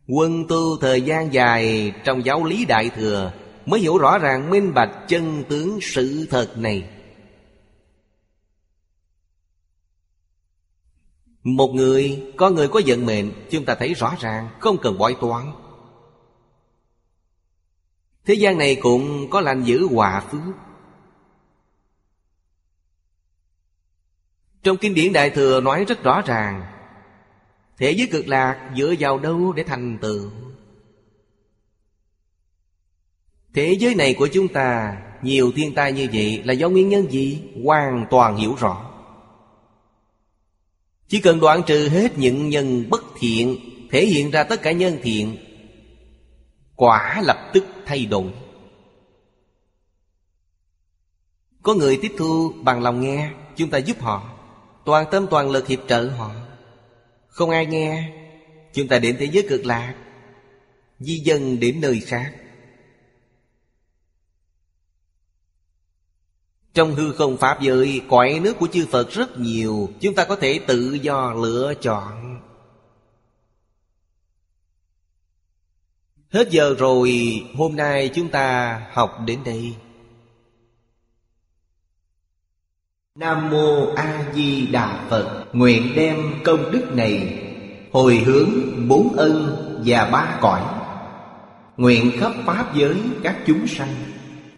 [0.07, 3.33] Quân tu thời gian dài trong giáo lý đại thừa
[3.65, 6.89] Mới hiểu rõ ràng, minh bạch chân tướng sự thật này.
[11.45, 15.15] Một người, có người có vận mệnh Chúng ta thấy rõ ràng Không cần bói
[15.21, 15.51] toán.
[18.25, 20.55] Thế gian này cũng có lành giữ hòa phước.
[24.63, 26.65] Trong kinh điển Đại Thừa nói rất rõ ràng
[27.77, 30.31] Thế giới cực lạc dựa vào đâu để thành tựu?
[33.53, 37.11] Thế giới này của chúng ta Nhiều thiên tai như vậy là do nguyên nhân
[37.11, 37.43] gì?
[37.63, 38.94] Hoàn toàn hiểu rõ.
[41.07, 43.59] Chỉ cần đoạn trừ hết những nhân bất thiện,
[43.91, 45.37] Thể hiện ra tất cả nhân thiện,
[46.75, 48.31] Quả lập tức thay đổi.
[51.63, 54.31] Có người tiếp thu bằng lòng nghe, Chúng ta giúp họ.
[54.85, 56.31] Toàn tâm toàn lực hiệp trợ họ.
[57.27, 58.11] Không ai nghe,
[58.73, 59.95] Chúng ta đến thế giới cực lạc.
[60.99, 62.33] Di dân đến nơi khác.
[66.75, 69.89] Trong hư không Pháp giới, Cõi nước của chư Phật rất nhiều.
[70.01, 72.39] Chúng ta có thể tự do lựa chọn.
[76.29, 77.11] Hết giờ rồi,
[77.55, 79.75] Hôm nay chúng ta học đến đây.
[83.15, 87.41] Nam Mô A Di Đà Phật, Nguyện đem công đức này
[87.91, 88.49] Hồi hướng
[88.87, 90.61] bốn ân và ba cõi.
[91.77, 94.14] Nguyện khắp Pháp giới các chúng sanh.